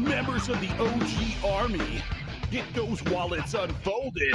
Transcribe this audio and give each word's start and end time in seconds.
members 0.00 0.48
of 0.48 0.60
the 0.60 0.68
OG 0.78 1.44
Army. 1.44 2.02
Get 2.50 2.64
those 2.72 3.02
wallets 3.04 3.54
unfolded. 3.54 4.34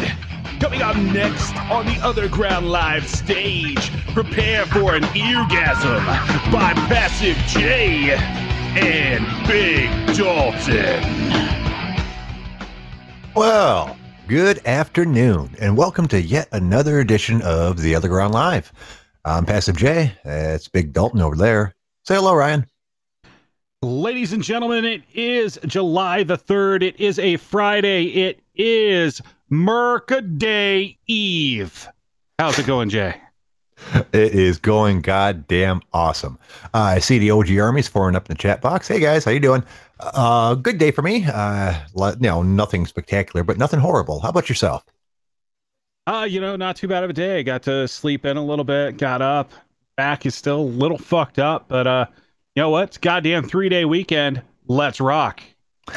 Coming 0.60 0.82
up 0.82 0.96
next 0.98 1.56
on 1.72 1.86
the 1.86 1.94
Otherground 1.94 2.70
Live 2.70 3.08
stage, 3.08 3.92
prepare 4.14 4.66
for 4.66 4.94
an 4.96 5.04
eargasm 5.04 6.06
by 6.52 6.74
Passive 6.88 7.38
J 7.48 8.12
and 8.76 9.26
Big 9.48 9.90
Dalton. 10.16 11.02
Well, 13.34 13.98
good 14.28 14.66
afternoon, 14.68 15.56
and 15.60 15.78
welcome 15.78 16.08
to 16.10 16.22
yet 16.22 16.50
another 16.52 17.00
edition 17.00 17.42
of 17.42 17.82
The 17.82 17.94
Otherground 17.94 18.34
Live. 18.34 18.72
I'm 19.24 19.46
Passive 19.46 19.78
J. 19.78 20.14
It's 20.26 20.68
Big 20.68 20.92
Dalton 20.92 21.22
over 21.22 21.38
there. 21.38 21.74
Say 22.04 22.16
hello, 22.16 22.36
Ryan. 22.36 22.66
Ladies 23.84 24.32
and 24.32 24.42
gentlemen, 24.42 24.86
it 24.86 25.04
is 25.14 25.60
July 25.66 26.24
the 26.24 26.38
3rd. 26.38 26.84
It 26.84 26.98
is 27.02 27.20
a 27.20 27.36
Friday. 27.36 28.06
It 28.06 28.40
is 28.56 29.22
Mercaday 29.52 30.96
Eve. 31.08 31.90
How's 32.40 32.58
it 32.58 32.66
going, 32.66 32.88
Jay? 32.88 33.14
It 34.14 34.34
is 34.34 34.58
going 34.58 35.02
goddamn 35.02 35.82
awesome. 35.92 36.40
Uh, 36.74 36.78
I 36.78 37.00
see 37.00 37.20
the 37.20 37.32
OG 37.32 37.58
armies 37.58 37.90
forming 37.90 38.16
up 38.16 38.30
in 38.30 38.38
the 38.38 38.42
chat 38.42 38.62
box. 38.62 38.88
Hey 38.88 39.02
guys, 39.02 39.26
how 39.26 39.32
you 39.32 39.42
doing? 39.42 39.66
Uh, 40.00 40.56
good 40.56 40.78
day 40.78 40.92
for 40.92 41.02
me. 41.02 41.26
Uh, 41.26 41.78
you 41.94 42.16
know, 42.22 42.42
nothing 42.42 42.86
spectacular, 42.86 43.44
but 43.44 43.58
nothing 43.58 43.82
horrible. 43.82 44.22
How 44.22 44.30
about 44.30 44.48
yourself? 44.48 44.86
Uh, 46.08 46.26
you 46.30 46.40
know, 46.40 46.56
not 46.56 46.78
too 46.78 46.88
bad 46.88 47.04
of 47.04 47.10
a 47.10 47.14
day. 47.14 47.44
Got 47.44 47.64
to 47.64 47.90
sleep 47.90 48.24
in 48.24 48.38
a 48.38 48.46
little 48.46 48.64
bit, 48.64 48.96
got 48.96 49.22
up. 49.22 49.52
Back 49.98 50.26
is 50.26 50.36
still 50.36 50.62
a 50.62 50.62
little 50.62 50.98
fucked 50.98 51.38
up, 51.38 51.68
but 51.68 51.86
uh, 51.86 52.06
you 52.56 52.62
know 52.62 52.70
what? 52.70 52.90
It's 52.90 52.98
goddamn 52.98 53.44
three 53.44 53.70
day 53.70 53.86
weekend. 53.86 54.42
Let's 54.68 55.02
rock. 55.02 55.42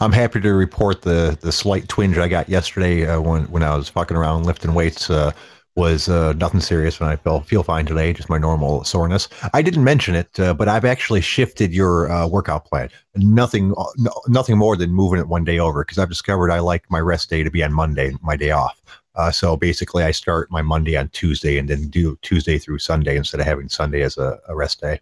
I'm 0.00 0.12
happy 0.12 0.40
to 0.40 0.52
report 0.52 1.02
the 1.02 1.36
the 1.40 1.52
slight 1.52 1.88
twinge 1.88 2.16
I 2.16 2.28
got 2.28 2.48
yesterday 2.48 3.06
uh, 3.06 3.20
when 3.20 3.44
when 3.44 3.62
I 3.62 3.76
was 3.76 3.88
fucking 3.88 4.16
around 4.16 4.46
lifting 4.46 4.74
weights. 4.74 5.10
Uh, 5.10 5.32
was 5.74 6.08
uh, 6.08 6.32
nothing 6.32 6.60
serious, 6.60 6.98
and 7.00 7.10
I 7.10 7.16
feel 7.16 7.40
feel 7.40 7.62
fine 7.62 7.84
today. 7.84 8.12
Just 8.14 8.30
my 8.30 8.38
normal 8.38 8.82
soreness. 8.84 9.28
I 9.52 9.60
didn't 9.60 9.84
mention 9.84 10.14
it, 10.14 10.40
uh, 10.40 10.54
but 10.54 10.68
I've 10.68 10.86
actually 10.86 11.20
shifted 11.20 11.74
your 11.74 12.10
uh, 12.10 12.26
workout 12.26 12.64
plan. 12.64 12.88
Nothing, 13.14 13.74
no, 13.98 14.10
nothing 14.26 14.56
more 14.56 14.76
than 14.76 14.90
moving 14.90 15.20
it 15.20 15.28
one 15.28 15.44
day 15.44 15.58
over 15.58 15.84
because 15.84 15.98
I've 15.98 16.08
discovered 16.08 16.50
I 16.50 16.60
like 16.60 16.90
my 16.90 17.00
rest 17.00 17.28
day 17.28 17.42
to 17.42 17.50
be 17.50 17.62
on 17.62 17.74
Monday, 17.74 18.14
my 18.22 18.36
day 18.36 18.52
off. 18.52 18.80
Uh, 19.16 19.30
so 19.30 19.54
basically, 19.56 20.02
I 20.02 20.12
start 20.12 20.50
my 20.50 20.62
Monday 20.62 20.96
on 20.96 21.08
Tuesday 21.08 21.58
and 21.58 21.68
then 21.68 21.88
do 21.88 22.18
Tuesday 22.22 22.58
through 22.58 22.78
Sunday 22.78 23.16
instead 23.16 23.40
of 23.40 23.46
having 23.46 23.68
Sunday 23.68 24.00
as 24.00 24.16
a, 24.16 24.38
a 24.48 24.56
rest 24.56 24.80
day. 24.80 25.00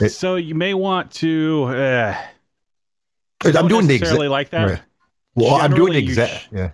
It, 0.00 0.10
so 0.10 0.36
you 0.36 0.54
may 0.54 0.74
want 0.74 1.12
to. 1.12 1.64
Uh, 1.68 2.16
I'm 3.44 3.68
doing 3.68 3.86
the 3.86 3.94
exact 3.94 4.18
like 4.20 4.50
that. 4.50 4.70
Right. 4.70 4.82
Well, 5.36 5.50
Generally, 5.50 5.64
I'm 5.64 5.74
doing 5.74 5.92
the 5.92 5.98
exact. 5.98 6.32
Sh- 6.32 6.46
yeah. 6.52 6.70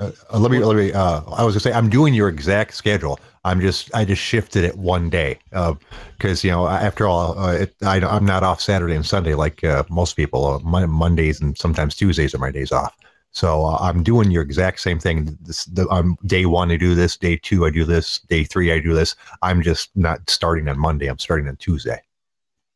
Uh, 0.00 0.10
uh, 0.32 0.38
let 0.38 0.50
me 0.50 0.58
let 0.58 0.76
me. 0.76 0.92
Uh, 0.92 1.20
I 1.30 1.44
was 1.44 1.54
gonna 1.54 1.60
say 1.60 1.72
I'm 1.72 1.90
doing 1.90 2.14
your 2.14 2.28
exact 2.28 2.74
schedule. 2.74 3.20
I'm 3.44 3.60
just 3.60 3.94
I 3.94 4.04
just 4.04 4.22
shifted 4.22 4.64
it 4.64 4.76
one 4.76 5.10
day 5.10 5.38
because 5.50 6.44
uh, 6.44 6.48
you 6.48 6.50
know 6.50 6.66
after 6.66 7.06
all 7.06 7.38
uh, 7.38 7.52
it, 7.52 7.74
I, 7.82 7.98
am 7.98 8.24
not 8.24 8.42
off 8.42 8.60
Saturday 8.60 8.94
and 8.94 9.04
Sunday 9.04 9.34
like 9.34 9.62
uh, 9.62 9.84
most 9.90 10.14
people. 10.14 10.58
My 10.60 10.86
Mondays 10.86 11.40
and 11.40 11.56
sometimes 11.56 11.94
Tuesdays 11.94 12.34
are 12.34 12.38
my 12.38 12.50
days 12.50 12.72
off. 12.72 12.94
So 13.32 13.66
I'm 13.66 14.02
doing 14.02 14.30
your 14.30 14.42
exact 14.42 14.80
same 14.80 14.98
thing. 14.98 15.36
This 15.42 15.64
the, 15.66 15.88
um, 15.88 16.16
day 16.26 16.46
one 16.46 16.70
I 16.70 16.76
do 16.76 16.94
this, 16.94 17.16
day 17.16 17.36
two 17.36 17.64
I 17.64 17.70
do 17.70 17.84
this, 17.84 18.18
day 18.20 18.44
three 18.44 18.72
I 18.72 18.80
do 18.80 18.92
this. 18.92 19.14
I'm 19.42 19.62
just 19.62 19.90
not 19.96 20.28
starting 20.28 20.68
on 20.68 20.78
Monday. 20.78 21.06
I'm 21.06 21.18
starting 21.18 21.46
on 21.48 21.56
Tuesday. 21.56 22.00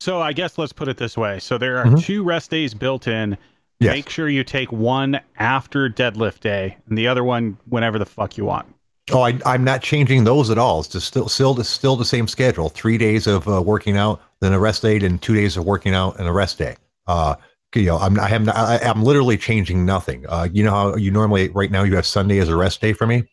So 0.00 0.20
I 0.20 0.32
guess 0.32 0.58
let's 0.58 0.72
put 0.72 0.88
it 0.88 0.96
this 0.96 1.16
way. 1.16 1.38
So 1.40 1.58
there 1.58 1.78
are 1.78 1.86
mm-hmm. 1.86 1.96
two 1.96 2.22
rest 2.22 2.50
days 2.50 2.74
built 2.74 3.08
in. 3.08 3.36
Yes. 3.80 3.92
Make 3.92 4.08
sure 4.08 4.28
you 4.28 4.44
take 4.44 4.70
one 4.70 5.20
after 5.38 5.90
deadlift 5.90 6.40
day 6.40 6.76
and 6.88 6.96
the 6.96 7.08
other 7.08 7.24
one 7.24 7.58
whenever 7.68 7.98
the 7.98 8.06
fuck 8.06 8.36
you 8.36 8.44
want. 8.44 8.66
Oh, 9.12 9.20
I, 9.20 9.38
am 9.44 9.64
not 9.64 9.82
changing 9.82 10.24
those 10.24 10.48
at 10.50 10.56
all. 10.56 10.80
It's 10.80 10.88
just 10.88 11.08
still 11.08 11.28
still 11.28 11.62
still 11.64 11.96
the 11.96 12.04
same 12.06 12.26
schedule. 12.26 12.70
Three 12.70 12.96
days 12.96 13.26
of 13.26 13.46
uh, 13.46 13.60
working 13.60 13.98
out, 13.98 14.22
then 14.40 14.54
a 14.54 14.58
rest 14.58 14.80
day, 14.82 14.96
and 14.96 15.20
two 15.20 15.34
days 15.34 15.56
of 15.58 15.64
working 15.64 15.94
out 15.94 16.18
and 16.18 16.26
a 16.26 16.32
rest 16.32 16.56
day. 16.58 16.76
Uh, 17.06 17.34
you 17.76 17.86
know, 17.86 17.98
I'm 17.98 18.18
I 18.18 18.30
am 18.30 18.48
I, 18.48 18.78
am 18.82 19.02
literally 19.02 19.36
changing 19.36 19.84
nothing. 19.84 20.24
Uh, 20.28 20.48
you 20.52 20.62
know 20.62 20.70
how 20.70 20.96
you 20.96 21.10
normally 21.10 21.48
right 21.48 21.70
now 21.70 21.82
you 21.82 21.96
have 21.96 22.06
Sunday 22.06 22.38
as 22.38 22.48
a 22.48 22.56
rest 22.56 22.80
day 22.80 22.92
for 22.92 23.06
me. 23.06 23.24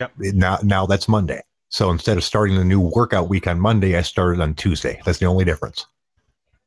Yep. 0.00 0.12
Now 0.18 0.58
now 0.62 0.86
that's 0.86 1.08
Monday. 1.08 1.42
So 1.68 1.90
instead 1.90 2.18
of 2.18 2.24
starting 2.24 2.56
the 2.56 2.64
new 2.64 2.80
workout 2.80 3.28
week 3.28 3.46
on 3.46 3.58
Monday, 3.58 3.96
I 3.96 4.02
started 4.02 4.40
on 4.40 4.54
Tuesday. 4.54 5.00
That's 5.04 5.18
the 5.18 5.26
only 5.26 5.44
difference. 5.44 5.86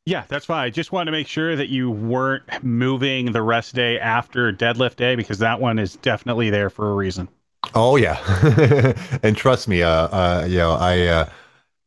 Yeah, 0.06 0.24
that's 0.28 0.46
fine. 0.46 0.66
I 0.66 0.70
just 0.70 0.92
wanted 0.92 1.06
to 1.06 1.12
make 1.12 1.28
sure 1.28 1.56
that 1.56 1.70
you 1.70 1.90
weren't 1.90 2.44
moving 2.64 3.32
the 3.32 3.42
rest 3.42 3.74
day 3.74 4.00
after 4.00 4.54
deadlift 4.54 4.98
day 4.98 5.16
because 5.16 5.40
that 5.40 5.60
one 5.60 5.80
is 5.80 5.96
definitely 5.98 6.52
there 6.52 6.70
for 6.70 6.92
a 6.92 6.96
reason. 6.96 7.28
Oh 7.74 7.96
yeah, 7.96 8.20
and 9.24 9.36
trust 9.36 9.68
me, 9.68 9.82
uh, 9.82 9.90
uh, 9.90 10.46
you 10.48 10.58
know, 10.58 10.74
I, 10.74 11.08
uh, 11.08 11.30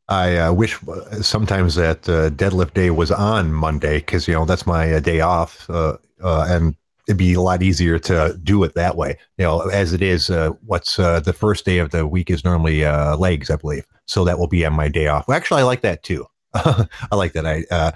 I 0.08 0.36
uh, 0.36 0.52
wish 0.52 0.78
sometimes 1.20 1.74
that 1.74 2.08
uh, 2.08 2.30
deadlift 2.30 2.74
day 2.74 2.91
was 2.91 3.10
on 3.10 3.52
Monday 3.52 3.98
because 3.98 4.26
you 4.26 4.34
know 4.34 4.46
that's 4.46 4.66
my 4.66 4.94
uh, 4.94 5.00
day 5.00 5.20
off, 5.20 5.69
uh, 5.69 5.98
uh, 6.22 6.46
and 6.48 6.74
it'd 7.06 7.19
be 7.19 7.34
a 7.34 7.41
lot 7.41 7.62
easier 7.62 7.98
to 7.98 8.38
do 8.42 8.65
it 8.65 8.74
that 8.74 8.97
way. 8.97 9.18
You 9.36 9.44
know, 9.44 9.60
as 9.68 9.92
it 9.92 10.03
is, 10.03 10.30
uh, 10.30 10.50
what's 10.65 10.98
uh, 10.98 11.21
the 11.21 11.33
first 11.33 11.65
day 11.65 11.78
of 11.78 11.91
the 11.91 12.06
week 12.06 12.30
is 12.30 12.44
normally 12.44 12.84
uh, 12.84 13.16
legs, 13.16 13.50
I 13.50 13.56
believe. 13.56 13.84
So 14.06 14.24
that 14.24 14.38
will 14.38 14.47
be 14.47 14.65
on 14.65 14.72
my 14.72 14.88
day 14.88 15.09
off. 15.09 15.28
Well, 15.28 15.36
actually, 15.36 15.60
I 15.60 15.65
like 15.65 15.83
that 15.83 16.03
too. 16.03 16.27
I 16.54 16.86
like 17.12 17.34
that. 17.34 17.47
I 17.47 17.65
uh, 17.71 17.92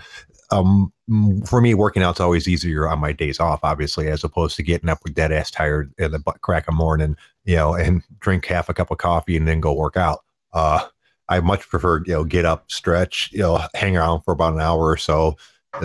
um, 0.50 0.92
for 1.46 1.62
me, 1.62 1.72
working 1.72 2.02
out's 2.02 2.20
always 2.20 2.46
easier 2.46 2.86
on 2.86 2.98
my 2.98 3.12
days 3.12 3.40
off, 3.40 3.60
obviously, 3.62 4.08
as 4.08 4.22
opposed 4.22 4.56
to 4.56 4.62
getting 4.62 4.90
up 4.90 4.98
with 5.02 5.14
dead 5.14 5.32
ass 5.32 5.50
tired 5.50 5.92
in 5.98 6.10
the 6.10 6.18
butt 6.18 6.42
crack 6.42 6.68
of 6.68 6.74
morning, 6.74 7.16
you 7.44 7.56
know, 7.56 7.74
and 7.74 8.02
drink 8.20 8.44
half 8.44 8.68
a 8.68 8.74
cup 8.74 8.90
of 8.90 8.98
coffee 8.98 9.36
and 9.36 9.48
then 9.48 9.60
go 9.60 9.72
work 9.72 9.96
out. 9.96 10.20
Uh, 10.52 10.86
I 11.28 11.40
much 11.40 11.68
prefer, 11.68 12.02
you 12.04 12.12
know, 12.12 12.24
get 12.24 12.44
up, 12.44 12.70
stretch, 12.70 13.30
you 13.32 13.40
know, 13.40 13.60
hang 13.74 13.96
around 13.96 14.22
for 14.22 14.32
about 14.32 14.54
an 14.54 14.60
hour 14.60 14.84
or 14.84 14.96
so, 14.96 15.36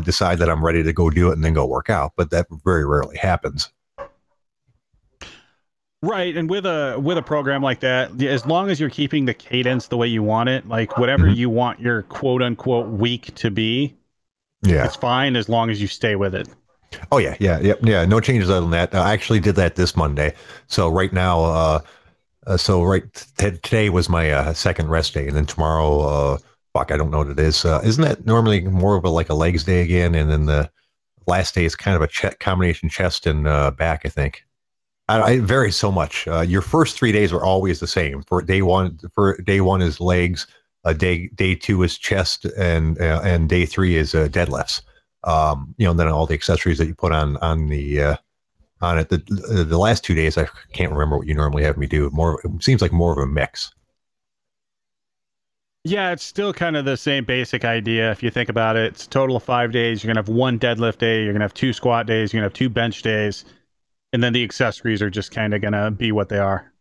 decide 0.04 0.40
that 0.40 0.50
I'm 0.50 0.64
ready 0.64 0.84
to 0.84 0.94
go 0.94 1.10
do 1.10 1.30
it, 1.30 1.34
and 1.34 1.44
then 1.44 1.54
go 1.54 1.66
work 1.66 1.90
out. 1.90 2.14
But 2.18 2.32
that 2.32 2.48
very 2.66 2.86
rarely 2.86 3.18
happens. 3.18 3.72
Right, 6.04 6.38
and 6.38 6.48
with 6.48 6.66
a 6.68 7.00
with 7.00 7.18
a 7.18 7.24
program 7.24 7.64
like 7.64 7.80
that, 7.80 8.22
as 8.22 8.46
long 8.46 8.70
as 8.70 8.80
you're 8.80 8.90
keeping 8.90 9.26
the 9.26 9.34
cadence 9.34 9.88
the 9.88 9.98
way 9.98 10.08
you 10.08 10.22
want 10.22 10.48
it, 10.48 10.68
like 10.68 10.98
whatever 10.98 11.26
mm-hmm. 11.26 11.36
you 11.36 11.50
want 11.50 11.80
your 11.80 12.04
quote 12.04 12.44
unquote 12.44 12.88
week 12.90 13.34
to 13.36 13.50
be, 13.50 13.96
yeah, 14.62 14.86
it's 14.86 14.96
fine 14.96 15.36
as 15.36 15.50
long 15.50 15.72
as 15.72 15.82
you 15.82 15.88
stay 15.88 16.16
with 16.16 16.36
it. 16.36 16.48
Oh 17.12 17.18
yeah, 17.18 17.36
yeah, 17.40 17.60
yeah, 17.62 17.74
yeah. 17.82 18.06
No 18.06 18.20
changes 18.20 18.50
other 18.50 18.62
than 18.62 18.70
that. 18.72 18.94
I 18.94 19.12
actually 19.12 19.40
did 19.40 19.56
that 19.56 19.76
this 19.76 19.96
Monday. 19.96 20.36
So 20.68 20.88
right 20.88 21.12
now, 21.12 21.44
uh, 21.44 21.80
uh 22.48 22.58
so 22.58 22.84
right 22.84 23.04
t- 23.38 23.52
today 23.52 23.90
was 23.90 24.10
my 24.10 24.32
uh, 24.32 24.54
second 24.54 24.90
rest 24.90 25.14
day, 25.14 25.28
and 25.28 25.36
then 25.36 25.46
tomorrow, 25.46 26.00
uh, 26.00 26.38
fuck, 26.74 26.92
I 26.92 26.98
don't 26.98 27.12
know 27.12 27.20
what 27.20 27.30
it 27.30 27.40
is. 27.40 27.66
Uh, 27.66 27.82
isn't 27.84 28.04
that 28.04 28.26
normally 28.26 28.62
more 28.62 28.96
of 28.96 29.04
a 29.04 29.10
like 29.10 29.30
a 29.30 29.34
legs 29.34 29.64
day 29.64 29.82
again? 29.82 30.16
And 30.16 30.32
then 30.32 30.46
the 30.46 30.72
last 31.28 31.54
day 31.56 31.66
is 31.66 31.76
kind 31.76 31.96
of 31.96 32.02
a 32.02 32.08
ch- 32.08 32.40
combination 32.40 32.90
chest 32.90 33.28
and 33.28 33.48
uh, 33.48 33.72
back, 33.72 34.02
I 34.06 34.10
think. 34.10 34.44
I, 35.10 35.34
it 35.34 35.42
varies 35.42 35.76
so 35.76 35.92
much. 35.92 36.28
Uh, 36.28 36.42
your 36.42 36.62
first 36.62 36.98
three 36.98 37.12
days 37.12 37.32
are 37.32 37.44
always 37.44 37.80
the 37.80 37.88
same. 37.88 38.24
For 38.24 38.42
day 38.42 38.62
one, 38.62 38.98
for 39.14 39.38
day 39.42 39.62
one 39.62 39.82
is 39.82 40.00
legs. 40.00 40.48
Day 40.98 41.28
day 41.36 41.54
two 41.54 41.84
is 41.84 41.98
chest, 41.98 42.46
and 42.58 42.98
and 42.98 43.50
day 43.50 43.66
three 43.66 43.98
is 43.98 44.14
deadlifts. 44.14 44.82
Um, 45.26 45.76
you 45.78 45.84
know, 45.84 45.92
and 45.92 46.00
then 46.00 46.08
all 46.08 46.26
the 46.26 46.34
accessories 46.34 46.78
that 46.78 46.88
you 46.88 46.96
put 46.96 47.12
on 47.12 47.36
on 47.38 47.68
the 47.68 48.18
on 48.82 49.00
it. 49.00 49.10
The 49.10 49.18
the 49.64 49.78
last 49.78 50.04
two 50.04 50.16
days, 50.16 50.38
I 50.38 50.48
can't 50.74 50.92
remember 50.92 51.18
what 51.18 51.28
you 51.28 51.34
normally 51.34 51.64
have 51.64 51.78
me 51.78 51.88
do. 51.88 52.10
More, 52.12 52.42
it 52.44 52.64
seems 52.64 52.82
like 52.82 52.92
more 52.92 53.12
of 53.12 53.18
a 53.18 53.28
mix. 53.28 53.72
Yeah, 55.84 56.12
it's 56.12 56.24
still 56.24 56.54
kind 56.54 56.76
of 56.76 56.84
the 56.84 56.98
same 56.98 57.24
basic 57.24 57.64
idea. 57.64 58.12
If 58.12 58.22
you 58.22 58.30
think 58.30 58.50
about 58.50 58.76
it, 58.76 58.88
it's 58.88 59.06
a 59.06 59.10
total 59.10 59.38
of 59.38 59.44
five 59.44 59.72
days. 59.72 60.04
You're 60.04 60.14
gonna 60.14 60.20
have 60.20 60.30
one 60.30 60.60
deadlift 60.60 60.98
day. 60.98 61.24
You're 61.24 61.34
gonna 61.34 61.46
have 61.46 61.54
two 61.54 61.72
squat 61.72 62.08
days. 62.08 62.34
You're 62.34 62.40
gonna 62.40 62.48
have 62.48 62.54
two 62.54 62.70
bench 62.70 63.02
days 63.02 63.46
and 64.14 64.24
then 64.24 64.34
the 64.34 64.44
accessories 64.44 65.02
are 65.02 65.10
just 65.10 65.32
kind 65.32 65.54
of 65.54 65.62
gonna 65.62 65.92
be 65.92 66.12
what 66.12 66.30
they 66.30 66.40
are. 66.40 66.72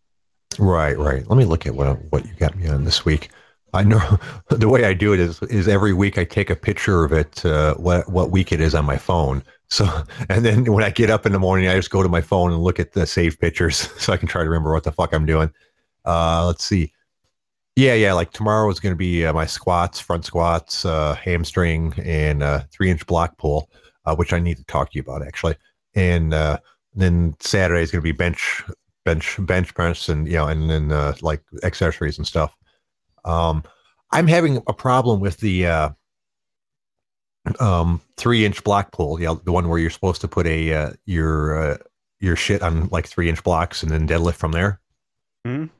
Right, 0.58 0.96
right. 0.98 1.28
Let 1.28 1.36
me 1.36 1.44
look 1.44 1.66
at 1.66 1.74
what 1.74 1.98
what 2.10 2.24
you 2.24 2.32
got 2.34 2.56
me 2.56 2.68
on 2.68 2.84
this 2.84 3.04
week. 3.04 3.30
I 3.74 3.82
know 3.82 4.18
the 4.48 4.68
way 4.68 4.84
I 4.84 4.94
do 4.94 5.12
it 5.12 5.20
is 5.20 5.42
is 5.42 5.68
every 5.68 5.92
week 5.92 6.18
I 6.18 6.24
take 6.24 6.50
a 6.50 6.56
picture 6.56 7.04
of 7.04 7.12
it, 7.12 7.44
uh, 7.44 7.74
what 7.74 8.10
what 8.10 8.30
week 8.30 8.52
it 8.52 8.60
is 8.60 8.74
on 8.74 8.84
my 8.84 8.96
phone. 8.96 9.42
So, 9.68 9.88
and 10.28 10.44
then 10.44 10.72
when 10.72 10.84
I 10.84 10.90
get 10.90 11.10
up 11.10 11.26
in 11.26 11.32
the 11.32 11.38
morning, 11.38 11.68
I 11.68 11.74
just 11.74 11.90
go 11.90 12.02
to 12.02 12.08
my 12.08 12.20
phone 12.20 12.52
and 12.52 12.62
look 12.62 12.78
at 12.78 12.92
the 12.92 13.06
saved 13.06 13.40
pictures, 13.40 13.76
so 13.98 14.12
I 14.12 14.16
can 14.16 14.28
try 14.28 14.42
to 14.42 14.48
remember 14.48 14.72
what 14.72 14.84
the 14.84 14.92
fuck 14.92 15.12
I'm 15.12 15.26
doing. 15.26 15.50
Uh, 16.04 16.46
let's 16.46 16.64
see. 16.64 16.92
Yeah, 17.74 17.94
yeah. 17.94 18.14
Like 18.14 18.32
tomorrow 18.32 18.70
is 18.70 18.80
going 18.80 18.94
to 18.94 18.98
be 18.98 19.26
uh, 19.26 19.32
my 19.34 19.44
squats, 19.44 20.00
front 20.00 20.24
squats, 20.24 20.84
uh, 20.84 21.14
hamstring, 21.14 21.92
and 22.02 22.42
uh, 22.42 22.62
three 22.72 22.90
inch 22.90 23.06
block 23.06 23.36
pull, 23.36 23.70
uh, 24.06 24.14
which 24.14 24.32
I 24.32 24.38
need 24.38 24.56
to 24.56 24.64
talk 24.64 24.90
to 24.90 24.96
you 24.96 25.02
about 25.02 25.26
actually. 25.26 25.56
And 25.94 26.32
uh, 26.32 26.58
then 26.94 27.36
Saturday 27.40 27.82
is 27.82 27.90
going 27.90 28.00
to 28.00 28.04
be 28.04 28.12
bench, 28.12 28.64
bench, 29.04 29.36
bench 29.40 29.74
press, 29.74 30.08
and 30.08 30.26
you 30.26 30.34
know, 30.34 30.46
and 30.46 30.70
then 30.70 30.90
uh, 30.90 31.14
like 31.20 31.42
accessories 31.64 32.16
and 32.16 32.26
stuff. 32.26 32.54
Um, 33.26 33.62
I'm 34.10 34.26
having 34.26 34.62
a 34.68 34.72
problem 34.72 35.20
with 35.20 35.36
the 35.38 35.66
uh, 35.66 35.90
um 37.60 38.00
three 38.16 38.44
inch 38.44 38.62
block 38.64 38.92
pull, 38.92 39.20
yeah, 39.20 39.34
the 39.44 39.52
one 39.52 39.68
where 39.68 39.78
you're 39.78 39.90
supposed 39.90 40.20
to 40.22 40.28
put 40.28 40.46
a 40.46 40.72
uh, 40.72 40.90
your 41.04 41.72
uh, 41.72 41.76
your 42.20 42.36
shit 42.36 42.62
on 42.62 42.88
like 42.88 43.06
three 43.06 43.28
inch 43.28 43.42
blocks 43.44 43.82
and 43.82 43.90
then 43.90 44.08
deadlift 44.08 44.36
from 44.36 44.52
there. 44.52 44.80
Mhm. 45.46 45.70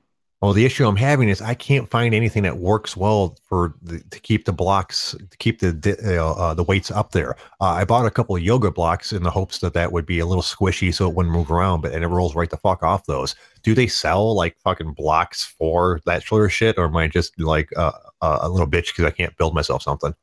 Well, 0.42 0.52
the 0.52 0.66
issue 0.66 0.86
I'm 0.86 0.96
having 0.96 1.30
is 1.30 1.40
I 1.40 1.54
can't 1.54 1.88
find 1.88 2.14
anything 2.14 2.42
that 2.42 2.58
works 2.58 2.94
well 2.94 3.38
for 3.48 3.74
the, 3.80 4.00
to 4.10 4.20
keep 4.20 4.44
the 4.44 4.52
blocks, 4.52 5.16
to 5.30 5.36
keep 5.38 5.60
the 5.60 5.96
uh, 6.04 6.32
uh, 6.34 6.54
the 6.54 6.62
weights 6.62 6.90
up 6.90 7.12
there. 7.12 7.36
Uh, 7.60 7.70
I 7.70 7.84
bought 7.86 8.04
a 8.04 8.10
couple 8.10 8.36
of 8.36 8.42
yoga 8.42 8.70
blocks 8.70 9.12
in 9.14 9.22
the 9.22 9.30
hopes 9.30 9.60
that 9.60 9.72
that 9.72 9.92
would 9.92 10.04
be 10.04 10.18
a 10.18 10.26
little 10.26 10.42
squishy 10.42 10.92
so 10.94 11.08
it 11.08 11.14
wouldn't 11.16 11.34
move 11.34 11.50
around, 11.50 11.80
but 11.80 11.92
and 11.92 12.04
it 12.04 12.08
rolls 12.08 12.34
right 12.34 12.50
the 12.50 12.58
fuck 12.58 12.82
off 12.82 13.06
those. 13.06 13.34
Do 13.62 13.74
they 13.74 13.86
sell 13.86 14.36
like 14.36 14.58
fucking 14.58 14.92
blocks 14.92 15.42
for 15.42 16.00
that 16.04 16.22
sort 16.22 16.44
of 16.44 16.52
shit, 16.52 16.76
or 16.76 16.84
am 16.84 16.96
I 16.96 17.08
just 17.08 17.40
like 17.40 17.70
uh, 17.74 17.92
uh, 18.20 18.38
a 18.42 18.48
little 18.50 18.68
bitch 18.68 18.88
because 18.88 19.06
I 19.06 19.10
can't 19.10 19.36
build 19.38 19.54
myself 19.54 19.82
something? 19.82 20.14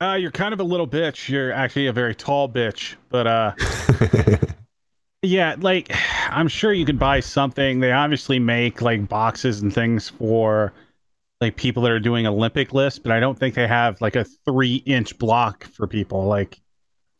Uh, 0.00 0.14
you're 0.14 0.30
kind 0.30 0.52
of 0.52 0.60
a 0.60 0.64
little 0.64 0.86
bitch. 0.86 1.28
You're 1.28 1.52
actually 1.52 1.86
a 1.86 1.92
very 1.92 2.14
tall 2.14 2.48
bitch, 2.48 2.96
but 3.08 3.26
uh, 3.26 3.52
yeah, 5.22 5.56
like 5.58 5.90
I'm 6.28 6.48
sure 6.48 6.72
you 6.72 6.84
could 6.84 6.98
buy 6.98 7.20
something. 7.20 7.80
They 7.80 7.92
obviously 7.92 8.38
make 8.38 8.82
like 8.82 9.08
boxes 9.08 9.62
and 9.62 9.72
things 9.72 10.10
for 10.10 10.74
like 11.40 11.56
people 11.56 11.82
that 11.82 11.92
are 11.92 12.00
doing 12.00 12.26
Olympic 12.26 12.74
lifts, 12.74 12.98
but 12.98 13.10
I 13.10 13.20
don't 13.20 13.38
think 13.38 13.54
they 13.54 13.66
have 13.66 14.00
like 14.02 14.16
a 14.16 14.24
three 14.24 14.76
inch 14.86 15.18
block 15.18 15.64
for 15.64 15.86
people. 15.86 16.24
Like 16.26 16.60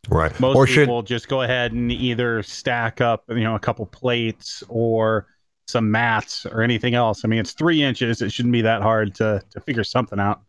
right. 0.09 0.39
most 0.39 0.55
or 0.55 0.67
should 0.67 0.81
people 0.81 1.01
just 1.01 1.27
go 1.27 1.41
ahead 1.41 1.71
and 1.71 1.91
either 1.91 2.43
stack 2.43 3.01
up, 3.01 3.23
you 3.29 3.43
know, 3.43 3.55
a 3.55 3.59
couple 3.59 3.87
plates 3.87 4.63
or 4.69 5.25
some 5.67 5.89
mats 5.89 6.45
or 6.45 6.61
anything 6.61 6.93
else. 6.93 7.25
I 7.25 7.27
mean, 7.27 7.39
it's 7.39 7.53
three 7.53 7.81
inches. 7.81 8.21
It 8.21 8.31
shouldn't 8.31 8.53
be 8.53 8.61
that 8.61 8.83
hard 8.83 9.15
to 9.15 9.41
to 9.51 9.61
figure 9.61 9.83
something 9.83 10.19
out. 10.19 10.41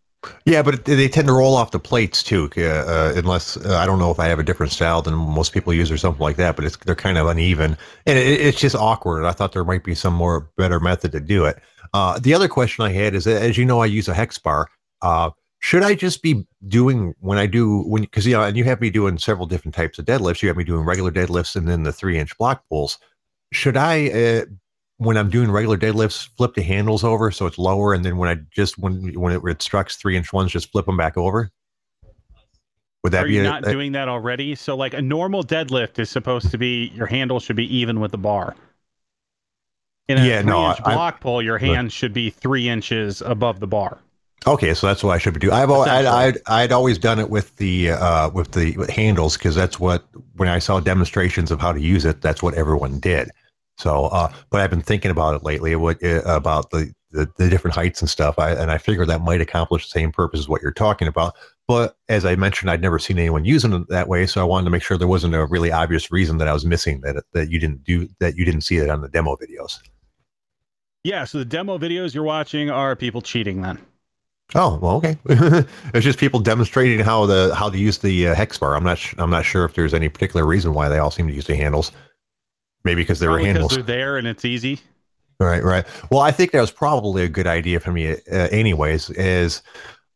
Yeah, 0.44 0.62
but 0.62 0.84
they 0.84 1.08
tend 1.08 1.28
to 1.28 1.32
roll 1.32 1.54
off 1.54 1.70
the 1.70 1.78
plates 1.78 2.22
too, 2.22 2.50
uh, 2.56 2.62
uh, 2.62 3.12
unless 3.16 3.56
uh, 3.56 3.76
I 3.76 3.86
don't 3.86 4.00
know 4.00 4.10
if 4.10 4.18
I 4.18 4.26
have 4.26 4.40
a 4.40 4.42
different 4.42 4.72
style 4.72 5.00
than 5.00 5.14
most 5.14 5.52
people 5.52 5.72
use 5.72 5.90
or 5.90 5.96
something 5.96 6.20
like 6.20 6.36
that. 6.36 6.56
But 6.56 6.64
it's 6.64 6.76
they're 6.78 6.96
kind 6.96 7.18
of 7.18 7.28
uneven, 7.28 7.76
and 8.04 8.18
it, 8.18 8.40
it's 8.40 8.58
just 8.58 8.74
awkward. 8.74 9.24
I 9.24 9.32
thought 9.32 9.52
there 9.52 9.64
might 9.64 9.84
be 9.84 9.94
some 9.94 10.14
more 10.14 10.50
better 10.56 10.80
method 10.80 11.12
to 11.12 11.20
do 11.20 11.44
it. 11.44 11.60
Uh, 11.94 12.18
the 12.18 12.34
other 12.34 12.48
question 12.48 12.84
I 12.84 12.90
had 12.90 13.14
is, 13.14 13.26
as 13.26 13.56
you 13.56 13.64
know, 13.64 13.80
I 13.80 13.86
use 13.86 14.08
a 14.08 14.14
hex 14.14 14.38
bar. 14.38 14.66
Uh, 15.02 15.30
should 15.60 15.82
I 15.82 15.94
just 15.94 16.22
be 16.22 16.46
doing 16.66 17.14
when 17.20 17.38
I 17.38 17.46
do 17.46 17.82
when 17.82 18.02
because 18.02 18.26
you 18.26 18.32
know, 18.32 18.42
and 18.42 18.56
you 18.56 18.64
have 18.64 18.80
me 18.80 18.90
doing 18.90 19.18
several 19.18 19.46
different 19.46 19.74
types 19.74 19.98
of 19.98 20.04
deadlifts. 20.04 20.42
You 20.42 20.48
have 20.48 20.56
me 20.56 20.64
doing 20.64 20.84
regular 20.84 21.12
deadlifts 21.12 21.54
and 21.56 21.68
then 21.68 21.84
the 21.84 21.92
three 21.92 22.18
inch 22.18 22.36
block 22.38 22.64
pulls. 22.68 22.98
Should 23.52 23.76
I 23.76 24.08
uh, 24.08 24.44
when 24.98 25.16
I'm 25.16 25.30
doing 25.30 25.50
regular 25.50 25.78
deadlifts, 25.78 26.28
flip 26.36 26.54
the 26.54 26.62
handles 26.62 27.02
over 27.04 27.30
so 27.30 27.46
it's 27.46 27.58
lower, 27.58 27.94
and 27.94 28.04
then 28.04 28.16
when 28.18 28.28
I 28.28 28.40
just 28.50 28.78
when 28.78 29.18
when 29.18 29.32
it 29.32 29.42
instructs 29.44 29.96
three 29.96 30.16
inch 30.16 30.32
ones, 30.32 30.52
just 30.52 30.70
flip 30.70 30.86
them 30.86 30.96
back 30.96 31.16
over. 31.16 31.50
Would 33.04 33.12
that 33.12 33.24
Are 33.24 33.28
be 33.28 33.34
you 33.34 33.40
a- 33.40 33.44
not 33.44 33.66
a- 33.66 33.70
doing 33.70 33.92
that 33.92 34.08
already? 34.08 34.54
So, 34.56 34.76
like 34.76 34.92
a 34.94 35.00
normal 35.02 35.44
deadlift 35.44 35.98
is 35.98 36.10
supposed 36.10 36.50
to 36.50 36.58
be 36.58 36.92
your 36.94 37.06
handle 37.06 37.38
should 37.40 37.56
be 37.56 37.76
even 37.76 38.00
with 38.00 38.10
the 38.10 38.18
bar. 38.18 38.56
In 40.08 40.18
a 40.18 40.26
Yeah, 40.26 40.42
no, 40.42 40.58
I- 40.64 40.80
block 40.80 41.20
pull, 41.20 41.42
your 41.42 41.58
hand 41.58 41.92
should 41.92 42.12
be 42.12 42.30
three 42.30 42.68
inches 42.68 43.22
above 43.22 43.60
the 43.60 43.66
bar. 43.66 43.98
Okay, 44.46 44.72
so 44.72 44.86
that's 44.86 45.02
what 45.04 45.12
I 45.12 45.18
should 45.18 45.34
be 45.34 45.40
doing. 45.40 45.52
I've 45.52 45.68
al- 45.68 45.82
I'd, 45.82 46.06
I'd, 46.06 46.38
I'd 46.46 46.72
always 46.72 46.96
done 46.96 47.18
it 47.18 47.28
with 47.28 47.54
the 47.56 47.90
uh, 47.90 48.30
with 48.30 48.52
the 48.52 48.76
with 48.76 48.88
handles 48.90 49.36
because 49.36 49.54
that's 49.54 49.78
what 49.78 50.04
when 50.36 50.48
I 50.48 50.58
saw 50.60 50.80
demonstrations 50.80 51.50
of 51.50 51.60
how 51.60 51.72
to 51.72 51.80
use 51.80 52.04
it, 52.04 52.20
that's 52.20 52.42
what 52.42 52.54
everyone 52.54 52.98
did. 53.00 53.30
So, 53.78 54.06
uh, 54.06 54.32
but 54.50 54.60
I've 54.60 54.70
been 54.70 54.82
thinking 54.82 55.10
about 55.10 55.36
it 55.36 55.44
lately, 55.44 55.74
what 55.76 56.02
uh, 56.02 56.22
about 56.24 56.70
the, 56.70 56.92
the 57.12 57.30
the 57.36 57.48
different 57.48 57.74
heights 57.74 58.00
and 58.00 58.10
stuff, 58.10 58.38
I, 58.38 58.50
and 58.50 58.70
I 58.70 58.78
figured 58.78 59.08
that 59.08 59.22
might 59.22 59.40
accomplish 59.40 59.84
the 59.86 59.98
same 59.98 60.10
purpose 60.10 60.40
as 60.40 60.48
what 60.48 60.62
you're 60.62 60.72
talking 60.72 61.06
about. 61.06 61.34
But 61.68 61.96
as 62.08 62.24
I 62.24 62.34
mentioned, 62.34 62.70
I'd 62.70 62.82
never 62.82 62.98
seen 62.98 63.18
anyone 63.18 63.44
using 63.44 63.72
it 63.72 63.88
that 63.88 64.08
way, 64.08 64.26
so 64.26 64.40
I 64.40 64.44
wanted 64.44 64.64
to 64.64 64.70
make 64.70 64.82
sure 64.82 64.98
there 64.98 65.06
wasn't 65.06 65.34
a 65.34 65.46
really 65.46 65.70
obvious 65.70 66.10
reason 66.10 66.38
that 66.38 66.48
I 66.48 66.52
was 66.52 66.66
missing 66.66 67.02
that 67.02 67.22
that 67.32 67.50
you 67.50 67.60
didn't 67.60 67.84
do 67.84 68.08
that 68.18 68.34
you 68.34 68.44
didn't 68.44 68.62
see 68.62 68.78
it 68.78 68.90
on 68.90 69.00
the 69.00 69.08
demo 69.08 69.36
videos. 69.36 69.78
Yeah, 71.04 71.24
so 71.24 71.38
the 71.38 71.44
demo 71.44 71.78
videos 71.78 72.14
you're 72.14 72.24
watching 72.24 72.70
are 72.70 72.96
people 72.96 73.22
cheating 73.22 73.62
then. 73.62 73.78
Oh 74.54 74.78
well, 74.80 74.96
okay. 74.96 75.18
it's 75.94 76.04
just 76.04 76.18
people 76.18 76.40
demonstrating 76.40 76.98
how 77.00 77.26
the 77.26 77.54
how 77.54 77.70
to 77.70 77.78
use 77.78 77.98
the 77.98 78.28
uh, 78.28 78.34
hex 78.34 78.58
bar. 78.58 78.74
I'm 78.74 78.82
not 78.82 78.98
sh- 78.98 79.14
I'm 79.18 79.30
not 79.30 79.44
sure 79.44 79.64
if 79.64 79.74
there's 79.74 79.94
any 79.94 80.08
particular 80.08 80.44
reason 80.44 80.74
why 80.74 80.88
they 80.88 80.98
all 80.98 81.10
seem 81.10 81.28
to 81.28 81.34
use 81.34 81.46
the 81.46 81.54
handles. 81.54 81.92
Maybe 82.84 83.02
because 83.02 83.18
they 83.20 83.26
were 83.28 83.34
Probably 83.34 83.46
'cause 83.46 83.52
handles. 83.54 83.74
they're 83.74 83.82
there 83.82 84.16
and 84.16 84.26
it's 84.26 84.44
easy. 84.44 84.80
Right, 85.40 85.62
right. 85.62 85.86
Well, 86.10 86.20
I 86.20 86.30
think 86.32 86.50
that 86.52 86.60
was 86.60 86.70
probably 86.70 87.22
a 87.22 87.28
good 87.28 87.46
idea 87.46 87.78
for 87.80 87.92
me, 87.92 88.10
uh, 88.12 88.16
anyways. 88.50 89.10
Is 89.10 89.62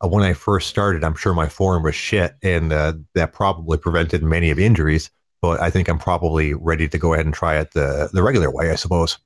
uh, 0.03 0.09
when 0.09 0.25
I 0.25 0.33
first 0.33 0.69
started, 0.69 1.05
I'm 1.05 1.15
sure 1.15 1.33
my 1.35 1.49
form 1.49 1.83
was 1.85 1.95
shit, 1.95 2.35
and 2.43 2.73
uh, 2.73 2.95
that 3.15 3.33
probably 3.33 3.79
prevented 3.79 4.23
many 4.23 4.51
of 4.51 4.59
injuries. 4.59 5.11
But 5.41 5.61
I 5.61 5.71
think 5.71 5.89
I'm 5.89 5.99
probably 5.99 6.55
ready 6.55 6.89
to 6.89 6.99
go 6.99 7.15
ahead 7.15 7.25
and 7.27 7.35
try 7.35 7.57
it 7.59 7.73
the 7.73 8.11
the 8.13 8.23
regular 8.23 8.51
way, 8.51 8.71
I 8.71 8.75
suppose. 8.77 9.19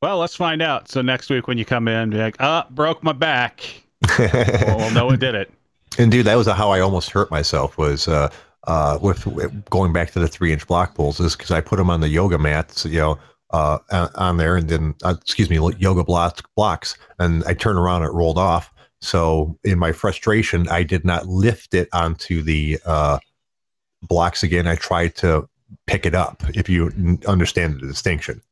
Well, 0.00 0.18
let's 0.18 0.36
find 0.36 0.62
out. 0.62 0.88
So 0.88 1.02
next 1.02 1.28
week 1.28 1.48
when 1.48 1.58
you 1.58 1.64
come 1.64 1.88
in, 1.88 2.10
be 2.10 2.18
like, 2.18 2.36
ah, 2.40 2.66
broke 2.70 3.02
my 3.02 3.12
back. 3.12 3.64
Well, 4.18 4.90
no 4.92 5.06
one 5.06 5.18
did 5.18 5.34
it. 5.34 5.50
And 5.98 6.10
dude, 6.10 6.26
that 6.26 6.36
was 6.36 6.46
how 6.46 6.70
I 6.70 6.80
almost 6.80 7.10
hurt 7.10 7.30
myself. 7.30 7.76
Was 7.78 8.06
uh, 8.08 8.30
uh, 8.68 8.98
with, 9.00 9.26
going 9.70 9.92
back 9.92 10.10
to 10.12 10.20
the 10.20 10.28
three 10.28 10.52
inch 10.52 10.66
block 10.66 10.94
pulls, 10.94 11.18
is 11.18 11.34
because 11.34 11.50
I 11.50 11.60
put 11.60 11.76
them 11.76 11.88
on 11.88 12.00
the 12.00 12.08
yoga 12.08 12.38
mats, 12.38 12.84
you 12.84 12.98
know, 12.98 13.18
uh, 13.50 13.78
on- 14.14 14.36
there, 14.36 14.56
and 14.56 14.68
then 14.68 14.94
uh, 15.02 15.14
excuse 15.20 15.48
me, 15.48 15.56
yoga 15.78 16.04
blocks 16.04 16.42
blocks, 16.54 16.96
and 17.18 17.42
I 17.44 17.54
turned 17.54 17.78
around, 17.78 18.02
it 18.02 18.12
rolled 18.12 18.38
off. 18.38 18.72
So 19.00 19.58
in 19.64 19.78
my 19.78 19.92
frustration, 19.92 20.68
I 20.68 20.82
did 20.82 21.04
not 21.04 21.26
lift 21.26 21.72
it 21.72 21.88
onto 21.92 22.42
the 22.42 22.78
uh, 22.84 23.18
blocks 24.02 24.42
again. 24.42 24.66
I 24.66 24.74
tried 24.74 25.16
to 25.16 25.48
pick 25.86 26.04
it 26.04 26.14
up. 26.14 26.42
If 26.54 26.68
you 26.68 27.18
understand 27.26 27.80
the 27.80 27.86
distinction. 27.86 28.42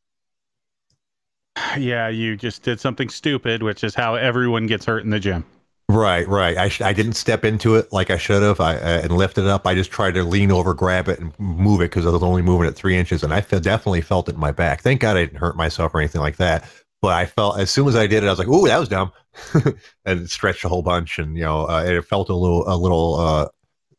Yeah, 1.76 2.08
you 2.08 2.37
just 2.37 2.62
did 2.62 2.80
something 2.80 3.08
stupid, 3.08 3.62
which 3.62 3.85
is 3.85 3.94
how 3.94 4.14
everyone 4.14 4.66
gets 4.66 4.85
hurt 4.87 5.04
in 5.04 5.11
the 5.11 5.20
gym. 5.20 5.44
Right, 5.88 6.26
right. 6.26 6.57
I 6.57 6.69
sh- 6.69 6.81
I 6.81 6.93
didn't 6.93 7.12
step 7.12 7.45
into 7.45 7.76
it 7.76 7.93
like 7.93 8.11
I 8.11 8.16
should 8.19 8.43
have. 8.43 8.61
I 8.61 8.75
uh, 8.76 9.02
and 9.02 9.12
lift 9.16 9.38
it 9.38 9.47
up. 9.47 9.66
I 9.69 9.75
just 9.75 9.93
tried 9.93 10.14
to 10.14 10.25
lean 10.25 10.50
over, 10.50 10.75
grab 10.75 11.09
it, 11.09 11.21
and 11.21 11.33
move 11.38 11.81
it 11.81 11.85
because 11.90 12.05
I 12.07 12.11
was 12.11 12.25
only 12.25 12.43
moving 12.43 12.66
it 12.66 12.73
three 12.75 12.97
inches, 12.97 13.23
and 13.23 13.33
I 13.33 13.40
fe- 13.40 13.61
definitely 13.61 14.00
felt 14.00 14.28
it 14.28 14.35
in 14.35 14.40
my 14.40 14.50
back. 14.50 14.83
Thank 14.83 15.00
God 15.00 15.16
I 15.16 15.25
didn't 15.25 15.38
hurt 15.38 15.57
myself 15.57 15.95
or 15.95 16.00
anything 16.00 16.21
like 16.21 16.38
that. 16.38 16.69
But 17.02 17.12
I 17.14 17.26
felt 17.26 17.61
as 17.61 17.71
soon 17.71 17.87
as 17.87 17.95
I 17.95 18.09
did 18.09 18.25
it, 18.25 18.26
I 18.26 18.31
was 18.31 18.38
like, 18.40 18.49
"Ooh, 18.49 18.66
that 18.66 18.78
was 18.81 18.88
dumb," 18.88 19.12
and 20.05 20.28
stretched 20.28 20.64
a 20.64 20.69
whole 20.69 20.83
bunch, 20.83 21.21
and 21.21 21.37
you 21.37 21.45
know, 21.45 21.69
uh, 21.69 21.85
it 21.87 22.02
felt 22.05 22.31
a 22.31 22.35
little 22.35 22.64
a 22.69 22.75
little 22.76 23.14
uh, 23.21 23.49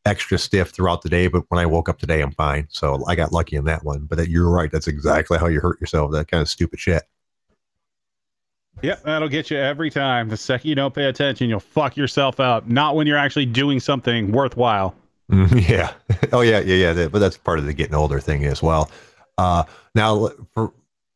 extra 0.05 0.37
stiff 0.37 0.71
throughout 0.71 1.03
the 1.03 1.09
day. 1.09 1.27
But 1.27 1.45
when 1.49 1.59
I 1.59 1.67
woke 1.67 1.89
up 1.89 1.99
today, 1.99 2.21
I'm 2.21 2.33
fine. 2.33 2.67
So 2.69 3.05
I 3.07 3.15
got 3.15 3.31
lucky 3.33 3.55
in 3.55 3.65
that 3.65 3.85
one. 3.85 4.05
But 4.05 4.17
that, 4.17 4.29
you're 4.29 4.49
right. 4.49 4.71
That's 4.71 4.87
exactly 4.87 5.37
how 5.37 5.47
you 5.47 5.61
hurt 5.61 5.81
yourself. 5.81 6.11
That 6.11 6.27
kind 6.29 6.41
of 6.41 6.49
stupid 6.49 6.79
shit. 6.79 7.03
Yep, 8.81 9.03
that'll 9.03 9.29
get 9.29 9.49
you 9.49 9.57
every 9.57 9.89
time. 9.89 10.29
The 10.29 10.37
second 10.37 10.69
you 10.69 10.75
don't 10.75 10.93
pay 10.93 11.05
attention, 11.05 11.49
you'll 11.49 11.59
fuck 11.59 11.97
yourself 11.97 12.39
up. 12.39 12.67
Not 12.67 12.95
when 12.95 13.07
you're 13.07 13.17
actually 13.17 13.47
doing 13.47 13.79
something 13.79 14.31
worthwhile. 14.31 14.95
Mm, 15.31 15.67
yeah. 15.69 15.93
Oh 16.31 16.41
yeah, 16.41 16.59
yeah, 16.59 16.93
yeah. 16.93 17.07
But 17.07 17.19
that's 17.19 17.37
part 17.37 17.59
of 17.59 17.65
the 17.65 17.73
getting 17.73 17.95
older 17.95 18.19
thing 18.19 18.45
as 18.45 18.61
well. 18.61 18.91
Uh, 19.37 19.63
now 19.95 20.29
for 20.53 20.73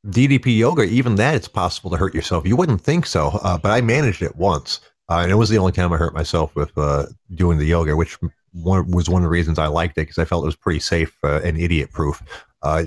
DDP 0.07 0.57
yoga, 0.57 0.83
even 0.83 1.15
that 1.15 1.35
it's 1.35 1.47
possible 1.47 1.91
to 1.91 1.97
hurt 1.97 2.15
yourself. 2.15 2.45
You 2.45 2.55
wouldn't 2.55 2.81
think 2.81 3.05
so, 3.05 3.39
uh, 3.43 3.57
but 3.57 3.71
I 3.71 3.81
managed 3.81 4.21
it 4.21 4.35
once, 4.35 4.81
uh, 5.09 5.19
and 5.19 5.31
it 5.31 5.35
was 5.35 5.49
the 5.49 5.57
only 5.57 5.71
time 5.71 5.93
I 5.93 5.97
hurt 5.97 6.13
myself 6.13 6.55
with 6.55 6.75
uh, 6.77 7.05
doing 7.35 7.57
the 7.57 7.65
yoga, 7.65 7.95
which 7.95 8.17
one, 8.53 8.89
was 8.89 9.09
one 9.09 9.21
of 9.21 9.23
the 9.23 9.29
reasons 9.29 9.59
I 9.59 9.67
liked 9.67 9.97
it 9.97 10.01
because 10.01 10.17
I 10.17 10.25
felt 10.25 10.43
it 10.43 10.47
was 10.47 10.55
pretty 10.55 10.79
safe 10.79 11.15
uh, 11.23 11.41
and 11.43 11.59
idiot 11.59 11.91
proof. 11.91 12.21
Uh, 12.63 12.85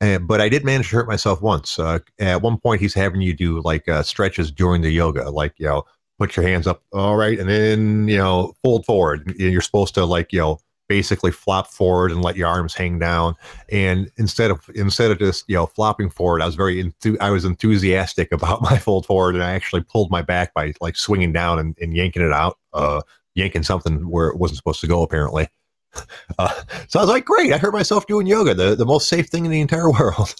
but 0.00 0.40
I 0.40 0.48
did 0.48 0.64
manage 0.64 0.90
to 0.90 0.96
hurt 0.96 1.08
myself 1.08 1.42
once. 1.42 1.78
Uh, 1.78 1.98
at 2.18 2.42
one 2.42 2.58
point, 2.58 2.80
he's 2.80 2.94
having 2.94 3.20
you 3.20 3.34
do 3.34 3.60
like 3.62 3.88
uh, 3.88 4.02
stretches 4.02 4.50
during 4.50 4.82
the 4.82 4.90
yoga, 4.90 5.30
like 5.30 5.54
you 5.58 5.66
know, 5.66 5.84
put 6.18 6.36
your 6.36 6.46
hands 6.46 6.66
up, 6.66 6.82
all 6.92 7.16
right, 7.16 7.38
and 7.38 7.48
then 7.48 8.08
you 8.08 8.18
know, 8.18 8.52
fold 8.62 8.84
forward. 8.84 9.26
And 9.26 9.38
You're 9.38 9.60
supposed 9.60 9.94
to 9.94 10.04
like 10.04 10.32
you 10.32 10.40
know, 10.40 10.60
basically 10.88 11.30
flop 11.30 11.68
forward 11.68 12.10
and 12.10 12.22
let 12.22 12.36
your 12.36 12.48
arms 12.48 12.74
hang 12.74 12.98
down. 12.98 13.34
And 13.70 14.10
instead 14.16 14.50
of 14.50 14.68
instead 14.74 15.10
of 15.10 15.18
just 15.18 15.44
you 15.48 15.54
know 15.54 15.66
flopping 15.66 16.10
forward, 16.10 16.42
I 16.42 16.46
was 16.46 16.54
very 16.54 16.82
enthu- 16.82 17.18
I 17.20 17.30
was 17.30 17.44
enthusiastic 17.44 18.32
about 18.32 18.62
my 18.62 18.78
fold 18.78 19.06
forward, 19.06 19.34
and 19.34 19.44
I 19.44 19.52
actually 19.52 19.82
pulled 19.82 20.10
my 20.10 20.22
back 20.22 20.54
by 20.54 20.74
like 20.80 20.96
swinging 20.96 21.32
down 21.32 21.58
and, 21.58 21.76
and 21.80 21.94
yanking 21.94 22.22
it 22.22 22.32
out, 22.32 22.58
uh, 22.72 23.02
yanking 23.34 23.62
something 23.62 24.08
where 24.08 24.28
it 24.28 24.38
wasn't 24.38 24.58
supposed 24.58 24.80
to 24.80 24.86
go 24.86 25.02
apparently. 25.02 25.48
Uh, 26.38 26.52
so 26.86 27.00
I 27.00 27.02
was 27.02 27.08
like, 27.08 27.24
great, 27.24 27.52
I 27.52 27.58
hurt 27.58 27.72
myself 27.72 28.06
doing 28.06 28.28
yoga, 28.28 28.54
the, 28.54 28.76
the 28.76 28.86
most 28.86 29.08
safe 29.08 29.26
thing 29.26 29.44
in 29.44 29.50
the 29.50 29.60
entire 29.60 29.90
world. 29.98 30.36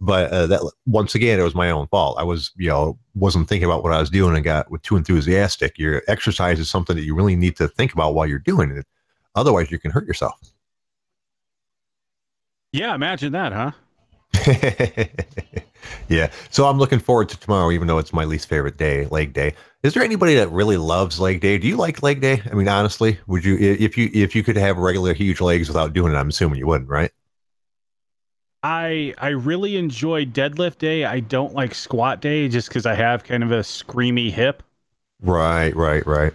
But 0.00 0.32
uh, 0.32 0.46
that 0.48 0.72
once 0.86 1.14
again, 1.14 1.38
it 1.38 1.42
was 1.44 1.54
my 1.54 1.70
own 1.70 1.86
fault. 1.86 2.18
I 2.18 2.24
was, 2.24 2.50
you 2.56 2.68
know, 2.68 2.98
wasn't 3.14 3.48
thinking 3.48 3.66
about 3.66 3.84
what 3.84 3.92
I 3.92 4.00
was 4.00 4.10
doing 4.10 4.34
and 4.34 4.44
got 4.44 4.66
too 4.82 4.96
enthusiastic. 4.96 5.78
Your 5.78 6.02
exercise 6.08 6.58
is 6.58 6.68
something 6.68 6.96
that 6.96 7.04
you 7.04 7.14
really 7.14 7.36
need 7.36 7.56
to 7.56 7.68
think 7.68 7.92
about 7.92 8.14
while 8.14 8.26
you're 8.26 8.40
doing 8.40 8.72
it. 8.72 8.86
Otherwise, 9.36 9.70
you 9.70 9.78
can 9.78 9.92
hurt 9.92 10.06
yourself. 10.06 10.38
Yeah, 12.72 12.94
imagine 12.94 13.32
that, 13.32 13.52
huh? 13.52 13.70
yeah. 16.08 16.30
So 16.50 16.66
I'm 16.66 16.78
looking 16.78 16.98
forward 16.98 17.28
to 17.30 17.38
tomorrow, 17.38 17.70
even 17.70 17.86
though 17.86 17.98
it's 17.98 18.12
my 18.12 18.24
least 18.24 18.48
favorite 18.48 18.76
day, 18.76 19.06
leg 19.06 19.32
day. 19.32 19.54
Is 19.86 19.94
there 19.94 20.02
anybody 20.02 20.34
that 20.34 20.50
really 20.50 20.78
loves 20.78 21.20
leg 21.20 21.40
day? 21.40 21.58
Do 21.58 21.68
you 21.68 21.76
like 21.76 22.02
leg 22.02 22.20
day? 22.20 22.42
I 22.50 22.54
mean, 22.54 22.66
honestly, 22.66 23.20
would 23.28 23.44
you 23.44 23.56
if 23.56 23.96
you 23.96 24.10
if 24.12 24.34
you 24.34 24.42
could 24.42 24.56
have 24.56 24.78
regular 24.78 25.14
huge 25.14 25.40
legs 25.40 25.68
without 25.68 25.92
doing 25.92 26.12
it? 26.12 26.16
I'm 26.16 26.30
assuming 26.30 26.58
you 26.58 26.66
wouldn't, 26.66 26.90
right? 26.90 27.12
I 28.64 29.14
I 29.18 29.28
really 29.28 29.76
enjoy 29.76 30.24
deadlift 30.24 30.78
day. 30.78 31.04
I 31.04 31.20
don't 31.20 31.54
like 31.54 31.72
squat 31.72 32.20
day 32.20 32.48
just 32.48 32.66
because 32.66 32.84
I 32.84 32.94
have 32.94 33.22
kind 33.22 33.44
of 33.44 33.52
a 33.52 33.60
screamy 33.60 34.32
hip. 34.32 34.64
Right, 35.22 35.74
right, 35.76 36.04
right. 36.04 36.32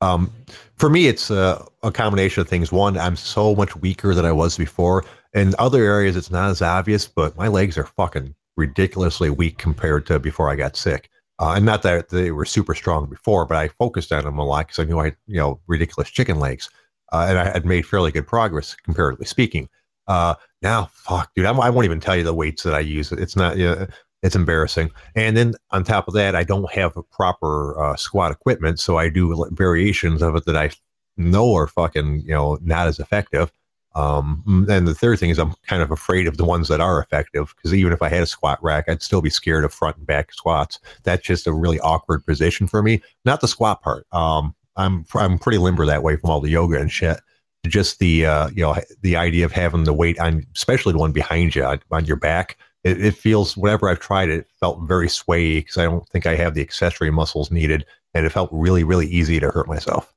Um, 0.00 0.32
for 0.76 0.88
me, 0.88 1.08
it's 1.08 1.28
a, 1.28 1.66
a 1.82 1.90
combination 1.90 2.40
of 2.40 2.48
things. 2.48 2.70
One, 2.70 2.96
I'm 2.96 3.16
so 3.16 3.56
much 3.56 3.74
weaker 3.74 4.14
than 4.14 4.24
I 4.24 4.30
was 4.30 4.56
before. 4.56 5.04
In 5.34 5.56
other 5.58 5.82
areas, 5.82 6.14
it's 6.14 6.30
not 6.30 6.50
as 6.50 6.62
obvious, 6.62 7.08
but 7.08 7.36
my 7.36 7.48
legs 7.48 7.76
are 7.76 7.86
fucking 7.86 8.32
ridiculously 8.56 9.28
weak 9.28 9.58
compared 9.58 10.06
to 10.06 10.20
before 10.20 10.48
I 10.48 10.54
got 10.54 10.76
sick. 10.76 11.10
Uh, 11.40 11.54
and 11.56 11.64
not 11.64 11.82
that 11.82 12.10
they 12.10 12.30
were 12.30 12.44
super 12.44 12.74
strong 12.74 13.06
before, 13.08 13.46
but 13.46 13.56
I 13.56 13.68
focused 13.68 14.12
on 14.12 14.24
them 14.24 14.38
a 14.38 14.44
lot 14.44 14.66
because 14.66 14.78
I 14.78 14.84
knew 14.84 15.00
I 15.00 15.06
you 15.26 15.38
know, 15.38 15.58
ridiculous 15.66 16.10
chicken 16.10 16.38
legs. 16.38 16.68
Uh, 17.12 17.26
and 17.28 17.38
I 17.38 17.44
had 17.44 17.64
made 17.64 17.86
fairly 17.86 18.12
good 18.12 18.26
progress, 18.26 18.76
comparatively 18.76 19.26
speaking. 19.26 19.68
Uh, 20.06 20.34
now, 20.60 20.90
fuck, 20.92 21.30
dude, 21.34 21.46
I'm, 21.46 21.58
I 21.58 21.70
will 21.70 21.78
not 21.78 21.86
even 21.86 21.98
tell 21.98 22.14
you 22.14 22.24
the 22.24 22.34
weights 22.34 22.62
that 22.64 22.74
I 22.74 22.80
use. 22.80 23.10
It's 23.10 23.36
not, 23.36 23.56
you 23.56 23.64
know, 23.64 23.86
it's 24.22 24.36
embarrassing. 24.36 24.90
And 25.14 25.34
then 25.36 25.54
on 25.70 25.82
top 25.82 26.08
of 26.08 26.14
that, 26.14 26.36
I 26.36 26.44
don't 26.44 26.70
have 26.72 26.96
a 26.96 27.02
proper 27.02 27.82
uh, 27.82 27.96
squat 27.96 28.32
equipment, 28.32 28.78
so 28.78 28.98
I 28.98 29.08
do 29.08 29.48
variations 29.52 30.20
of 30.20 30.36
it 30.36 30.44
that 30.44 30.56
I 30.56 30.70
know 31.16 31.54
are 31.54 31.66
fucking, 31.66 32.20
you 32.20 32.34
know, 32.34 32.58
not 32.60 32.86
as 32.86 33.00
effective. 33.00 33.50
Um, 33.94 34.66
and 34.70 34.86
the 34.86 34.94
third 34.94 35.18
thing 35.18 35.30
is 35.30 35.38
I'm 35.38 35.54
kind 35.66 35.82
of 35.82 35.90
afraid 35.90 36.26
of 36.26 36.36
the 36.36 36.44
ones 36.44 36.68
that 36.68 36.80
are 36.80 37.02
effective 37.02 37.54
because 37.56 37.74
even 37.74 37.92
if 37.92 38.02
I 38.02 38.08
had 38.08 38.22
a 38.22 38.26
squat 38.26 38.62
rack, 38.62 38.84
I'd 38.88 39.02
still 39.02 39.20
be 39.20 39.30
scared 39.30 39.64
of 39.64 39.72
front 39.72 39.96
and 39.96 40.06
back 40.06 40.32
squats. 40.32 40.78
That's 41.02 41.26
just 41.26 41.46
a 41.46 41.52
really 41.52 41.80
awkward 41.80 42.24
position 42.24 42.66
for 42.66 42.82
me. 42.82 43.02
Not 43.24 43.40
the 43.40 43.48
squat 43.48 43.82
part. 43.82 44.06
Um, 44.12 44.54
I'm 44.76 45.04
I'm 45.14 45.38
pretty 45.38 45.58
limber 45.58 45.86
that 45.86 46.02
way 46.02 46.16
from 46.16 46.30
all 46.30 46.40
the 46.40 46.50
yoga 46.50 46.80
and 46.80 46.90
shit. 46.90 47.20
Just 47.66 47.98
the 47.98 48.26
uh, 48.26 48.48
you 48.50 48.62
know 48.62 48.76
the 49.02 49.16
idea 49.16 49.44
of 49.44 49.52
having 49.52 49.84
the 49.84 49.92
weight 49.92 50.18
on, 50.18 50.46
especially 50.54 50.92
the 50.92 50.98
one 50.98 51.12
behind 51.12 51.54
you 51.54 51.64
on, 51.64 51.80
on 51.90 52.04
your 52.04 52.16
back. 52.16 52.56
It, 52.82 53.04
it, 53.04 53.14
feels 53.14 53.58
whenever 53.58 53.90
I've 53.90 54.00
tried 54.00 54.30
it, 54.30 54.38
it 54.38 54.46
felt 54.58 54.80
very 54.88 55.08
swayy 55.08 55.56
because 55.56 55.76
I 55.76 55.84
don't 55.84 56.08
think 56.08 56.24
I 56.24 56.34
have 56.36 56.54
the 56.54 56.62
accessory 56.62 57.10
muscles 57.10 57.50
needed, 57.50 57.84
and 58.14 58.24
it 58.24 58.30
felt 58.30 58.48
really 58.52 58.84
really 58.84 59.06
easy 59.08 59.38
to 59.40 59.50
hurt 59.50 59.66
myself. 59.68 60.14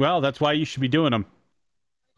Well, 0.00 0.22
that's 0.22 0.40
why 0.40 0.52
you 0.52 0.64
should 0.64 0.80
be 0.80 0.88
doing 0.88 1.10
them. 1.10 1.26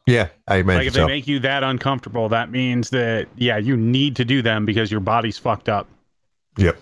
Yeah, 0.06 0.28
I 0.49 0.56
imagine 0.56 0.80
like 0.80 0.87
if 0.88 0.94
so. 0.94 1.00
they 1.00 1.06
make 1.06 1.26
you 1.26 1.38
that 1.40 1.62
uncomfortable, 1.64 2.28
that 2.28 2.50
means 2.50 2.90
that 2.90 3.26
yeah, 3.37 3.56
you 3.56 3.76
need 3.76 4.16
to 4.16 4.25
do 4.25 4.42
them 4.42 4.66
because 4.66 4.90
your 4.90 5.00
body's 5.00 5.38
fucked 5.38 5.68
up. 5.68 5.88
Yep. 6.58 6.78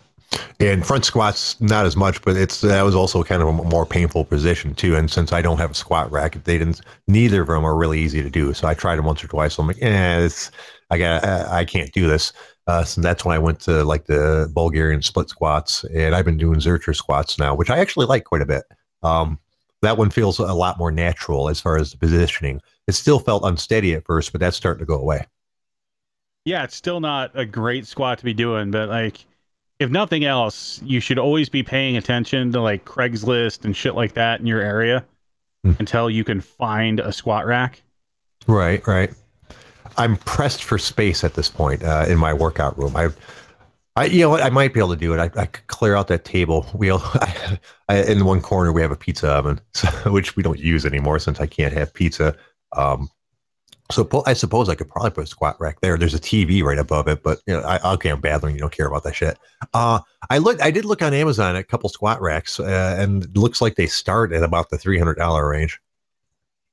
And 0.61 0.87
front 0.87 1.05
squats, 1.05 1.61
not 1.61 1.87
as 1.87 1.97
much, 1.97 2.23
but 2.23 2.37
it's 2.37 2.61
that 2.62 2.83
was 2.83 2.95
also 2.95 3.23
kind 3.23 3.43
of 3.43 3.49
a 3.49 3.52
more 3.52 3.85
painful 3.85 4.25
position 4.25 4.75
too. 4.75 4.97
And 4.97 5.11
since 5.11 5.33
I 5.33 5.43
don't 5.43 5.59
have 5.59 5.73
a 5.73 5.75
squat 5.75 6.11
rack, 6.11 6.37
if 6.37 6.45
they 6.45 6.59
didn't. 6.59 6.81
Neither 7.07 7.43
of 7.43 7.49
them 7.49 7.64
are 7.64 7.76
really 7.76 8.00
easy 8.00 8.23
to 8.23 8.31
do. 8.31 8.55
So 8.55 8.67
I 8.67 8.75
tried 8.75 8.97
them 8.97 9.05
once 9.05 9.23
or 9.23 9.29
twice. 9.29 9.55
So 9.55 9.62
I'm 9.62 9.69
like, 9.69 9.83
eh, 9.83 10.25
it's 10.25 10.50
I 10.91 10.99
got 10.99 11.25
I 11.25 11.64
can't 11.64 11.93
do 11.93 12.09
this. 12.09 12.33
Uh, 12.67 12.85
so 12.85 13.00
that's 13.00 13.25
when 13.25 13.35
I 13.35 13.38
went 13.38 13.61
to 13.61 13.85
like 13.85 14.07
the 14.07 14.50
Bulgarian 14.55 15.02
split 15.02 15.29
squats, 15.29 15.85
and 15.85 16.14
I've 16.14 16.25
been 16.25 16.38
doing 16.38 16.61
Zercher 16.61 16.95
squats 16.95 17.38
now, 17.38 17.55
which 17.55 17.71
I 17.71 17.79
actually 17.79 18.07
like 18.07 18.25
quite 18.25 18.43
a 18.43 18.47
bit. 18.47 18.64
Um, 19.02 19.38
that 19.83 19.99
one 19.99 20.11
feels 20.11 20.39
a 20.39 20.55
lot 20.55 20.79
more 20.79 20.91
natural 20.91 21.49
as 21.49 21.61
far 21.61 21.77
as 21.77 21.91
the 21.91 21.99
positioning. 21.99 22.61
It 22.87 22.93
still 22.93 23.19
felt 23.19 23.45
unsteady 23.45 23.95
at 23.95 24.05
first, 24.05 24.33
but 24.33 24.41
that's 24.41 24.57
starting 24.57 24.81
to 24.81 24.87
go 24.87 24.95
away. 24.95 25.27
Yeah, 26.45 26.65
it's 26.65 26.75
still 26.75 27.01
not 27.01 27.31
a 27.35 27.45
great 27.45 27.87
squat 27.87 28.19
to 28.19 28.25
be 28.25 28.35
doing, 28.35 28.71
but 28.71 28.89
like 28.89 29.25
if 29.79 29.91
nothing 29.91 30.25
else, 30.25 30.81
you 30.85 31.01
should 31.01 31.19
always 31.19 31.49
be 31.49 31.62
paying 31.62 31.97
attention 31.97 32.53
to 32.53 32.61
like 32.61 32.85
Craigslist 32.85 33.65
and 33.65 33.77
shit 33.77 33.95
like 33.95 34.15
that 34.15 34.41
in 34.41 34.47
your 34.47 34.61
area 34.61 35.05
mm. 35.67 35.79
until 35.79 36.09
you 36.09 36.25
can 36.25 36.41
find 36.41 37.01
a 37.01 37.12
squat 37.12 37.47
rack. 37.47 37.83
Right, 38.47 38.85
right. 38.87 39.12
I'm 39.99 40.17
pressed 40.17 40.65
for 40.65 40.79
space 40.79 41.23
at 41.23 41.35
this 41.35 41.49
point 41.49 41.83
uh, 41.83 42.07
in 42.09 42.19
my 42.19 42.33
workout 42.33 42.79
room. 42.79 42.97
I, 42.97 43.09
I, 43.95 44.07
you 44.07 44.21
know 44.21 44.31
what? 44.31 44.43
I 44.43 44.49
might 44.49 44.73
be 44.73 44.81
able 44.81 44.91
to 44.91 44.97
do 44.97 45.13
it. 45.13 45.19
I, 45.19 45.41
I 45.41 45.47
could 45.47 45.67
clear 45.67 45.95
out 45.95 46.09
that 46.09 46.25
table. 46.25 46.67
We, 46.75 46.91
I, 46.91 47.59
I, 47.89 48.03
in 48.03 48.19
the 48.19 48.25
one 48.25 48.41
corner, 48.41 48.73
we 48.73 48.81
have 48.81 48.91
a 48.91 48.97
pizza 48.97 49.29
oven, 49.29 49.61
so, 49.75 49.89
which 50.11 50.37
we 50.37 50.43
don't 50.43 50.59
use 50.59 50.87
anymore 50.87 51.19
since 51.19 51.41
I 51.41 51.47
can't 51.47 51.75
have 51.75 51.93
pizza. 51.93 52.37
Um, 52.77 53.11
so 53.91 54.09
I 54.25 54.33
suppose 54.33 54.71
I 54.71 54.75
could 54.75 54.89
probably 54.89 55.11
put 55.11 55.25
a 55.25 55.27
squat 55.27 55.57
rack 55.61 55.81
there. 55.83 55.99
There's 55.99 56.15
a 56.15 56.19
TV 56.21 56.63
right 56.63 56.79
above 56.79 57.09
it, 57.09 57.23
but 57.23 57.41
you 57.47 57.55
know, 57.55 57.61
I, 57.61 57.93
okay, 57.95 58.09
I'm 58.09 58.21
battling. 58.21 58.55
You 58.55 58.61
don't 58.61 58.73
care 58.73 58.87
about 58.87 59.05
that 59.05 59.15
shit. 59.15 59.39
Uh, 59.75 60.01
I 60.31 60.39
look, 60.39 60.63
I 60.63 60.71
did 60.71 60.87
look 60.87 61.03
on 61.03 61.13
Amazon 61.13 61.57
at 61.57 61.61
a 61.61 61.65
couple 61.65 61.91
squat 61.91 62.21
racks, 62.23 62.59
uh, 62.59 62.97
and 62.99 63.25
it 63.25 63.37
looks 63.37 63.61
like 63.61 63.75
they 63.75 63.87
start 63.87 64.33
at 64.33 64.43
about 64.43 64.71
the 64.71 64.79
three 64.79 64.99
hundred 64.99 65.17
dollar 65.17 65.47
range. 65.47 65.79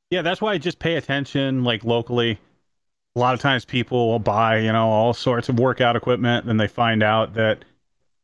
Yeah, 0.10 0.22
that's 0.22 0.40
why 0.40 0.54
I 0.54 0.58
just 0.58 0.80
pay 0.80 0.96
attention, 0.96 1.66
like 1.66 1.84
locally. 1.84 2.40
A 3.16 3.20
lot 3.20 3.34
of 3.34 3.40
times, 3.40 3.66
people 3.66 4.10
will 4.10 4.20
buy, 4.20 4.60
you 4.60 4.72
know, 4.72 4.88
all 4.90 5.14
sorts 5.14 5.50
of 5.50 5.60
workout 5.60 5.96
equipment, 5.96 6.48
and 6.48 6.60
they 6.60 6.68
find 6.68 7.04
out 7.04 7.34
that, 7.34 7.66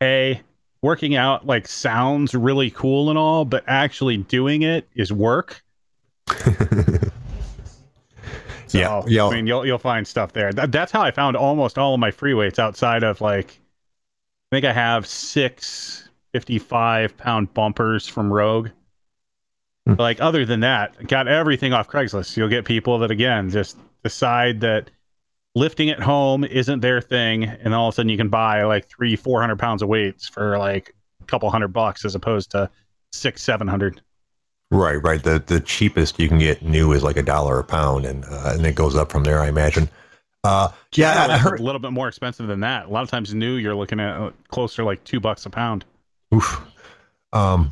a 0.03 0.41
working 0.81 1.15
out 1.15 1.47
like 1.47 1.67
sounds 1.67 2.35
really 2.35 2.69
cool 2.69 3.09
and 3.09 3.17
all, 3.17 3.45
but 3.45 3.63
actually 3.65 4.17
doing 4.17 4.61
it 4.61 4.87
is 4.93 5.11
work. 5.11 5.63
So, 8.67 8.79
yeah, 8.79 9.03
yeah. 9.07 9.27
I 9.27 9.35
mean, 9.35 9.47
you'll 9.47 9.65
you'll 9.65 9.77
find 9.77 10.07
stuff 10.07 10.33
there. 10.33 10.51
That, 10.51 10.71
that's 10.71 10.91
how 10.91 11.01
I 11.01 11.11
found 11.11 11.37
almost 11.37 11.77
all 11.77 11.93
of 11.93 11.99
my 11.99 12.11
free 12.11 12.33
weights 12.33 12.59
outside 12.59 13.03
of 13.03 13.21
like, 13.21 13.59
I 14.51 14.55
think 14.55 14.65
I 14.65 14.73
have 14.73 15.05
six 15.05 16.09
55 16.33 17.15
pound 17.17 17.53
bumpers 17.53 18.07
from 18.07 18.33
Rogue. 18.33 18.69
Hmm. 19.87 19.93
Like 19.97 20.19
other 20.19 20.45
than 20.45 20.61
that, 20.61 21.07
got 21.07 21.27
everything 21.27 21.73
off 21.73 21.87
Craigslist. 21.87 22.35
You'll 22.35 22.49
get 22.49 22.65
people 22.65 22.99
that 22.99 23.11
again 23.11 23.49
just 23.49 23.77
decide 24.05 24.61
that 24.61 24.91
lifting 25.55 25.89
at 25.89 25.99
home 25.99 26.43
isn't 26.43 26.81
their 26.81 27.01
thing, 27.01 27.43
and 27.43 27.73
all 27.73 27.89
of 27.89 27.93
a 27.93 27.95
sudden 27.95 28.09
you 28.09 28.17
can 28.17 28.29
buy 28.29 28.63
like 28.63 28.87
three, 28.87 29.15
four 29.15 29.41
hundred 29.41 29.57
pounds 29.57 29.81
of 29.81 29.89
weights 29.89 30.29
for 30.29 30.57
like 30.59 30.93
a 31.21 31.25
couple 31.25 31.49
hundred 31.49 31.69
bucks 31.69 32.05
as 32.05 32.13
opposed 32.13 32.51
to 32.51 32.69
six, 33.11 33.41
seven 33.41 33.67
hundred. 33.67 34.01
Right, 34.71 35.01
right. 35.03 35.21
The 35.21 35.43
the 35.45 35.59
cheapest 35.59 36.19
you 36.19 36.27
can 36.27 36.39
get 36.39 36.61
new 36.61 36.91
is 36.91 37.03
like 37.03 37.17
a 37.17 37.23
dollar 37.23 37.59
a 37.59 37.63
pound, 37.63 38.05
and 38.05 38.23
uh, 38.25 38.53
and 38.53 38.65
it 38.65 38.75
goes 38.75 38.95
up 38.95 39.11
from 39.11 39.23
there. 39.23 39.41
I 39.41 39.47
imagine. 39.47 39.89
Uh, 40.43 40.69
yeah, 40.93 41.25
I 41.27 41.39
heard 41.39 41.59
a 41.59 41.63
little 41.63 41.79
bit 41.79 41.91
more 41.91 42.07
expensive 42.07 42.45
than 42.45 42.59
that. 42.59 42.85
A 42.85 42.89
lot 42.89 43.01
of 43.01 43.09
times, 43.09 43.33
new 43.33 43.55
you're 43.55 43.73
looking 43.73 43.99
at 43.99 44.15
uh, 44.15 44.31
closer 44.49 44.83
like 44.83 45.03
two 45.03 45.19
bucks 45.19 45.47
a 45.47 45.49
pound. 45.49 45.85
Oof. 46.33 46.61
Um, 47.33 47.71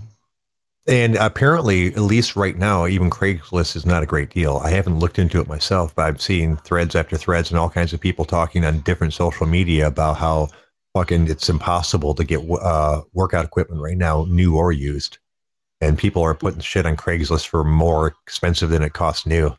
and 0.87 1.15
apparently, 1.15 1.87
at 1.87 2.01
least 2.01 2.35
right 2.35 2.57
now, 2.57 2.87
even 2.87 3.09
Craigslist 3.09 3.75
is 3.75 3.85
not 3.85 4.03
a 4.03 4.07
great 4.07 4.29
deal. 4.29 4.57
I 4.57 4.69
haven't 4.71 4.99
looked 4.99 5.19
into 5.19 5.39
it 5.39 5.47
myself, 5.47 5.95
but 5.95 6.05
I've 6.05 6.21
seen 6.21 6.57
threads 6.57 6.95
after 6.95 7.17
threads 7.17 7.49
and 7.49 7.59
all 7.59 7.69
kinds 7.69 7.93
of 7.93 7.99
people 7.99 8.25
talking 8.25 8.65
on 8.65 8.81
different 8.81 9.13
social 9.13 9.47
media 9.47 9.87
about 9.87 10.17
how 10.17 10.49
fucking 10.93 11.27
it's 11.27 11.49
impossible 11.49 12.13
to 12.15 12.23
get 12.23 12.41
uh, 12.61 13.01
workout 13.13 13.45
equipment 13.45 13.81
right 13.81 13.97
now, 13.97 14.25
new 14.29 14.55
or 14.55 14.71
used 14.71 15.17
and 15.83 15.97
people 15.97 16.23
are 16.23 16.33
putting 16.33 16.61
shit 16.61 16.85
on 16.85 16.95
Craigslist 16.95 17.47
for 17.47 17.63
more 17.63 18.15
expensive 18.25 18.69
than 18.69 18.81
it 18.81 18.93
costs 18.93 19.25
new. 19.25 19.55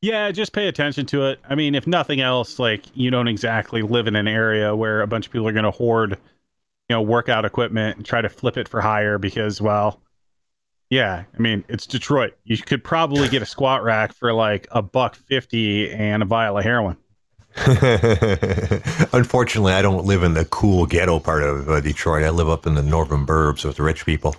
Yeah, 0.00 0.30
just 0.30 0.52
pay 0.52 0.68
attention 0.68 1.06
to 1.06 1.26
it. 1.26 1.40
I 1.48 1.54
mean, 1.54 1.74
if 1.74 1.86
nothing 1.86 2.20
else, 2.20 2.58
like 2.58 2.84
you 2.94 3.10
don't 3.10 3.28
exactly 3.28 3.82
live 3.82 4.06
in 4.06 4.16
an 4.16 4.28
area 4.28 4.74
where 4.74 5.02
a 5.02 5.06
bunch 5.06 5.26
of 5.26 5.32
people 5.32 5.46
are 5.48 5.52
going 5.52 5.64
to 5.64 5.70
hoard, 5.70 6.12
you 6.12 6.96
know, 6.96 7.02
workout 7.02 7.44
equipment 7.44 7.96
and 7.96 8.06
try 8.06 8.20
to 8.20 8.28
flip 8.28 8.56
it 8.56 8.68
for 8.68 8.80
higher 8.80 9.18
because, 9.18 9.60
well, 9.60 10.00
yeah, 10.94 11.24
I 11.34 11.38
mean, 11.42 11.64
it's 11.68 11.88
Detroit. 11.88 12.36
You 12.44 12.56
could 12.56 12.84
probably 12.84 13.28
get 13.28 13.42
a 13.42 13.46
squat 13.46 13.82
rack 13.82 14.14
for 14.14 14.32
like 14.32 14.68
a 14.70 14.80
buck 14.80 15.16
fifty 15.16 15.90
and 15.90 16.22
a 16.22 16.26
vial 16.26 16.56
of 16.56 16.62
heroin. 16.62 16.96
Unfortunately, 19.12 19.72
I 19.72 19.82
don't 19.82 20.04
live 20.04 20.22
in 20.22 20.34
the 20.34 20.44
cool 20.44 20.86
ghetto 20.86 21.18
part 21.18 21.42
of 21.42 21.68
uh, 21.68 21.80
Detroit. 21.80 22.22
I 22.22 22.30
live 22.30 22.48
up 22.48 22.64
in 22.64 22.74
the 22.74 22.82
northern 22.82 23.26
burbs 23.26 23.64
with 23.64 23.76
the 23.76 23.82
rich 23.82 24.06
people. 24.06 24.36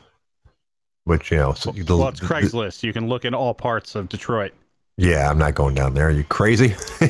Which 1.04 1.30
you 1.30 1.38
know, 1.38 1.54
so 1.54 1.72
the, 1.72 1.98
well, 1.98 2.08
it's 2.08 2.22
Craigslist. 2.22 2.80
The, 2.80 2.88
you 2.88 2.94
can 2.94 3.10
look 3.10 3.26
in 3.26 3.34
all 3.34 3.54
parts 3.54 3.94
of 3.96 4.08
Detroit. 4.08 4.54
Yeah, 4.98 5.30
I'm 5.30 5.38
not 5.38 5.56
going 5.56 5.76
down 5.76 5.94
there. 5.94 6.08
Are 6.08 6.12
you 6.12 6.24
crazy? 6.24 6.74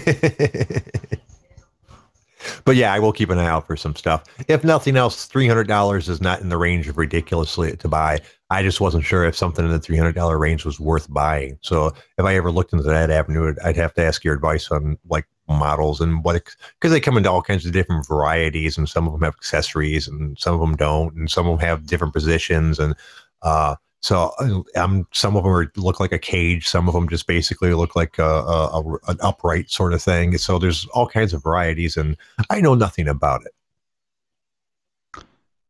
but 2.66 2.76
yeah, 2.76 2.92
I 2.92 2.98
will 2.98 3.14
keep 3.14 3.30
an 3.30 3.38
eye 3.38 3.48
out 3.48 3.68
for 3.68 3.78
some 3.78 3.96
stuff. 3.96 4.24
If 4.48 4.64
nothing 4.64 4.98
else, 4.98 5.26
three 5.26 5.48
hundred 5.48 5.68
dollars 5.68 6.10
is 6.10 6.20
not 6.20 6.42
in 6.42 6.50
the 6.50 6.58
range 6.58 6.88
of 6.88 6.98
ridiculously 6.98 7.78
to 7.78 7.88
buy. 7.88 8.22
I 8.56 8.64
just 8.64 8.80
wasn't 8.80 9.04
sure 9.04 9.26
if 9.26 9.36
something 9.36 9.66
in 9.66 9.72
the 9.72 9.80
three 9.80 9.98
hundred 9.98 10.16
dollar 10.16 10.38
range 10.38 10.64
was 10.64 10.80
worth 10.80 11.12
buying. 11.12 11.60
So 11.62 11.88
if 12.18 12.26
I 12.26 12.36
ever 12.36 12.52
looked 12.52 12.72
into 12.72 12.86
that 12.86 13.12
avenue, 13.12 13.54
I'd 13.64 13.76
have 13.76 13.94
to 13.96 14.04
ask 14.04 14.24
your 14.24 14.34
advice 14.34 14.72
on 14.72 14.98
like 15.10 15.28
models 15.50 16.00
and 16.00 16.24
what 16.24 16.42
because 16.80 16.92
they 16.92 17.02
come 17.02 17.18
into 17.18 17.30
all 17.30 17.42
kinds 17.42 17.66
of 17.66 17.74
different 17.74 18.08
varieties, 18.08 18.78
and 18.78 18.88
some 18.88 19.08
of 19.08 19.12
them 19.12 19.24
have 19.24 19.36
accessories, 19.36 20.08
and 20.08 20.40
some 20.40 20.54
of 20.54 20.62
them 20.62 20.78
don't, 20.78 21.14
and 21.16 21.30
some 21.30 21.48
of 21.48 21.60
them 21.60 21.68
have 21.68 21.86
different 21.86 22.14
positions, 22.14 22.80
and 22.80 22.96
uh, 23.42 23.76
so 24.00 24.32
um, 24.76 25.06
some 25.12 25.36
of 25.36 25.44
them 25.44 25.52
are, 25.52 25.72
look 25.76 26.00
like 26.00 26.14
a 26.14 26.20
cage. 26.20 26.68
Some 26.68 26.88
of 26.88 26.94
them 26.94 27.10
just 27.10 27.28
basically 27.28 27.74
look 27.74 27.96
like 27.96 28.20
a, 28.20 28.24
a, 28.24 28.80
a, 28.80 28.94
an 29.08 29.18
upright 29.20 29.70
sort 29.70 29.94
of 29.94 30.02
thing. 30.02 30.38
So 30.38 30.60
there's 30.60 30.86
all 30.94 31.08
kinds 31.08 31.34
of 31.34 31.44
varieties, 31.44 31.98
and 31.98 32.16
I 32.50 32.62
know 32.62 32.76
nothing 32.76 33.08
about 33.08 33.46
it. 33.46 33.52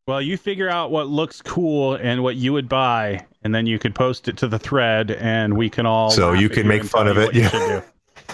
Well, 0.07 0.21
you 0.21 0.37
figure 0.37 0.69
out 0.69 0.91
what 0.91 1.07
looks 1.07 1.41
cool 1.41 1.95
and 1.95 2.21
what 2.21 2.35
you 2.35 2.53
would 2.53 2.69
buy, 2.69 3.25
and 3.43 3.55
then 3.55 3.65
you 3.65 3.79
could 3.79 3.95
post 3.95 4.27
it 4.27 4.37
to 4.37 4.47
the 4.47 4.59
thread, 4.59 5.09
and 5.09 5.57
we 5.57 5.67
can 5.67 5.87
all. 5.87 6.11
So 6.11 6.33
you 6.33 6.47
can 6.47 6.67
make 6.67 6.83
fun 6.83 7.07
of 7.07 7.17
it, 7.17 7.33
yeah. 7.33 7.81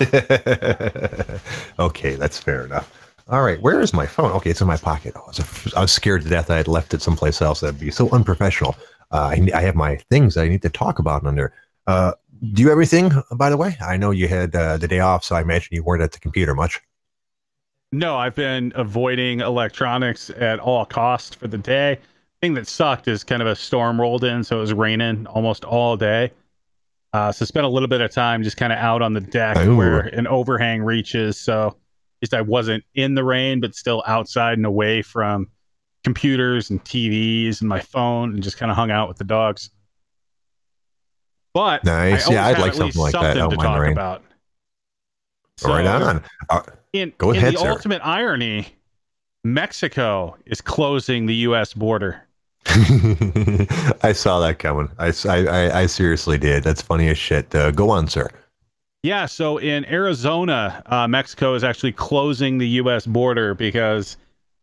okay, 1.80 2.16
that's 2.16 2.38
fair 2.38 2.66
enough. 2.66 2.92
All 3.30 3.44
right, 3.44 3.62
where 3.62 3.80
is 3.80 3.94
my 3.94 4.06
phone? 4.06 4.34
Okay, 4.34 4.50
it's 4.50 4.60
in 4.60 4.68
my 4.68 4.76
pocket. 4.76 5.16
I 5.16 5.20
was, 5.20 5.74
I 5.74 5.80
was 5.80 5.94
scared 5.94 6.24
to 6.24 6.30
death 6.30 6.50
I 6.50 6.58
had 6.58 6.68
left 6.68 6.94
it 6.94 7.02
someplace 7.02 7.42
else. 7.42 7.62
That'd 7.62 7.80
be 7.80 7.90
so 7.90 8.10
unprofessional. 8.10 8.76
Uh, 9.12 9.34
I, 9.34 9.48
I 9.56 9.62
have 9.62 9.76
my 9.76 9.96
things 10.10 10.36
I 10.36 10.50
need 10.50 10.64
to 10.64 10.70
talk 10.70 11.00
about 11.00 11.26
under. 11.26 11.54
Uh, 11.88 12.12
do 12.52 12.64
you 12.64 12.68
have 12.68 12.80
anything, 12.80 13.14
by 13.32 13.50
the 13.50 13.56
way? 13.56 13.78
I 13.80 13.96
know 13.96 14.12
you 14.12 14.28
had 14.28 14.54
uh, 14.54 14.76
the 14.76 14.90
day 14.90 15.00
off, 15.00 15.24
so 15.24 15.38
I 15.38 15.42
imagine 15.42 15.70
you 15.72 15.84
weren't 15.84 16.04
at 16.04 16.12
the 16.12 16.20
computer 16.20 16.54
much. 16.54 16.82
No, 17.92 18.16
I've 18.16 18.36
been 18.36 18.72
avoiding 18.76 19.42
electronics 19.42 20.30
at 20.30 20.60
all 20.60 20.86
costs 20.86 21.36
for 21.36 21.48
the 21.48 21.58
day. 21.58 22.00
Thing 22.42 22.54
that 22.54 22.68
sucked 22.68 23.08
is 23.08 23.24
kind 23.24 23.42
of 23.42 23.48
a 23.48 23.56
storm 23.56 24.00
rolled 24.00 24.24
in, 24.24 24.44
so 24.44 24.58
it 24.58 24.62
was 24.62 24.74
raining 24.74 25.28
almost 25.28 25.66
all 25.66 25.98
day. 25.98 26.32
Uh, 27.14 27.32
so 27.32 27.44
spent 27.44 27.66
a 27.66 27.70
little 27.70 27.90
bit 27.90 28.00
of 28.00 28.10
time 28.12 28.42
just 28.44 28.56
kind 28.56 28.72
of 28.72 28.80
out 28.80 29.02
on 29.02 29.14
the 29.14 29.20
deck 29.20 29.58
Ooh. 29.58 29.76
where 29.76 30.00
an 30.00 30.26
overhang 30.28 30.82
reaches. 30.82 31.38
So 31.38 31.68
at 31.68 31.76
least 32.22 32.34
I 32.34 32.42
wasn't 32.42 32.84
in 32.96 33.16
the 33.16 33.24
rain, 33.26 33.60
but 33.60 33.76
still 33.76 34.02
outside 34.08 34.58
and 34.58 34.66
away 34.66 35.02
from 35.02 35.50
computers 36.06 36.70
and 36.70 36.84
TVs 36.86 37.60
and 37.60 37.68
my 37.68 37.82
phone, 37.82 38.34
and 38.34 38.42
just 38.42 38.58
kind 38.58 38.72
of 38.72 38.78
hung 38.78 38.90
out 38.90 39.10
with 39.10 39.18
the 39.18 39.26
dogs. 39.26 39.70
But 41.54 41.84
Nice. 41.84 42.30
Yeah, 42.30 42.46
I'd 42.46 42.60
like 42.60 42.74
something 42.74 43.00
like 43.02 43.12
that. 43.12 43.22
Something 43.22 43.38
don't 43.38 43.50
to 43.52 43.58
talk 43.58 43.80
rain. 43.82 43.92
about. 43.92 44.24
right 45.66 45.86
on. 45.86 46.24
Uh, 46.50 46.62
in, 46.94 47.14
Go 47.18 47.32
in 47.32 47.38
ahead, 47.38 47.54
the 47.56 47.60
sir. 47.60 47.70
ultimate 47.70 48.02
irony, 48.04 48.68
Mexico 49.44 50.38
is 50.46 50.62
closing 50.62 51.26
the 51.26 51.36
U.S. 51.36 51.74
border. 51.74 52.22
I 52.68 54.14
saw 54.14 54.40
that 54.42 54.58
coming. 54.60 54.90
I 55.00 55.08
I 55.74 55.86
seriously 55.88 56.38
did. 56.38 56.64
That's 56.64 56.82
funny 56.82 57.08
as 57.10 57.18
shit. 57.18 57.54
Uh, 57.56 57.72
go 57.72 57.90
on, 57.90 58.08
sir. 58.08 58.30
Yeah, 59.04 59.26
so 59.26 59.58
in 59.58 59.84
Arizona, 59.86 60.84
uh, 60.86 61.08
Mexico 61.08 61.56
is 61.56 61.64
actually 61.64 61.92
closing 61.92 62.60
the 62.60 62.68
U.S. 62.68 63.08
border 63.08 63.56
because 63.56 64.16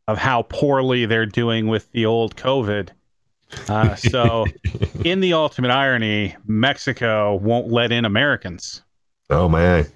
of 0.06 0.16
how 0.16 0.42
poorly 0.42 1.06
they're 1.06 1.26
doing 1.26 1.66
with 1.66 1.90
the 1.90 2.06
old 2.06 2.36
COVID. 2.36 2.90
Uh, 3.68 3.96
so, 3.96 4.46
in 5.04 5.18
the 5.20 5.32
ultimate 5.32 5.72
irony, 5.72 6.36
Mexico 6.46 7.34
won't 7.34 7.68
let 7.68 7.90
in 7.90 8.04
Americans. 8.04 8.82
Oh 9.28 9.48
man, 9.48 9.86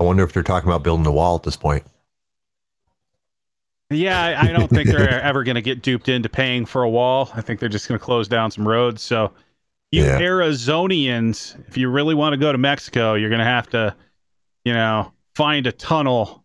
I 0.00 0.04
wonder 0.04 0.22
if 0.24 0.32
they're 0.32 0.42
talking 0.42 0.68
about 0.68 0.82
building 0.82 1.06
a 1.06 1.12
wall 1.12 1.36
at 1.36 1.42
this 1.42 1.56
point. 1.56 1.84
Yeah, 3.90 4.20
I, 4.20 4.48
I 4.48 4.52
don't 4.52 4.68
think 4.68 4.88
they're 4.88 5.20
ever 5.22 5.44
going 5.44 5.54
to 5.56 5.62
get 5.62 5.82
duped 5.82 6.08
into 6.08 6.28
paying 6.28 6.64
for 6.64 6.82
a 6.82 6.90
wall. 6.90 7.30
I 7.34 7.40
think 7.40 7.60
they're 7.60 7.68
just 7.68 7.88
going 7.88 7.98
to 7.98 8.04
close 8.04 8.28
down 8.28 8.50
some 8.50 8.66
roads. 8.66 9.02
So, 9.02 9.32
you 9.90 10.02
Yeah. 10.02 10.18
Arizonians, 10.20 11.56
if 11.68 11.76
you 11.76 11.88
really 11.90 12.14
want 12.14 12.32
to 12.32 12.38
go 12.38 12.50
to 12.52 12.58
Mexico, 12.58 13.14
you're 13.14 13.28
going 13.28 13.40
to 13.40 13.44
have 13.44 13.68
to, 13.70 13.94
you 14.64 14.72
know, 14.72 15.12
find 15.34 15.66
a 15.66 15.72
tunnel 15.72 16.44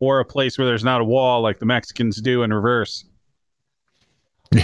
or 0.00 0.20
a 0.20 0.24
place 0.24 0.58
where 0.58 0.66
there's 0.66 0.84
not 0.84 1.00
a 1.00 1.04
wall 1.04 1.42
like 1.42 1.58
the 1.58 1.66
Mexicans 1.66 2.20
do 2.20 2.42
in 2.42 2.52
reverse. 2.52 3.04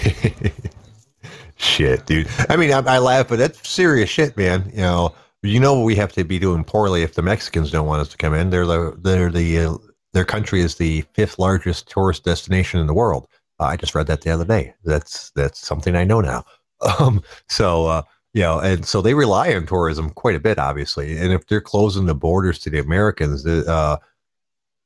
shit, 1.57 2.07
dude. 2.07 2.29
I 2.49 2.57
mean, 2.57 2.73
I, 2.73 2.79
I 2.79 2.99
laugh, 2.99 3.29
but 3.29 3.39
that's 3.39 3.69
serious 3.69 4.11
shit, 4.11 4.37
man. 4.37 4.71
You 4.73 4.83
know, 4.83 5.15
you 5.43 5.59
know 5.59 5.75
what 5.75 5.85
we 5.85 5.97
have 5.97 6.13
to 6.13 6.25
be 6.25 6.39
doing 6.39 6.65
poorly 6.65 7.03
if 7.03 7.15
the 7.15 7.23
Mexicans 7.23 7.71
don't 7.71 7.87
want 7.87 8.01
us 8.01 8.09
to 8.09 8.17
come 8.17 8.35
in. 8.35 8.51
They're 8.51 8.67
the 8.67 8.97
they're 9.03 9.31
the 9.31 9.59
uh, 9.59 9.75
their 10.13 10.25
country 10.25 10.61
is 10.61 10.77
the 10.77 11.05
fifth 11.15 11.39
largest 11.39 11.89
tourist 11.89 12.25
destination 12.25 12.81
in 12.81 12.87
the 12.87 12.95
world. 12.95 13.27
Uh, 13.59 13.65
I 13.65 13.77
just 13.77 13.95
read 13.95 14.07
that 14.07 14.23
the 14.23 14.31
other 14.31 14.45
day. 14.45 14.75
That's 14.85 15.31
that's 15.31 15.59
something 15.59 15.97
I 15.97 16.05
know 16.05 16.21
now. 16.21 16.45
Um, 16.99 17.23
so 17.49 17.87
uh, 17.87 18.03
you 18.35 18.43
know, 18.43 18.59
and 18.59 18.85
so 18.85 19.01
they 19.01 19.15
rely 19.15 19.55
on 19.55 19.67
tourism 19.67 20.11
quite 20.11 20.35
a 20.35 20.41
bit, 20.41 20.59
obviously. 20.59 21.17
And 21.17 21.33
if 21.33 21.47
they're 21.47 21.61
closing 21.61 22.07
the 22.07 22.15
borders 22.15 22.59
to 22.61 22.71
the 22.71 22.81
Americans, 22.81 23.47
uh, 23.47 23.99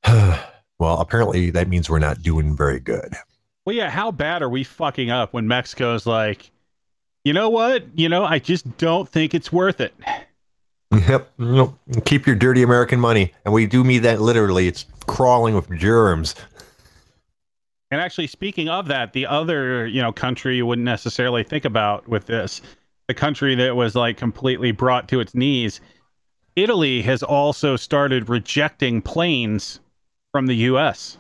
well, 0.07 1.01
apparently 1.01 1.49
that 1.51 1.69
means 1.69 1.89
we're 1.89 1.99
not 1.99 2.21
doing 2.21 2.55
very 2.55 2.81
good. 2.81 3.15
Well, 3.65 3.75
yeah, 3.75 3.89
how 3.89 4.11
bad 4.11 4.43
are 4.43 4.49
we 4.51 4.63
fucking 4.63 5.11
up 5.11 5.33
when 5.33 5.49
Mexico's 5.49 6.05
like, 6.05 6.51
you 7.25 7.33
know 7.33 7.49
what? 7.49 7.85
You 7.95 8.09
know, 8.09 8.25
I 8.25 8.41
just 8.41 8.77
don't 8.79 9.09
think 9.09 9.33
it's 9.33 9.51
worth 9.51 9.81
it. 9.81 9.95
Yep. 10.93 11.33
Nope. 11.39 11.79
Keep 12.05 12.27
your 12.27 12.37
dirty 12.37 12.63
American 12.63 13.01
money. 13.01 13.33
And 13.45 13.53
we 13.53 13.67
do 13.67 13.85
mean 13.85 14.03
that 14.03 14.21
literally. 14.21 14.69
It's 14.69 14.87
crawling 15.07 15.55
with 15.55 15.71
germs. 15.79 16.35
And 17.91 18.01
actually, 18.01 18.27
speaking 18.27 18.69
of 18.69 18.89
that, 18.89 19.13
the 19.13 19.27
other 19.27 19.87
you 19.87 20.03
know 20.03 20.13
country 20.13 20.57
you 20.57 20.67
wouldn't 20.67 20.85
necessarily 20.85 21.45
think 21.45 21.65
about 21.65 22.09
with 22.09 22.27
this, 22.27 22.61
the 23.09 23.15
country 23.15 23.55
that 23.57 23.77
was 23.77 23.95
like 23.95 24.17
completely 24.17 24.73
brought 24.73 25.09
to 25.09 25.21
its 25.21 25.35
knees, 25.35 25.81
Italy 26.57 27.03
has 27.03 27.23
also 27.23 27.77
started 27.77 28.29
rejecting 28.29 29.03
planes 29.03 29.81
from 30.33 30.47
the 30.47 30.57
U.S. 30.57 31.19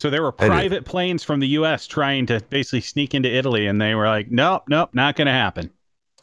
So 0.00 0.10
there 0.10 0.22
were 0.22 0.32
private 0.32 0.84
planes 0.84 1.24
from 1.24 1.40
the 1.40 1.48
U.S. 1.48 1.86
trying 1.86 2.26
to 2.26 2.40
basically 2.48 2.82
sneak 2.82 3.14
into 3.14 3.28
Italy, 3.28 3.66
and 3.66 3.80
they 3.80 3.94
were 3.96 4.06
like, 4.06 4.30
"Nope, 4.30 4.64
nope, 4.68 4.90
not 4.92 5.16
going 5.16 5.26
to 5.26 5.32
happen. 5.32 5.70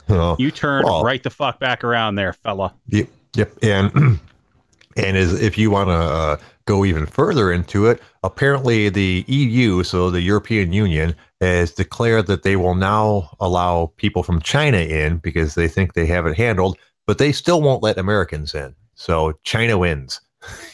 You 0.08 0.50
turn 0.50 0.84
Well- 0.84 1.02
right 1.04 1.22
the 1.22 1.30
fuck 1.30 1.58
back 1.60 1.84
around 1.84 2.14
there, 2.16 2.32
fella." 2.32 2.74
yep. 2.88 3.08
Yep. 3.34 3.58
And 3.62 3.92
and 4.96 5.16
as 5.16 5.40
if 5.40 5.58
you 5.58 5.70
want 5.70 5.88
to 5.88 5.94
uh, 5.94 6.36
go 6.64 6.84
even 6.84 7.06
further 7.06 7.52
into 7.52 7.86
it, 7.86 8.00
apparently 8.22 8.88
the 8.88 9.24
EU, 9.28 9.82
so 9.82 10.10
the 10.10 10.22
European 10.22 10.72
Union, 10.72 11.14
has 11.40 11.70
declared 11.72 12.26
that 12.28 12.42
they 12.44 12.56
will 12.56 12.74
now 12.74 13.28
allow 13.40 13.92
people 13.96 14.22
from 14.22 14.40
China 14.40 14.78
in 14.78 15.18
because 15.18 15.54
they 15.54 15.68
think 15.68 15.92
they 15.92 16.06
have 16.06 16.26
it 16.26 16.34
handled, 16.36 16.78
but 17.06 17.18
they 17.18 17.30
still 17.30 17.60
won't 17.60 17.82
let 17.82 17.98
Americans 17.98 18.54
in. 18.54 18.74
So 18.94 19.38
China 19.44 19.78
wins. 19.78 20.20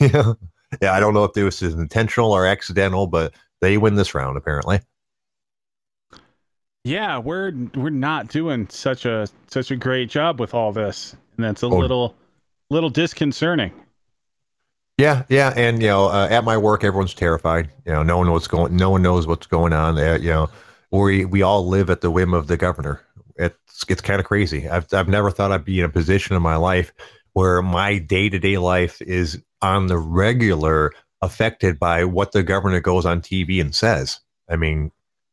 yeah. 0.00 0.34
Yeah. 0.80 0.94
I 0.94 1.00
don't 1.00 1.12
know 1.12 1.24
if 1.24 1.34
this 1.34 1.60
is 1.60 1.74
intentional 1.74 2.32
or 2.32 2.46
accidental, 2.46 3.06
but 3.06 3.34
they 3.60 3.76
win 3.76 3.96
this 3.96 4.14
round 4.14 4.38
apparently. 4.38 4.80
Yeah, 6.84 7.18
we're 7.18 7.52
we're 7.74 7.90
not 7.90 8.28
doing 8.28 8.68
such 8.68 9.04
a 9.06 9.26
such 9.48 9.70
a 9.70 9.76
great 9.76 10.10
job 10.10 10.40
with 10.40 10.52
all 10.54 10.72
this, 10.72 11.14
and 11.36 11.44
that's 11.44 11.62
a 11.62 11.68
Oh. 11.70 11.76
little 11.78 12.14
little 12.70 12.90
disconcerting. 12.90 13.72
Yeah, 14.98 15.24
yeah, 15.28 15.52
and 15.56 15.80
you 15.80 15.88
know, 15.88 16.06
uh, 16.08 16.28
at 16.30 16.44
my 16.44 16.56
work, 16.56 16.84
everyone's 16.84 17.14
terrified. 17.14 17.70
You 17.86 17.92
know, 17.92 18.02
no 18.02 18.18
one 18.18 18.30
what's 18.30 18.46
going, 18.46 18.76
no 18.76 18.90
one 18.90 19.02
knows 19.02 19.26
what's 19.26 19.46
going 19.46 19.72
on. 19.72 19.98
Uh, 19.98 20.18
you 20.20 20.28
know, 20.28 20.50
we 20.90 21.24
we 21.24 21.42
all 21.42 21.66
live 21.66 21.90
at 21.90 22.00
the 22.02 22.10
whim 22.10 22.34
of 22.34 22.46
the 22.46 22.56
governor. 22.56 23.00
It's 23.36 23.84
it's 23.88 24.00
kind 24.02 24.20
of 24.20 24.26
crazy. 24.26 24.68
I've 24.68 24.92
I've 24.92 25.08
never 25.08 25.30
thought 25.30 25.52
I'd 25.52 25.64
be 25.64 25.78
in 25.78 25.84
a 25.86 25.88
position 25.88 26.36
in 26.36 26.42
my 26.42 26.56
life 26.56 26.92
where 27.32 27.62
my 27.62 27.98
day 27.98 28.28
to 28.28 28.38
day 28.38 28.58
life 28.58 29.00
is 29.02 29.40
on 29.62 29.86
the 29.86 29.98
regular 29.98 30.92
affected 31.22 31.78
by 31.78 32.04
what 32.04 32.32
the 32.32 32.42
governor 32.42 32.80
goes 32.80 33.06
on 33.06 33.20
TV 33.22 33.60
and 33.60 33.74
says. 33.74 34.20
I 34.50 34.56
mean, 34.56 34.90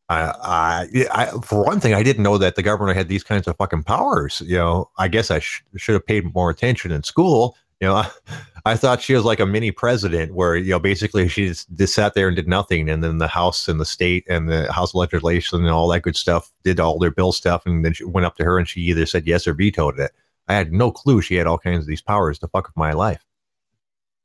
I, 0.10 0.34
I, 0.42 1.08
I 1.12 1.26
for 1.42 1.64
one 1.64 1.80
thing, 1.80 1.94
I 1.94 2.02
didn't 2.02 2.24
know 2.24 2.38
that 2.40 2.56
the 2.56 2.64
governor 2.64 2.94
had 2.94 3.08
these 3.08 3.24
kinds 3.24 3.48
of 3.48 3.56
fucking 3.58 3.84
powers. 3.84 4.42
You 4.46 4.58
know, 4.58 4.90
I 4.98 5.08
guess 5.08 5.30
I 5.30 5.40
sh- 5.40 5.64
should 5.78 5.94
have 5.94 6.06
paid 6.06 6.34
more 6.34 6.50
attention 6.50 6.92
in 6.92 7.04
school. 7.04 7.56
You 7.80 7.88
know, 7.90 8.04
I 8.66 8.76
thought 8.76 9.02
she 9.02 9.14
was 9.14 9.24
like 9.24 9.40
a 9.40 9.46
mini 9.46 9.72
president 9.72 10.34
where, 10.34 10.56
you 10.56 10.72
know, 10.72 10.80
basically 10.80 11.28
she 11.28 11.48
just, 11.48 11.74
just 11.76 11.94
sat 11.94 12.16
there 12.16 12.28
and 12.28 12.36
did 12.36 12.48
nothing. 12.48 12.90
And 12.90 13.04
then 13.04 13.20
the 13.20 13.28
House 13.28 13.68
and 13.68 13.80
the 13.80 13.86
state 13.86 14.26
and 14.28 14.50
the 14.50 14.72
House 14.72 14.96
legislation 14.96 15.60
and 15.60 15.70
all 15.70 15.88
that 15.90 16.02
good 16.02 16.16
stuff 16.16 16.52
did 16.64 16.80
all 16.80 16.98
their 16.98 17.12
bill 17.12 17.32
stuff. 17.32 17.66
And 17.66 17.86
then 17.86 17.94
she 17.94 18.04
went 18.04 18.26
up 18.26 18.36
to 18.38 18.44
her 18.44 18.58
and 18.58 18.68
she 18.68 18.82
either 18.82 19.06
said 19.06 19.28
yes 19.28 19.48
or 19.48 19.54
vetoed 19.54 20.00
it. 20.00 20.12
I 20.48 20.56
had 20.56 20.74
no 20.74 20.92
clue 20.92 21.22
she 21.22 21.36
had 21.36 21.46
all 21.46 21.60
kinds 21.60 21.82
of 21.82 21.88
these 21.88 22.02
powers 22.02 22.40
to 22.40 22.48
fuck 22.48 22.68
with 22.68 22.76
my 22.76 22.94
life. 22.94 23.24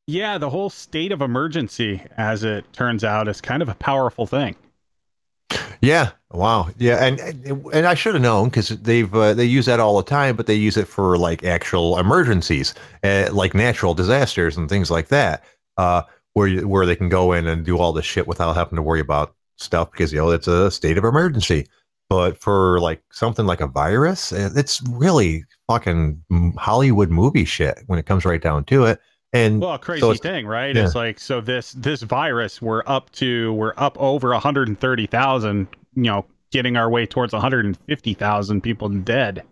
Yeah, 0.07 0.39
the 0.39 0.51
whole 0.51 0.71
state 0.71 1.13
of 1.13 1.23
emergency, 1.23 2.03
as 2.17 2.45
it 2.45 2.71
turns 2.73 3.05
out, 3.05 3.29
is 3.29 3.41
kind 3.41 3.63
of 3.63 3.69
a 3.69 3.75
powerful 3.75 4.27
thing. 4.27 4.57
Yeah. 5.81 6.13
Wow. 6.31 6.71
Yeah. 6.79 7.05
And 7.05 7.21
and 7.73 7.87
I 7.87 7.95
should 7.95 8.15
have 8.15 8.23
known 8.23 8.49
because 8.49 8.69
they've 8.69 9.13
uh, 9.15 9.35
they 9.35 9.45
use 9.45 9.67
that 9.67 9.81
all 9.81 9.97
the 9.97 10.03
time, 10.03 10.37
but 10.37 10.47
they 10.47 10.55
use 10.55 10.77
it 10.77 10.89
for 10.89 11.19
like 11.19 11.45
actual 11.45 11.99
emergencies, 11.99 12.75
uh, 13.03 13.29
like 13.33 13.55
natural 13.55 13.95
disasters 13.95 14.57
and 14.57 14.69
things 14.69 14.91
like 14.91 15.09
that, 15.09 15.45
uh, 15.77 16.03
where 16.33 16.67
where 16.67 16.87
they 16.87 16.97
can 16.97 17.09
go 17.09 17.33
in 17.33 17.47
and 17.47 17.65
do 17.65 17.79
all 17.79 17.93
this 17.93 18.07
shit 18.07 18.27
without 18.27 18.55
having 18.55 18.77
to 18.77 18.83
worry 18.83 19.01
about 19.01 19.35
stuff 19.59 19.91
because 19.93 20.13
you 20.13 20.19
know 20.19 20.31
it's 20.31 20.49
a 20.49 20.71
state 20.71 20.99
of 20.99 21.05
emergency. 21.05 21.67
But 22.09 22.39
for 22.39 22.81
like 22.81 23.03
something 23.13 23.47
like 23.47 23.61
a 23.61 23.67
virus, 23.67 24.33
uh, 24.33 24.51
it's 24.57 24.83
really 24.89 25.45
fucking 25.69 26.23
Hollywood 26.59 27.11
movie 27.11 27.45
shit 27.45 27.79
when 27.87 27.99
it 27.99 28.07
comes 28.07 28.25
right 28.25 28.43
down 28.43 28.65
to 28.65 28.85
it. 28.85 29.01
And 29.35 29.61
Well, 29.61 29.75
a 29.75 29.79
crazy 29.81 30.01
so 30.01 30.15
thing, 30.15 30.47
right? 30.47 30.75
yeah. 30.75 30.85
It's 30.85 30.95
like 30.95 31.19
so 31.19 31.41
this 31.41 31.73
this 31.73 32.03
virus 32.03 32.63
we're 32.63 32.85
up 32.87 33.11
to 33.13 33.53
we're 33.55 33.75
up 33.77 33.99
over 34.01 34.31
130,000, 34.31 35.69
you 35.97 36.03
know, 36.05 36.25
getting 36.53 36.77
our 36.77 36.89
way 36.89 37.05
towards 37.05 37.33
150,000 37.33 38.61
people 38.63 38.89
dead. 38.89 39.43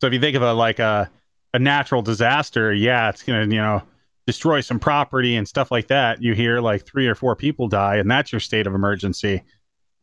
So 0.00 0.06
if 0.08 0.12
you 0.12 0.20
think 0.20 0.36
of 0.36 0.42
a 0.42 0.52
like 0.52 0.78
a 0.78 1.10
a 1.54 1.58
natural 1.58 2.02
disaster, 2.02 2.72
yeah, 2.74 3.08
it's 3.08 3.22
going 3.22 3.48
to, 3.48 3.54
you 3.56 3.62
know, 3.62 3.82
destroy 4.26 4.60
some 4.60 4.78
property 4.78 5.36
and 5.36 5.48
stuff 5.48 5.70
like 5.70 5.88
that. 5.88 6.22
You 6.22 6.34
hear 6.34 6.60
like 6.60 6.84
3 6.86 7.06
or 7.06 7.14
4 7.14 7.34
people 7.34 7.68
die 7.68 7.96
and 7.96 8.10
that's 8.10 8.30
your 8.30 8.40
state 8.40 8.66
of 8.66 8.74
emergency. 8.74 9.42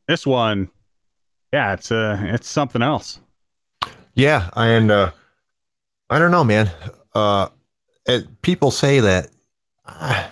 this 0.07 0.25
one, 0.25 0.67
yeah, 1.53 1.73
it's 1.73 1.91
uh, 1.91 2.17
it's 2.23 2.49
something 2.49 2.81
else. 2.81 3.19
Yeah, 4.15 4.49
and 4.55 4.89
uh, 4.89 5.11
I 6.09 6.17
don't 6.17 6.31
know, 6.31 6.43
man. 6.43 6.71
Uh, 7.13 7.49
people 8.41 8.71
say 8.71 8.99
that 8.99 9.29
uh, 9.85 10.27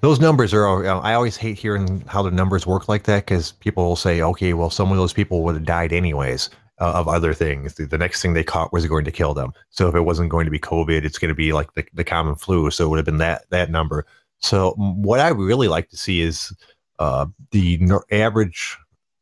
those 0.00 0.20
numbers 0.20 0.52
are. 0.54 0.86
I 0.86 1.14
always 1.14 1.36
hate 1.36 1.58
hearing 1.58 2.02
how 2.06 2.22
the 2.22 2.30
numbers 2.30 2.66
work 2.66 2.88
like 2.88 3.04
that 3.04 3.26
because 3.26 3.52
people 3.52 3.84
will 3.84 3.96
say, 3.96 4.20
"Okay, 4.22 4.52
well, 4.52 4.70
some 4.70 4.90
of 4.90 4.96
those 4.96 5.12
people 5.12 5.42
would 5.42 5.54
have 5.54 5.64
died 5.64 5.92
anyways." 5.92 6.50
Uh, 6.78 6.92
of 6.92 7.08
other 7.08 7.32
things. 7.32 7.76
The, 7.76 7.86
the, 7.86 7.96
next 7.96 8.20
thing 8.20 8.34
they 8.34 8.44
caught 8.44 8.70
was 8.70 8.84
going 8.84 9.06
to 9.06 9.10
kill 9.10 9.32
them. 9.32 9.54
So 9.70 9.88
if 9.88 9.94
it 9.94 10.02
wasn't 10.02 10.28
going 10.28 10.44
to 10.44 10.50
be 10.50 10.58
COVID, 10.58 11.06
it's 11.06 11.16
going 11.16 11.30
to 11.30 11.34
be 11.34 11.54
like 11.54 11.72
the, 11.72 11.86
the 11.94 12.04
common 12.04 12.34
flu. 12.34 12.70
So 12.70 12.84
it 12.84 12.88
would 12.88 12.98
have 12.98 13.06
been 13.06 13.16
that 13.16 13.48
that 13.48 13.70
number. 13.70 14.04
So 14.40 14.74
what 14.76 15.18
I 15.18 15.28
really 15.28 15.68
like 15.68 15.88
to 15.88 15.96
see 15.96 16.20
is 16.20 16.54
uh, 16.98 17.26
the 17.50 17.80
average 18.10 18.76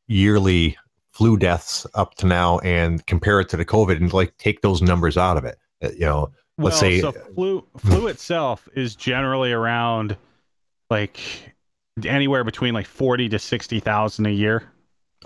yearly 0.09 0.77
flu 1.13 1.37
deaths 1.37 1.87
up 1.95 2.17
to 2.17 2.27
now 2.27 2.59
and 2.59 3.07
compare 3.07 3.39
it 3.39 3.49
to 3.51 3.57
the 3.57 3.65
COVID 3.65 3.97
and 3.97 4.13
like 4.13 4.37
take 4.39 4.63
those 4.63 4.83
numbers 4.83 5.17
out 5.17 5.37
of 5.37 5.45
it. 5.45 5.57
Uh, 5.81 5.91
you 5.91 6.01
know, 6.01 6.33
let's 6.59 6.81
well, 6.81 6.91
say 6.91 7.01
so 7.01 7.13
flu 7.13 7.65
flu 7.79 8.01
hmm. 8.03 8.09
itself 8.09 8.69
is 8.75 8.95
generally 8.95 9.53
around 9.53 10.17
like 10.91 11.21
anywhere 12.05 12.45
between 12.45 12.75
like 12.75 12.87
40 12.87 13.29
to 13.31 13.39
60,000 13.39 14.27
a 14.27 14.31
year. 14.31 14.65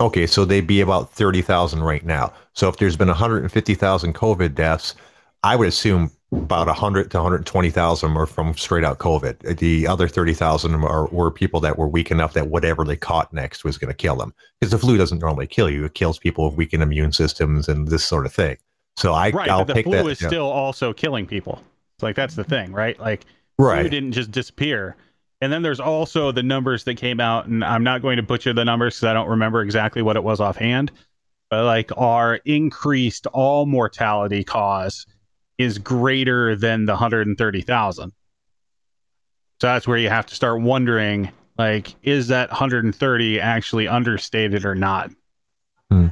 Okay, 0.01 0.27
so 0.27 0.45
they'd 0.45 0.67
be 0.67 0.81
about 0.81 1.11
30,000 1.11 1.83
right 1.83 2.05
now. 2.05 2.31
So 2.53 2.69
if 2.69 2.77
there's 2.77 2.95
been 2.95 3.09
150,000 3.09 4.15
COVID 4.15 4.55
deaths, 4.55 4.95
I 5.43 5.55
would 5.55 5.67
assume 5.67 6.11
about 6.31 6.67
100 6.67 7.11
to 7.11 7.17
120,000 7.17 8.17
are 8.17 8.25
from 8.25 8.55
straight 8.55 8.83
out 8.83 8.99
COVID. 8.99 9.57
The 9.57 9.87
other 9.87 10.07
30,000 10.07 10.75
are 10.75 11.07
were 11.07 11.31
people 11.31 11.59
that 11.61 11.77
were 11.77 11.87
weak 11.87 12.11
enough 12.11 12.33
that 12.33 12.47
whatever 12.47 12.85
they 12.85 12.95
caught 12.95 13.33
next 13.33 13.63
was 13.63 13.77
going 13.77 13.91
to 13.91 13.97
kill 13.97 14.15
them. 14.15 14.33
Because 14.59 14.71
the 14.71 14.77
flu 14.77 14.95
doesn't 14.95 15.19
normally 15.19 15.47
kill 15.47 15.69
you; 15.69 15.85
it 15.85 15.95
kills 15.95 16.19
people 16.19 16.45
with 16.45 16.57
weakened 16.57 16.83
immune 16.83 17.11
systems 17.11 17.67
and 17.67 17.87
this 17.87 18.05
sort 18.05 18.25
of 18.25 18.33
thing. 18.33 18.57
So 18.99 19.13
I, 19.13 19.29
right, 19.29 19.49
I'll 19.49 19.63
but 19.63 19.75
the 19.75 19.83
flu 19.83 20.03
that. 20.03 20.05
is 20.07 20.21
yeah. 20.21 20.27
still 20.27 20.49
also 20.49 20.91
killing 20.91 21.25
people. 21.25 21.63
It's 21.95 22.03
like 22.03 22.17
that's 22.17 22.35
the 22.35 22.43
thing, 22.43 22.73
right? 22.73 22.99
Like 22.99 23.25
right. 23.57 23.81
flu 23.81 23.89
didn't 23.89 24.11
just 24.11 24.31
disappear. 24.31 24.97
And 25.41 25.53
then 25.53 25.61
there's 25.61 25.79
also 25.79 26.33
the 26.33 26.43
numbers 26.43 26.83
that 26.83 26.95
came 26.95 27.21
out, 27.21 27.45
and 27.45 27.63
I'm 27.63 27.83
not 27.83 28.01
going 28.01 28.17
to 28.17 28.23
butcher 28.23 28.51
the 28.51 28.65
numbers 28.65 28.95
because 28.95 29.05
I 29.05 29.13
don't 29.13 29.29
remember 29.29 29.61
exactly 29.61 30.01
what 30.01 30.17
it 30.17 30.23
was 30.23 30.41
offhand. 30.41 30.91
But 31.49 31.63
like 31.63 31.91
our 31.97 32.35
increased 32.43 33.25
all 33.27 33.65
mortality 33.65 34.43
cause 34.43 35.05
is 35.57 35.77
greater 35.77 36.57
than 36.57 36.85
the 36.85 36.91
130,000. 36.91 38.11
So 39.61 39.67
that's 39.67 39.87
where 39.87 39.97
you 39.97 40.09
have 40.09 40.25
to 40.25 40.35
start 40.35 40.61
wondering 40.61 41.31
like 41.57 41.95
is 42.03 42.27
that 42.29 42.49
130 42.49 43.39
actually 43.39 43.87
understated 43.87 44.65
or 44.65 44.75
not? 44.75 45.11
Hmm. 45.89 46.07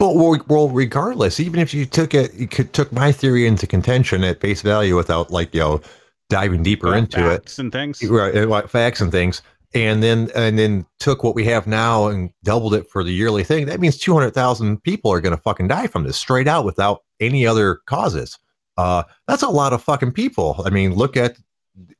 But 0.00 0.14
well, 0.16 0.38
well, 0.48 0.68
regardless, 0.70 1.38
even 1.40 1.60
if 1.60 1.74
you 1.74 1.84
took 1.84 2.14
it, 2.14 2.32
you 2.32 2.48
could, 2.48 2.72
took 2.72 2.90
my 2.90 3.12
theory 3.12 3.46
into 3.46 3.66
contention 3.66 4.24
at 4.24 4.40
face 4.40 4.62
value 4.62 4.96
without 4.96 5.30
like 5.30 5.54
you 5.54 5.60
know 5.60 5.82
diving 6.30 6.62
deeper 6.62 6.88
Uh, 6.88 6.98
into 6.98 7.30
it, 7.30 7.42
facts 7.42 7.58
and 7.58 7.70
things. 7.70 8.02
right? 8.04 8.34
and 8.34 8.70
Facts 8.70 9.02
and 9.02 9.12
things, 9.12 9.42
and 9.74 10.02
then 10.02 10.30
and 10.34 10.58
then 10.58 10.86
took 11.00 11.22
what 11.22 11.34
we 11.34 11.44
have 11.44 11.66
now 11.66 12.06
and 12.06 12.30
doubled 12.44 12.72
it 12.72 12.88
for 12.88 13.04
the 13.04 13.12
yearly 13.12 13.44
thing. 13.44 13.66
That 13.66 13.78
means 13.78 13.98
two 13.98 14.14
hundred 14.14 14.30
thousand 14.32 14.82
people 14.82 15.12
are 15.12 15.20
going 15.20 15.36
to 15.36 15.42
fucking 15.42 15.68
die 15.68 15.86
from 15.86 16.04
this 16.04 16.16
straight 16.16 16.48
out 16.48 16.64
without 16.64 17.02
any 17.20 17.46
other 17.46 17.80
causes. 17.84 18.38
Uh, 18.78 19.02
that's 19.28 19.42
a 19.42 19.50
lot 19.50 19.74
of 19.74 19.82
fucking 19.82 20.12
people. 20.12 20.62
I 20.64 20.70
mean, 20.70 20.94
look 20.94 21.14
at 21.18 21.36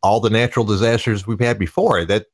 all 0.02 0.20
the 0.20 0.30
natural 0.30 0.64
disasters 0.64 1.26
we've 1.26 1.38
had 1.38 1.58
before. 1.58 2.06
That 2.06 2.24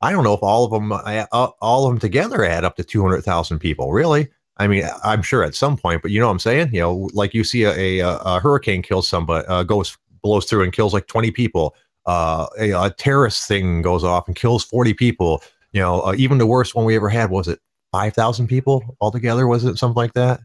I 0.00 0.12
don't 0.12 0.24
know 0.24 0.32
if 0.32 0.42
all 0.42 0.64
of 0.64 0.70
them, 0.70 0.92
uh, 0.92 1.26
all 1.60 1.86
of 1.86 1.92
them 1.92 1.98
together 2.00 2.42
add 2.42 2.64
up 2.64 2.76
to 2.76 2.84
two 2.84 3.02
hundred 3.02 3.20
thousand 3.20 3.58
people. 3.58 3.92
Really? 3.92 4.30
I 4.60 4.66
mean, 4.68 4.84
I'm 5.02 5.22
sure 5.22 5.42
at 5.42 5.54
some 5.54 5.78
point, 5.78 6.02
but 6.02 6.10
you 6.10 6.20
know 6.20 6.26
what 6.26 6.32
I'm 6.32 6.38
saying? 6.38 6.74
You 6.74 6.80
know, 6.80 7.10
like 7.14 7.32
you 7.32 7.44
see 7.44 7.64
a, 7.64 8.00
a, 8.00 8.16
a 8.18 8.40
hurricane 8.40 8.82
kills 8.82 9.08
somebody, 9.08 9.46
uh, 9.48 9.62
goes 9.62 9.96
blows 10.22 10.44
through 10.44 10.64
and 10.64 10.72
kills 10.72 10.92
like 10.92 11.06
20 11.06 11.30
people. 11.30 11.74
Uh, 12.04 12.46
a, 12.58 12.72
a 12.72 12.90
terrorist 12.90 13.48
thing 13.48 13.80
goes 13.80 14.04
off 14.04 14.26
and 14.26 14.36
kills 14.36 14.62
40 14.62 14.92
people. 14.92 15.42
You 15.72 15.80
know, 15.80 16.02
uh, 16.02 16.14
even 16.18 16.36
the 16.36 16.46
worst 16.46 16.74
one 16.74 16.84
we 16.84 16.94
ever 16.94 17.08
had 17.08 17.30
was 17.30 17.48
it 17.48 17.58
5,000 17.92 18.48
people 18.48 18.98
altogether? 19.00 19.46
Was 19.46 19.64
it 19.64 19.78
something 19.78 19.96
like 19.96 20.12
that 20.12 20.40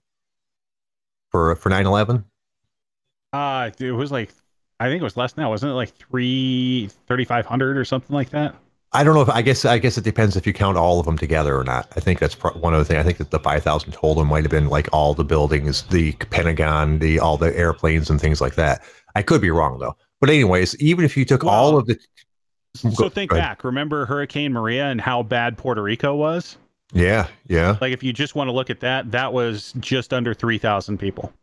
for 1.30 1.54
for 1.58 1.69
9/11? 1.69 2.23
Uh 3.34 3.69
it 3.80 3.91
was 3.91 4.13
like 4.13 4.30
I 4.80 4.88
think 4.88 5.01
it 5.01 5.04
was 5.04 5.17
less 5.17 5.36
now, 5.36 5.49
wasn't 5.49 5.71
it 5.71 5.75
like 5.75 5.93
three 5.93 6.89
thirty 7.08 7.25
five 7.25 7.45
hundred 7.45 7.78
or 7.78 7.84
something 7.84 8.13
like 8.13 8.30
that? 8.30 8.56
I 8.95 9.03
don't 9.03 9.13
know 9.15 9.21
if 9.21 9.29
I 9.29 9.41
guess 9.41 9.65
I 9.65 9.77
guess 9.77 9.97
it 9.97 10.03
depends 10.03 10.36
if 10.36 10.47
you 10.47 10.53
count 10.53 10.77
all 10.77 10.99
of 10.99 11.05
them 11.05 11.17
together 11.17 11.58
or 11.58 11.63
not. 11.63 11.91
I 11.95 11.99
think 11.99 12.19
that's 12.19 12.36
pro- 12.36 12.51
one 12.53 12.73
other 12.73 12.84
thing. 12.84 12.97
I 12.97 13.03
think 13.03 13.17
that 13.17 13.31
the 13.31 13.39
five 13.39 13.63
thousand 13.63 13.91
total 13.93 14.23
might 14.25 14.43
have 14.43 14.51
been 14.51 14.67
like 14.69 14.88
all 14.93 15.13
the 15.13 15.23
buildings, 15.25 15.84
the 15.84 16.13
Pentagon, 16.13 16.99
the 16.99 17.19
all 17.19 17.38
the 17.38 17.55
airplanes 17.58 18.10
and 18.10 18.19
things 18.19 18.41
like 18.41 18.55
that. 18.55 18.81
I 19.15 19.21
could 19.21 19.41
be 19.41 19.49
wrong 19.51 19.79
though. 19.79 19.95
But 20.21 20.29
anyways, 20.29 20.75
even 20.81 21.05
if 21.05 21.15
you 21.17 21.25
took 21.25 21.43
Well, 21.43 21.53
all 21.53 21.77
of 21.77 21.86
the, 21.88 21.97
So 22.75 22.89
Go- 22.91 23.10
think 23.10 23.31
go 23.31 23.38
back. 23.38 23.63
Remember 23.63 24.05
Hurricane 24.05 24.51
Maria 24.53 24.86
and 24.88 24.99
how 25.01 25.23
bad 25.23 25.58
Puerto 25.58 25.81
Rico 25.84 26.15
was? 26.15 26.58
yeah, 26.93 27.27
yeah, 27.47 27.77
Like 27.81 27.91
if 27.93 28.03
you 28.03 28.13
just 28.13 28.36
want 28.36 28.47
to 28.47 28.51
look 28.53 28.69
at 28.69 28.79
that, 28.81 29.12
that 29.12 29.34
was 29.34 29.73
just 29.79 30.13
under 30.13 30.34
three 30.34 30.58
thousand 30.58 30.97
people. 30.99 31.34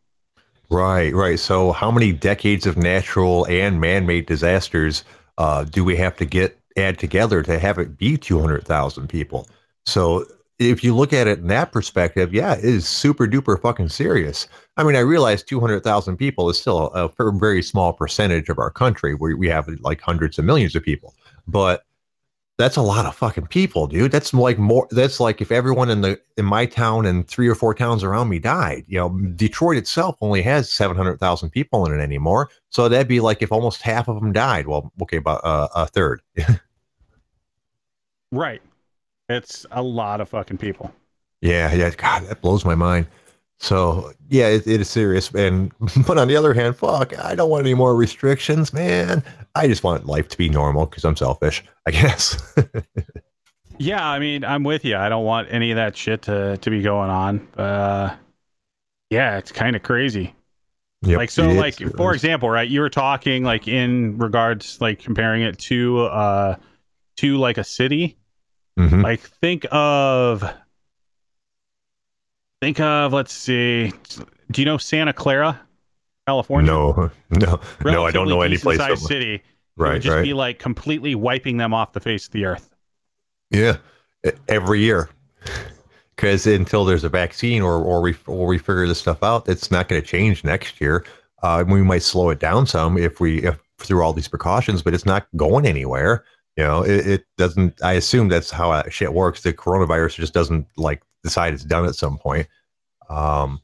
right, 0.71 1.15
right. 1.15 1.38
So 1.38 1.73
how 1.73 1.91
many 1.91 2.12
decades 2.12 2.67
of 2.67 2.77
natural 2.77 3.47
and 3.47 3.81
man-made 3.81 4.27
disasters 4.27 5.05
uh, 5.38 5.65
do 5.65 5.85
we 5.85 5.97
have 5.97 6.17
to 6.17 6.25
get 6.25 6.59
add 6.77 6.99
together 6.99 7.43
to 7.43 7.59
have 7.59 7.79
it 7.79 7.97
be 7.99 8.17
two 8.17 8.41
hundred 8.41 8.65
thousand 8.67 9.09
people? 9.09 9.49
So 9.87 10.25
if 10.59 10.85
you 10.85 10.95
look 10.95 11.13
at 11.13 11.27
it 11.27 11.39
in 11.39 11.49
that 11.49 11.73
perspective, 11.73 12.33
yeah, 12.33 12.55
it 12.55 12.65
is 12.65 12.89
super 12.89 13.27
duper 13.27 13.61
fucking 13.61 13.89
serious. 13.89 14.47
I 14.77 14.85
mean, 14.85 14.97
I 14.97 15.01
realize 15.01 15.43
200,000 15.43 16.17
people 16.17 16.49
is 16.49 16.59
still 16.59 16.93
a, 16.95 17.11
a 17.19 17.33
very 17.33 17.63
small 17.63 17.93
percentage 17.93 18.49
of 18.49 18.59
our 18.59 18.71
country 18.71 19.15
where 19.15 19.37
we 19.37 19.49
have 19.49 19.69
like 19.81 20.01
hundreds 20.01 20.39
of 20.39 20.45
millions 20.45 20.77
of 20.77 20.83
people, 20.83 21.15
but 21.47 21.85
that's 22.62 22.77
a 22.77 22.83
lot 22.83 23.07
of 23.07 23.14
fucking 23.14 23.48
people, 23.48 23.87
dude. 23.87 24.12
That's 24.12 24.33
like 24.33 24.59
more, 24.59 24.87
that's 24.90 25.20
like 25.20 25.40
if 25.40 25.51
everyone 25.51 25.90
in 25.90 26.01
the, 26.01 26.20
in 26.37 26.44
my 26.44 26.66
town 26.66 27.07
and 27.07 27.27
three 27.27 27.48
or 27.48 27.55
four 27.55 27.75
towns 27.75 28.05
around 28.05 28.29
me 28.29 28.38
died, 28.38 28.85
you 28.87 28.98
know, 28.98 29.11
Detroit 29.35 29.77
itself 29.77 30.16
only 30.20 30.42
has 30.42 30.70
700,000 30.70 31.51
people 31.51 31.85
in 31.87 31.98
it 31.98 32.03
anymore. 32.03 32.51
So 32.70 32.88
that'd 32.88 33.09
be 33.09 33.20
like 33.20 33.42
if 33.42 33.53
almost 33.53 33.83
half 33.83 34.09
of 34.09 34.20
them 34.20 34.33
died. 34.33 34.66
Well, 34.66 34.92
okay, 35.03 35.18
about 35.18 35.44
uh, 35.44 35.68
a 35.75 35.87
third. 35.87 36.22
Right. 38.33 38.62
It's 39.29 39.66
a 39.70 39.83
lot 39.83 40.20
of 40.20 40.29
fucking 40.31 40.59
people. 40.59 40.92
Yeah, 41.42 41.72
yeah. 41.75 41.90
God, 41.90 42.25
that 42.25 42.40
blows 42.40 42.64
my 42.64 42.75
mind. 42.75 43.07
So 43.62 44.12
yeah, 44.29 44.48
it, 44.48 44.66
it 44.66 44.81
is 44.81 44.90
serious. 44.90 45.31
And 45.31 45.72
but 46.07 46.18
on 46.18 46.27
the 46.27 46.37
other 46.37 46.53
hand, 46.53 46.77
fuck, 46.77 47.16
I 47.18 47.37
don't 47.37 47.48
want 47.48 47.64
any 47.64 47.75
more 47.75 47.94
restrictions, 47.94 48.72
man. 48.72 49.22
I 49.55 49.68
just 49.68 49.85
want 49.85 50.07
life 50.07 50.29
to 50.29 50.37
be 50.37 50.48
normal 50.48 50.87
because 50.87 51.05
I'm 51.05 51.16
selfish, 51.16 51.62
I 51.87 51.90
guess. 51.92 52.55
Yeah, 53.79 54.05
I 54.05 54.18
mean, 54.18 54.44
I'm 54.44 54.64
with 54.64 54.85
you. 54.85 54.96
I 54.96 55.09
don't 55.09 55.25
want 55.25 55.48
any 55.51 55.70
of 55.70 55.77
that 55.77 55.96
shit 55.96 56.22
to 56.22 56.57
to 56.59 56.70
be 56.70 56.83
going 56.83 57.11
on. 57.11 57.48
Uh, 57.57 58.16
yeah, 59.11 59.38
it's 59.38 59.53
kind 59.53 59.77
of 59.77 59.83
crazy. 59.83 60.35
Yep, 61.03 61.18
like 61.18 61.31
so, 61.31 61.48
like 61.48 61.81
is. 61.81 61.92
for 61.92 62.14
example, 62.14 62.51
right? 62.51 62.68
You 62.68 62.81
were 62.81 62.90
talking 62.90 63.44
like 63.44 63.68
in 63.68 64.18
regards, 64.18 64.81
like 64.81 64.98
comparing 64.98 65.42
it 65.42 65.59
to 65.61 66.01
uh 66.01 66.57
to 67.18 67.37
like 67.38 67.59
a 67.59 67.64
city. 67.64 68.16
Mhm. 68.79 69.03
Like 69.03 69.20
think 69.20 69.66
of 69.70 70.42
think 72.62 72.79
of 72.79 73.12
let's 73.12 73.33
see. 73.33 73.92
Do 74.53 74.61
you 74.62 74.64
know 74.64 74.79
Santa 74.79 75.12
Clara, 75.12 75.61
California? 76.29 76.70
no, 76.70 77.11
no, 77.31 77.61
no. 77.85 78.07
I 78.07 78.12
don't 78.12 78.29
know 78.29 78.42
any 78.42 78.57
place. 78.57 78.79
That- 78.79 78.98
city. 78.98 79.35
it 79.35 79.42
Right, 79.77 79.94
would 79.94 80.03
just 80.03 80.14
right. 80.14 80.22
be 80.22 80.33
like 80.35 80.59
completely 80.59 81.14
wiping 81.14 81.57
them 81.57 81.72
off 81.75 81.92
the 81.92 82.01
face 82.01 82.27
of 82.27 82.33
the 82.33 82.44
earth. 82.44 82.70
Yeah, 83.51 83.79
every 84.48 84.81
year. 84.81 85.09
Because 86.14 86.46
until 86.46 86.85
there's 86.85 87.05
a 87.05 87.09
vaccine 87.09 87.62
or 87.62 87.83
or 87.83 88.01
we 88.03 88.14
or 88.27 88.46
we 88.46 88.59
figure 88.59 88.87
this 88.87 89.01
stuff 89.01 89.22
out, 89.22 89.48
it's 89.48 89.70
not 89.70 89.88
going 89.88 90.01
to 90.01 90.07
change 90.07 90.44
next 90.44 90.81
year. 90.81 91.05
Uh, 91.42 91.64
we 91.66 91.83
might 91.83 92.03
slow 92.03 92.29
it 92.31 92.38
down 92.38 92.66
some 92.66 92.96
if 92.98 93.18
we 93.18 93.42
if 93.42 93.59
through 93.79 94.03
all 94.05 94.12
these 94.12 94.29
precautions, 94.29 94.83
but 94.83 94.94
it's 94.94 95.07
not 95.07 95.27
going 95.37 95.66
anywhere. 95.66 96.25
You 96.57 96.64
know, 96.64 96.83
it, 96.83 97.07
it 97.07 97.25
doesn't. 97.38 97.83
I 97.83 97.94
assume 97.94 98.29
that's 98.29 98.51
how 98.51 98.87
shit 98.90 99.14
works. 99.14 99.40
The 99.42 99.55
coronavirus 99.55 100.16
just 100.16 100.35
doesn't 100.35 100.66
like 100.77 101.03
decide 101.23 101.55
it's 101.55 101.65
done 101.65 101.85
at 101.85 101.95
some 101.95 102.19
point. 102.19 102.49
Um, 103.09 103.61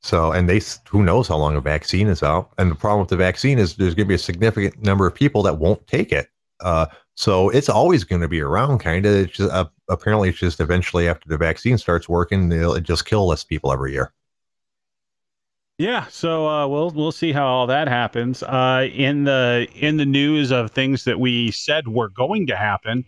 so, 0.00 0.32
and 0.32 0.48
they, 0.48 0.60
who 0.88 1.02
knows 1.02 1.28
how 1.28 1.36
long 1.36 1.54
a 1.56 1.60
vaccine 1.60 2.08
is 2.08 2.22
out. 2.22 2.52
And 2.58 2.70
the 2.70 2.74
problem 2.74 3.00
with 3.00 3.08
the 3.08 3.16
vaccine 3.16 3.58
is 3.58 3.76
there's 3.76 3.94
going 3.94 4.06
to 4.06 4.08
be 4.08 4.14
a 4.14 4.18
significant 4.18 4.82
number 4.82 5.06
of 5.06 5.14
people 5.14 5.42
that 5.44 5.58
won't 5.58 5.86
take 5.86 6.10
it. 6.10 6.28
Uh, 6.60 6.86
so 7.14 7.50
it's 7.50 7.68
always 7.68 8.04
going 8.04 8.22
to 8.22 8.28
be 8.28 8.40
around, 8.40 8.78
kind 8.78 9.04
of. 9.04 9.14
It's 9.14 9.36
just 9.36 9.52
uh, 9.52 9.66
apparently 9.88 10.30
it's 10.30 10.38
just 10.38 10.60
eventually 10.60 11.08
after 11.08 11.28
the 11.28 11.36
vaccine 11.36 11.78
starts 11.78 12.08
working, 12.08 12.50
it'll 12.50 12.74
it 12.74 12.84
just 12.84 13.04
kill 13.04 13.26
less 13.26 13.44
people 13.44 13.72
every 13.72 13.92
year. 13.92 14.12
Yeah, 15.78 16.06
so 16.08 16.48
uh, 16.48 16.66
we'll 16.68 16.90
we'll 16.90 17.12
see 17.12 17.32
how 17.32 17.46
all 17.46 17.66
that 17.66 17.88
happens. 17.88 18.42
Uh, 18.42 18.88
in 18.92 19.24
the 19.24 19.66
in 19.74 19.96
the 19.96 20.06
news 20.06 20.52
of 20.52 20.70
things 20.70 21.04
that 21.04 21.18
we 21.18 21.50
said 21.50 21.88
were 21.88 22.08
going 22.08 22.46
to 22.46 22.56
happen, 22.56 23.04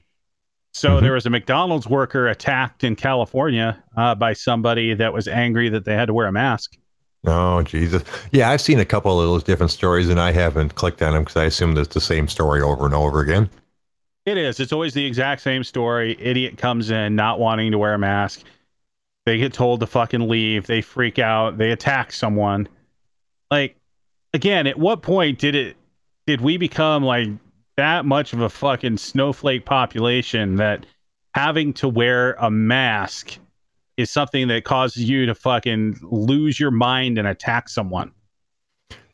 So 0.75 0.99
Mhm. 0.99 1.03
there 1.03 1.13
was 1.13 1.25
a 1.25 1.31
McDonald's 1.31 1.87
worker 1.87 2.27
attacked 2.29 2.83
in 2.85 2.97
California 2.97 3.83
uh, 3.97 4.15
by 4.15 4.33
somebody 4.33 4.93
that 4.95 5.13
was 5.13 5.29
angry 5.29 5.69
that 5.69 5.85
they 5.85 5.95
had 5.95 6.07
to 6.07 6.15
wear 6.15 6.27
a 6.27 6.33
mask. 6.33 6.77
Oh 7.27 7.63
Jesus! 7.63 8.03
Yeah, 8.33 8.51
I've 8.51 8.61
seen 8.61 8.79
a 8.81 8.85
couple 8.85 9.19
of 9.19 9.27
those 9.27 9.43
different 9.43 9.71
stories, 9.71 10.11
and 10.11 10.21
I 10.21 10.33
haven't 10.33 10.75
clicked 10.75 11.01
on 11.01 11.15
them 11.15 11.23
because 11.23 11.37
I 11.37 11.45
assume 11.45 11.79
it's 11.79 11.95
the 11.95 12.01
same 12.01 12.29
story 12.29 12.61
over 12.61 12.85
and 12.85 12.95
over 12.95 13.21
again. 13.21 13.49
It 14.27 14.37
is. 14.37 14.61
It's 14.61 14.73
always 14.73 14.93
the 14.95 15.05
exact 15.07 15.41
same 15.43 15.65
story. 15.65 16.17
Idiot 16.19 16.59
comes 16.59 16.91
in 16.91 17.15
not 17.15 17.39
wanting 17.39 17.71
to 17.73 17.79
wear 17.79 17.95
a 17.95 17.99
mask. 17.99 18.43
They 19.27 19.39
get 19.39 19.55
told 19.55 19.81
to 19.81 19.87
fucking 19.87 20.29
leave. 20.29 20.67
They 20.67 20.83
freak 20.83 21.19
out. 21.19 21.57
They 21.57 21.71
attack 21.71 22.13
someone. 22.13 22.69
Like, 23.51 23.77
again, 24.35 24.67
at 24.67 24.79
what 24.79 25.01
point 25.03 25.39
did 25.39 25.55
it 25.55 25.77
did 26.27 26.41
we 26.43 26.57
become 26.59 27.05
like 27.05 27.29
that 27.77 28.05
much 28.05 28.33
of 28.33 28.41
a 28.41 28.49
fucking 28.49 28.97
snowflake 28.97 29.65
population 29.65 30.57
that 30.57 30.87
having 31.35 31.73
to 31.75 31.89
wear 31.89 32.35
a 32.35 32.51
mask 32.51 33.39
is 33.97 34.11
something 34.11 34.49
that 34.49 34.65
causes 34.65 35.09
you 35.09 35.27
to 35.27 35.35
fucking 35.35 35.99
lose 36.03 36.59
your 36.59 36.71
mind 36.71 37.19
and 37.19 37.29
attack 37.29 37.69
someone? 37.69 38.13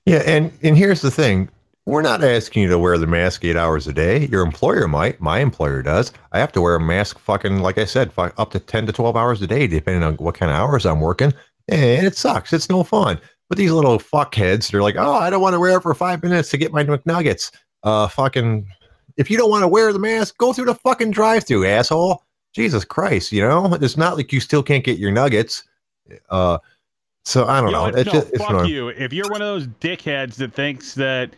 Yeah, 0.07 0.23
and 0.27 0.53
and 0.63 0.77
here's 0.77 1.03
the 1.03 1.11
thing: 1.11 1.51
we're 1.87 2.03
not 2.03 2.25
asking 2.25 2.63
you 2.63 2.69
to 2.71 2.79
wear 2.79 2.99
the 2.99 3.07
mask 3.07 3.45
eight 3.45 3.57
hours 3.57 3.87
a 3.87 3.93
day. 3.93 4.27
Your 4.27 4.43
employer 4.43 4.89
might. 4.89 5.21
My 5.21 5.41
employer 5.41 5.83
does. 5.83 6.13
I 6.33 6.39
have 6.39 6.53
to 6.53 6.61
wear 6.61 6.77
a 6.77 6.81
mask, 6.81 7.19
fucking 7.19 7.61
like 7.61 7.79
I 7.79 7.85
said, 7.85 8.13
up 8.17 8.51
to 8.53 8.59
ten 8.61 8.87
to 8.87 8.93
twelve 8.93 9.17
hours 9.17 9.43
a 9.43 9.47
day, 9.47 9.67
depending 9.67 10.03
on 10.03 10.15
what 10.17 10.35
kind 10.35 10.51
of 10.51 10.57
hours 10.57 10.87
I'm 10.87 11.01
working. 11.01 11.33
And 11.69 12.07
it 12.07 12.17
sucks. 12.17 12.53
It's 12.53 12.69
no 12.69 12.83
fun. 12.83 13.21
But 13.49 13.59
these 13.59 13.73
little 13.73 13.99
fuckheads, 13.99 14.71
they're 14.71 14.83
like, 14.83 14.97
oh, 14.97 15.15
I 15.15 15.29
don't 15.29 15.43
want 15.43 15.55
to 15.55 15.61
wear 15.61 15.77
it 15.77 15.83
for 15.83 15.95
five 15.95 16.23
minutes 16.23 16.51
to 16.51 16.57
get 16.57 16.73
my 16.73 16.85
McNuggets. 16.85 17.51
Uh, 17.83 18.09
fucking. 18.09 18.67
If 19.17 19.31
you 19.31 19.37
don't 19.37 19.51
want 19.51 19.63
to 19.63 19.69
wear 19.69 19.93
the 19.93 19.99
mask, 19.99 20.39
go 20.39 20.53
through 20.53 20.67
the 20.67 20.75
fucking 20.75 21.11
drive-through, 21.11 21.67
asshole. 21.67 22.23
Jesus 22.55 22.85
Christ, 22.85 23.31
you 23.33 23.43
know, 23.43 23.73
it's 23.75 23.97
not 23.97 24.17
like 24.17 24.33
you 24.33 24.41
still 24.41 24.63
can't 24.63 24.83
get 24.83 24.99
your 24.99 25.13
nuggets. 25.13 25.63
Uh, 26.31 26.59
so 27.25 27.47
I 27.47 27.61
don't 27.61 27.73
know. 27.73 27.87
It's 27.87 28.07
no, 28.07 28.13
just, 28.13 28.29
it's 28.31 28.39
fuck 28.39 28.51
annoying. 28.51 28.71
you. 28.71 28.89
If 28.89 29.13
you're 29.13 29.29
one 29.29 29.43
of 29.43 29.47
those 29.47 29.67
dickheads 29.67 30.35
that 30.37 30.53
thinks 30.53 30.95
that 30.95 31.31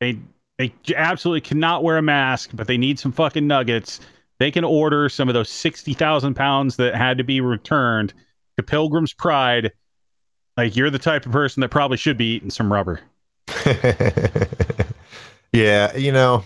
they 0.00 0.18
they 0.58 0.72
absolutely 0.96 1.40
cannot 1.40 1.84
wear 1.84 1.96
a 1.96 2.02
mask, 2.02 2.50
but 2.52 2.66
they 2.66 2.76
need 2.76 2.98
some 2.98 3.12
fucking 3.12 3.46
nuggets, 3.46 4.00
they 4.38 4.50
can 4.50 4.64
order 4.64 5.08
some 5.08 5.28
of 5.28 5.34
those 5.34 5.48
sixty 5.48 5.94
thousand 5.94 6.34
pounds 6.34 6.76
that 6.76 6.94
had 6.94 7.16
to 7.18 7.24
be 7.24 7.40
returned 7.40 8.12
to 8.56 8.62
Pilgrim's 8.62 9.12
Pride. 9.12 9.72
Like 10.56 10.76
you're 10.76 10.90
the 10.90 10.98
type 10.98 11.24
of 11.24 11.32
person 11.32 11.60
that 11.60 11.70
probably 11.70 11.96
should 11.96 12.18
be 12.18 12.34
eating 12.34 12.50
some 12.50 12.72
rubber. 12.72 13.00
yeah, 15.52 15.96
you 15.96 16.12
know, 16.12 16.44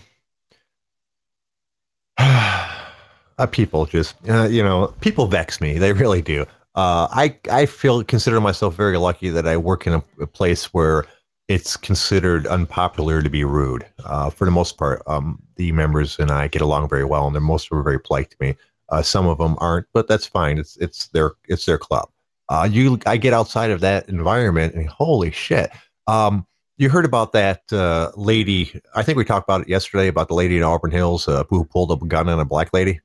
uh, 2.17 3.47
people 3.51 3.85
just, 3.85 4.15
uh, 4.29 4.47
you 4.47 4.63
know, 4.63 4.93
people 5.01 5.27
vex 5.27 5.59
me. 5.61 5.77
They 5.77 5.93
really 5.93 6.21
do. 6.21 6.45
Uh, 6.75 7.07
I 7.11 7.37
I 7.51 7.65
feel 7.67 8.03
consider 8.03 8.41
myself 8.41 8.75
very 8.75 8.97
lucky 8.97 9.29
that 9.29 9.47
I 9.47 9.57
work 9.57 9.85
in 9.85 9.93
a, 9.93 10.03
a 10.19 10.27
place 10.27 10.73
where 10.73 11.05
it's 11.47 11.77
considered 11.77 12.47
unpopular 12.47 13.21
to 13.21 13.29
be 13.29 13.43
rude. 13.43 13.85
Uh, 14.05 14.29
for 14.29 14.45
the 14.45 14.51
most 14.51 14.77
part, 14.77 15.03
um, 15.05 15.41
the 15.55 15.71
members 15.71 16.17
and 16.17 16.31
I 16.31 16.47
get 16.47 16.61
along 16.61 16.89
very 16.89 17.05
well, 17.05 17.27
and 17.27 17.35
they're 17.35 17.41
most 17.41 17.65
of 17.65 17.69
them 17.69 17.79
are 17.79 17.83
very 17.83 17.99
polite 17.99 18.31
to 18.31 18.37
me. 18.39 18.55
Uh, 18.89 19.01
some 19.01 19.27
of 19.27 19.37
them 19.37 19.55
aren't, 19.59 19.85
but 19.93 20.07
that's 20.07 20.25
fine. 20.25 20.57
It's 20.57 20.77
it's 20.77 21.07
their 21.07 21.33
it's 21.47 21.65
their 21.65 21.77
club. 21.77 22.09
Uh, 22.49 22.67
you, 22.69 22.99
I 23.05 23.17
get 23.17 23.33
outside 23.33 23.71
of 23.71 23.81
that 23.81 24.09
environment, 24.09 24.75
and 24.75 24.87
holy 24.89 25.31
shit. 25.31 25.71
Um, 26.07 26.45
you 26.77 26.89
heard 26.89 27.05
about 27.05 27.31
that 27.33 27.61
uh, 27.71 28.11
lady? 28.15 28.81
I 28.95 29.03
think 29.03 29.17
we 29.17 29.25
talked 29.25 29.47
about 29.47 29.61
it 29.61 29.69
yesterday 29.69 30.07
about 30.07 30.27
the 30.27 30.33
lady 30.33 30.57
in 30.57 30.63
Auburn 30.63 30.91
Hills 30.91 31.27
uh, 31.27 31.43
who 31.49 31.65
pulled 31.65 31.91
a 31.91 32.05
gun 32.05 32.29
on 32.29 32.39
a 32.39 32.45
black 32.45 32.73
lady. 32.73 32.99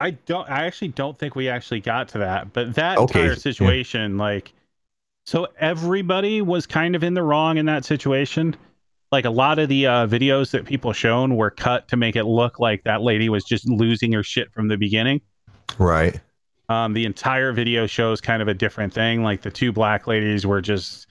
I 0.00 0.12
don't. 0.12 0.48
I 0.48 0.64
actually 0.66 0.88
don't 0.88 1.18
think 1.18 1.34
we 1.34 1.48
actually 1.48 1.80
got 1.80 2.08
to 2.08 2.18
that. 2.18 2.52
But 2.52 2.74
that 2.74 2.98
Okay, 2.98 3.02
entire 3.02 3.32
yeah. 3.32 3.34
situation, 3.34 4.16
like, 4.16 4.52
so 5.26 5.48
everybody 5.58 6.42
was 6.42 6.66
kind 6.66 6.96
of 6.96 7.04
in 7.04 7.14
the 7.14 7.22
wrong 7.22 7.58
in 7.58 7.66
that 7.66 7.84
situation. 7.84 8.56
Like 9.12 9.24
a 9.26 9.30
lot 9.30 9.58
of 9.58 9.68
the 9.68 9.86
uh, 9.86 10.06
videos 10.08 10.52
that 10.52 10.66
people 10.66 10.92
shown 10.92 11.36
were 11.36 11.50
cut 11.50 11.88
to 11.88 11.96
make 11.96 12.16
it 12.16 12.24
look 12.24 12.60
like 12.60 12.84
that 12.84 13.02
lady 13.02 13.28
was 13.28 13.44
just 13.44 13.68
losing 13.68 14.12
her 14.12 14.22
shit 14.24 14.52
from 14.52 14.68
the 14.68 14.76
beginning. 14.78 15.22
Right. 15.78 16.20
Um, 16.68 16.92
the 16.92 17.04
entire 17.06 17.52
video 17.52 17.86
shows 17.86 18.20
kind 18.20 18.42
of 18.42 18.48
a 18.48 18.54
different 18.54 18.92
thing. 18.92 19.22
Like 19.22 19.42
the 19.42 19.50
two 19.50 19.72
black 19.72 20.06
ladies 20.06 20.44
were 20.46 20.60
just 20.60 21.06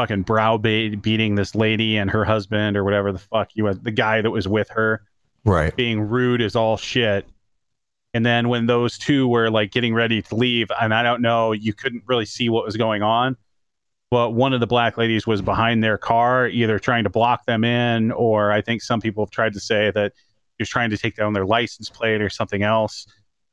fucking 0.00 0.22
browbeat 0.22 1.02
beating 1.02 1.34
this 1.34 1.54
lady 1.54 1.98
and 1.98 2.10
her 2.10 2.24
husband 2.24 2.74
or 2.74 2.84
whatever 2.84 3.12
the 3.12 3.18
fuck 3.18 3.50
you 3.52 3.64
was 3.64 3.78
the 3.80 3.90
guy 3.90 4.22
that 4.22 4.30
was 4.30 4.48
with 4.48 4.68
her 4.70 5.02
Right. 5.44 5.74
being 5.76 6.00
rude 6.00 6.40
is 6.40 6.56
all 6.56 6.76
shit. 6.76 7.28
And 8.12 8.24
then 8.24 8.48
when 8.48 8.66
those 8.66 8.98
two 8.98 9.28
were 9.28 9.50
like 9.50 9.72
getting 9.72 9.94
ready 9.94 10.20
to 10.22 10.34
leave, 10.34 10.68
and 10.80 10.92
I 10.92 11.02
don't 11.02 11.22
know, 11.22 11.52
you 11.52 11.72
couldn't 11.72 12.02
really 12.06 12.24
see 12.24 12.48
what 12.48 12.64
was 12.64 12.76
going 12.76 13.02
on. 13.02 13.36
But 14.10 14.30
one 14.30 14.52
of 14.52 14.60
the 14.60 14.66
black 14.66 14.98
ladies 14.98 15.26
was 15.26 15.40
behind 15.40 15.84
their 15.84 15.96
car, 15.96 16.48
either 16.48 16.78
trying 16.78 17.04
to 17.04 17.10
block 17.10 17.46
them 17.46 17.62
in, 17.62 18.10
or 18.10 18.52
I 18.52 18.60
think 18.60 18.82
some 18.82 19.00
people 19.00 19.24
have 19.24 19.30
tried 19.30 19.52
to 19.52 19.60
say 19.60 19.92
that 19.92 20.12
he 20.58 20.62
was 20.62 20.68
trying 20.68 20.90
to 20.90 20.98
take 20.98 21.14
down 21.14 21.32
their 21.32 21.46
license 21.46 21.88
plate 21.88 22.20
or 22.20 22.28
something 22.28 22.62
else. 22.62 23.06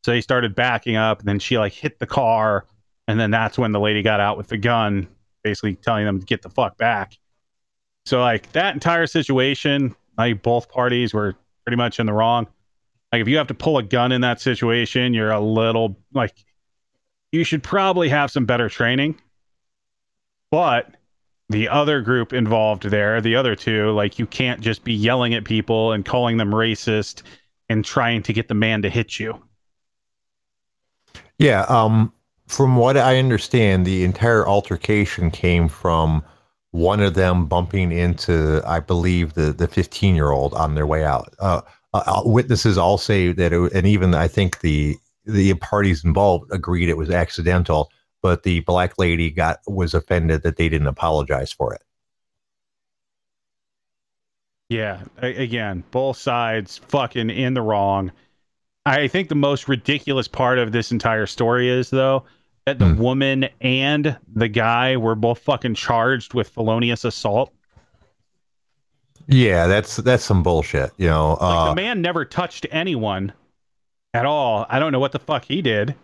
So 0.04 0.14
he 0.14 0.22
started 0.22 0.56
backing 0.56 0.96
up, 0.96 1.20
and 1.20 1.28
then 1.28 1.40
she 1.40 1.58
like 1.60 1.74
hit 1.74 2.00
the 2.00 2.08
car, 2.08 2.66
and 3.08 3.20
then 3.20 3.32
that's 3.32 3.58
when 3.58 3.72
the 3.72 3.80
lady 3.80 4.02
got 4.02 4.20
out 4.20 4.38
with 4.38 4.48
the 4.48 4.58
gun, 4.58 5.08
basically 5.48 5.76
telling 5.76 6.06
them 6.06 6.20
to 6.20 6.26
get 6.26 6.42
the 6.42 6.50
fuck 6.50 6.78
back. 6.78 7.18
So 8.06 8.20
like 8.20 8.52
that 8.52 8.74
entire 8.74 9.08
situation, 9.08 9.96
like 10.18 10.42
both 10.42 10.70
parties 10.70 11.14
were 11.14 11.36
pretty 11.66 11.78
much 11.78 12.00
in 12.00 12.06
the 12.06 12.14
wrong. 12.14 12.48
Like 13.14 13.22
if 13.22 13.30
you 13.30 13.38
have 13.38 13.48
to 13.48 13.54
pull 13.54 13.78
a 13.78 13.84
gun 13.84 14.12
in 14.12 14.22
that 14.22 14.42
situation, 14.42 15.14
you're 15.14 15.32
a 15.32 15.40
little 15.40 15.98
like 16.14 16.34
you 17.32 17.46
should 17.46 17.64
probably 17.64 18.10
have 18.10 18.30
some 18.30 18.46
better 18.46 18.68
training. 18.68 19.20
But 20.52 20.96
the 21.50 21.70
other 21.70 22.02
group 22.02 22.34
involved 22.34 22.84
there, 22.84 23.22
the 23.22 23.38
other 23.38 23.56
two, 23.56 23.92
like 23.92 24.20
you 24.20 24.26
can't 24.26 24.60
just 24.60 24.84
be 24.84 24.94
yelling 24.94 25.34
at 25.34 25.46
people 25.46 25.94
and 25.94 26.04
calling 26.04 26.36
them 26.36 26.52
racist 26.52 27.24
and 27.70 27.86
trying 27.86 28.24
to 28.24 28.34
get 28.34 28.50
the 28.50 28.54
man 28.54 28.82
to 28.82 28.90
hit 28.90 29.18
you. 29.18 29.42
Yeah. 31.40 31.62
Um. 31.70 32.12
From 32.48 32.78
what 32.78 32.98
I 32.98 33.18
understand, 33.18 33.86
the 33.86 34.04
entire 34.04 34.48
altercation 34.48 35.32
came 35.32 35.68
from 35.68 36.24
one 36.72 37.02
of 37.02 37.14
them 37.14 37.46
bumping 37.46 37.92
into, 37.92 38.62
I 38.66 38.80
believe, 38.80 39.34
the 39.34 39.52
the 39.52 39.68
15 39.68 40.16
year 40.16 40.32
old 40.32 40.54
on 40.54 40.76
their 40.76 40.88
way 40.88 41.04
out. 41.04 41.34
Uh, 41.40 41.62
uh, 41.94 42.22
witnesses 42.26 42.78
all 42.78 42.98
say 42.98 43.32
that, 43.32 43.54
it, 43.54 43.74
and 43.74 43.88
even 43.88 44.14
I 44.14 44.28
think 44.28 44.62
the 44.62 44.98
the 45.26 45.54
parties 45.56 46.06
involved 46.06 46.52
agreed 46.54 46.90
it 46.90 46.98
was 46.98 47.10
accidental, 47.10 47.92
but 48.22 48.44
the 48.44 48.62
black 48.62 48.98
lady 48.98 49.30
got 49.30 49.60
was 49.68 49.94
offended 49.94 50.44
that 50.44 50.56
they 50.56 50.70
didn't 50.70 50.88
apologize 50.88 51.52
for 51.52 51.74
it. 51.74 51.84
Yeah, 54.70 55.04
again, 55.18 55.84
both 55.92 56.18
sides 56.18 56.78
fucking 56.78 57.30
in 57.30 57.54
the 57.54 57.62
wrong. 57.62 58.12
I 58.88 59.08
think 59.08 59.30
the 59.30 59.36
most 59.36 59.68
ridiculous 59.68 60.28
part 60.28 60.60
of 60.60 60.72
this 60.72 60.92
entire 60.92 61.26
story 61.26 61.70
is 61.70 61.90
though 61.90 62.24
that 62.66 62.80
the 62.80 62.86
Hmm. 62.86 62.98
woman 63.02 63.50
and 63.62 64.18
the 64.34 64.48
guy 64.48 64.98
were 64.98 65.16
both 65.16 65.40
fucking 65.40 65.76
charged 65.76 66.34
with 66.34 66.50
felonious 66.50 67.04
assault. 67.06 67.54
Yeah, 69.28 69.68
that's 69.68 69.98
that's 69.98 70.24
some 70.24 70.42
bullshit. 70.44 70.92
You 70.98 71.08
know. 71.08 71.32
Like 71.42 71.42
Uh, 71.42 71.70
the 71.70 71.76
man 71.76 72.02
never 72.02 72.24
touched 72.24 72.66
anyone 72.72 73.34
at 74.14 74.26
all. 74.26 74.66
I 74.70 74.80
don't 74.80 74.92
know 74.92 75.00
what 75.00 75.12
the 75.12 75.20
fuck 75.20 75.46
he 75.46 75.62
did. 75.62 75.96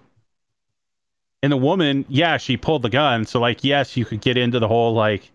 And 1.42 1.52
the 1.52 1.58
woman, 1.58 2.06
yeah, 2.08 2.38
she 2.38 2.56
pulled 2.58 2.82
the 2.84 2.90
gun. 2.90 3.26
So 3.26 3.40
like, 3.40 3.64
yes, 3.64 3.98
you 3.98 4.06
could 4.06 4.22
get 4.22 4.38
into 4.38 4.60
the 4.60 4.68
whole 4.68 4.94
like, 4.94 5.32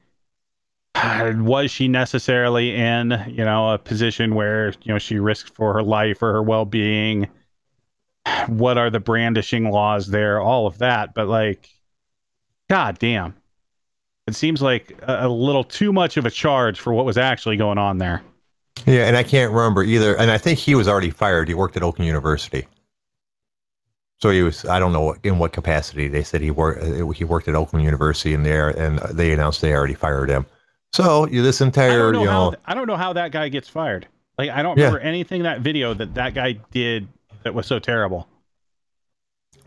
was 1.37 1.71
she 1.71 1.89
necessarily 1.89 2.75
in 2.75 3.11
you 3.29 3.45
know 3.45 3.71
a 3.73 3.79
position 3.79 4.35
where 4.35 4.69
you 4.83 4.93
know 4.93 4.99
she 4.99 5.19
risked 5.19 5.55
for 5.55 5.73
her 5.75 5.83
life 5.83 6.23
or 6.23 6.33
her 6.33 6.43
well-being? 6.43 7.29
What 8.49 8.79
are 8.79 8.91
the 8.91 9.01
brandishing 9.01 9.71
laws 9.71 10.07
there? 10.09 10.41
All 10.41 10.67
of 10.67 10.79
that, 10.79 11.15
but 11.15 11.29
like, 11.29 11.69
god 12.71 12.99
damn, 12.99 13.35
it 14.27 14.35
seems 14.35 14.63
like 14.63 14.93
a, 15.03 15.27
a 15.27 15.29
little 15.29 15.65
too 15.65 15.93
much 15.93 16.17
of 16.17 16.27
a 16.27 16.31
charge 16.31 16.81
for 16.81 16.93
what 16.93 17.05
was 17.05 17.19
actually 17.19 17.57
going 17.57 17.79
on 17.79 17.99
there. 17.99 18.23
Yeah, 18.87 19.07
and 19.07 19.17
I 19.17 19.23
can't 19.23 19.53
remember 19.53 19.83
either. 19.83 20.17
And 20.17 20.31
I 20.31 20.39
think 20.39 20.59
he 20.59 20.75
was 20.75 20.89
already 20.89 21.11
fired. 21.11 21.49
He 21.49 21.55
worked 21.55 21.77
at 21.77 21.83
Oakland 21.83 22.07
University, 22.07 22.67
so 24.21 24.31
he 24.31 24.43
was. 24.43 24.65
I 24.65 24.79
don't 24.79 24.93
know 24.93 25.01
what, 25.03 25.19
in 25.25 25.39
what 25.39 25.53
capacity. 25.53 26.09
They 26.09 26.23
said 26.23 26.41
he 26.41 26.51
worked. 26.51 26.85
He 27.17 27.25
worked 27.25 27.49
at 27.49 27.55
Oakland 27.55 27.85
University, 27.85 28.35
and 28.35 28.45
there, 28.47 28.71
and 28.71 28.99
they 29.17 29.33
announced 29.33 29.61
they 29.61 29.73
already 29.75 29.95
fired 29.95 30.29
him. 30.31 30.47
So 30.93 31.27
you 31.29 31.43
this 31.43 31.61
I 31.61 31.67
entire, 31.67 31.97
don't 31.97 32.13
know 32.13 32.23
you 32.23 32.29
how 32.29 32.51
know, 32.51 32.57
I 32.67 32.75
don't 32.75 32.87
know 32.87 32.97
how 32.97 33.13
that 33.15 33.33
guy 33.33 33.49
gets 33.49 33.69
fired. 33.69 34.07
Like 34.39 34.51
I 34.51 34.63
don't 34.63 34.77
Yeah. 34.77 34.87
remember 34.87 35.01
anything 35.01 35.43
that 35.43 35.61
video 35.61 35.95
that 35.95 36.15
that 36.15 36.35
guy 36.35 36.53
did 36.71 37.09
that 37.43 37.55
was 37.55 37.67
so 37.67 37.79
terrible. 37.79 38.29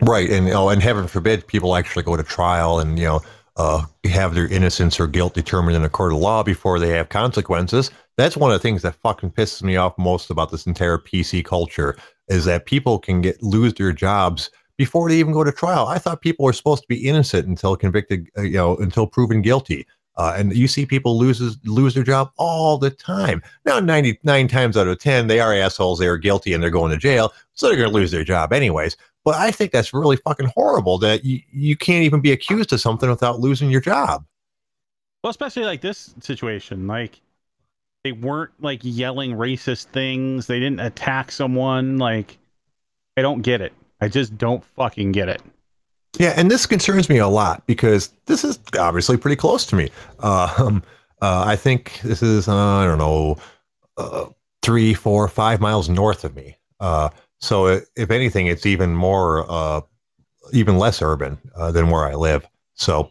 right, 0.02 0.30
and 0.30 0.48
oh, 0.50 0.68
and 0.68 0.82
heaven 0.82 1.06
forbid 1.06 1.46
people 1.46 1.76
actually 1.76 2.02
go 2.02 2.16
to 2.16 2.22
trial, 2.22 2.78
and 2.80 2.98
you 2.98 3.04
know, 3.04 3.20
uh, 3.56 3.84
have 4.04 4.34
their 4.34 4.46
innocence 4.46 4.98
or 4.98 5.06
guilt 5.06 5.34
determined 5.34 5.76
in 5.76 5.84
a 5.84 5.88
court 5.88 6.12
of 6.12 6.18
law 6.18 6.42
before 6.42 6.78
they 6.78 6.90
have 6.90 7.08
consequences. 7.08 7.90
That's 8.16 8.36
one 8.36 8.50
of 8.50 8.54
the 8.54 8.62
things 8.62 8.82
that 8.82 8.94
fucking 8.96 9.32
pisses 9.32 9.62
me 9.62 9.76
off 9.76 9.96
most 9.98 10.30
about 10.30 10.50
this 10.50 10.66
entire 10.66 10.98
PC 10.98 11.44
culture 11.44 11.96
is 12.28 12.44
that 12.44 12.66
people 12.66 12.98
can 12.98 13.20
get 13.20 13.42
lose 13.42 13.74
their 13.74 13.92
jobs 13.92 14.50
before 14.78 15.08
they 15.08 15.16
even 15.16 15.32
go 15.32 15.44
to 15.44 15.52
trial. 15.52 15.86
I 15.86 15.98
thought 15.98 16.22
people 16.22 16.44
were 16.44 16.52
supposed 16.52 16.82
to 16.82 16.88
be 16.88 17.06
innocent 17.08 17.46
until 17.46 17.76
convicted, 17.76 18.28
uh, 18.36 18.42
you 18.42 18.54
know, 18.54 18.76
until 18.76 19.06
proven 19.06 19.42
guilty. 19.42 19.86
Uh, 20.16 20.34
and 20.36 20.54
you 20.54 20.68
see 20.68 20.84
people 20.84 21.18
loses 21.18 21.56
lose 21.64 21.94
their 21.94 22.02
job 22.02 22.30
all 22.36 22.76
the 22.76 22.90
time. 22.90 23.42
Now, 23.64 23.80
99 23.80 24.48
times 24.48 24.76
out 24.76 24.86
of 24.86 24.98
10, 24.98 25.26
they 25.26 25.40
are 25.40 25.54
assholes, 25.54 25.98
they 25.98 26.06
are 26.06 26.18
guilty, 26.18 26.52
and 26.52 26.62
they're 26.62 26.70
going 26.70 26.92
to 26.92 26.98
jail. 26.98 27.32
So 27.54 27.66
they're 27.66 27.76
going 27.76 27.88
to 27.88 27.94
lose 27.94 28.10
their 28.10 28.24
job 28.24 28.52
anyways. 28.52 28.96
But 29.24 29.36
I 29.36 29.50
think 29.50 29.72
that's 29.72 29.94
really 29.94 30.16
fucking 30.16 30.50
horrible 30.54 30.98
that 30.98 31.24
you 31.24 31.76
can't 31.76 32.04
even 32.04 32.20
be 32.20 32.32
accused 32.32 32.72
of 32.72 32.80
something 32.80 33.08
without 33.08 33.40
losing 33.40 33.70
your 33.70 33.80
job. 33.80 34.24
Well, 35.22 35.30
especially 35.30 35.64
like 35.64 35.80
this 35.80 36.14
situation. 36.20 36.86
Like, 36.86 37.20
they 38.02 38.12
weren't 38.12 38.50
like 38.60 38.80
yelling 38.82 39.32
racist 39.32 39.86
things, 39.86 40.46
they 40.46 40.58
didn't 40.58 40.80
attack 40.80 41.30
someone. 41.30 41.98
Like, 41.98 42.38
I 43.16 43.22
don't 43.22 43.42
get 43.42 43.60
it. 43.60 43.72
I 44.00 44.08
just 44.08 44.36
don't 44.36 44.64
fucking 44.64 45.12
get 45.12 45.28
it. 45.28 45.40
Yeah, 46.18 46.34
and 46.36 46.50
this 46.50 46.66
concerns 46.66 47.08
me 47.08 47.18
a 47.18 47.28
lot 47.28 47.66
because 47.66 48.10
this 48.26 48.44
is 48.44 48.58
obviously 48.78 49.16
pretty 49.16 49.36
close 49.36 49.64
to 49.66 49.76
me. 49.76 49.90
Uh, 50.20 50.52
um, 50.58 50.82
uh, 51.22 51.44
I 51.46 51.56
think 51.56 52.00
this 52.02 52.22
is 52.22 52.48
uh, 52.48 52.54
I 52.54 52.84
don't 52.84 52.98
know 52.98 53.38
uh, 53.96 54.26
three, 54.62 54.92
four, 54.94 55.26
five 55.28 55.60
miles 55.60 55.88
north 55.88 56.24
of 56.24 56.34
me. 56.36 56.56
Uh, 56.80 57.08
so 57.40 57.66
it, 57.66 57.84
if 57.96 58.10
anything, 58.10 58.46
it's 58.46 58.66
even 58.66 58.94
more, 58.94 59.50
uh, 59.50 59.80
even 60.52 60.78
less 60.78 61.00
urban 61.00 61.38
than 61.70 61.90
where 61.90 62.04
I 62.04 62.14
live. 62.14 62.46
So 62.74 63.10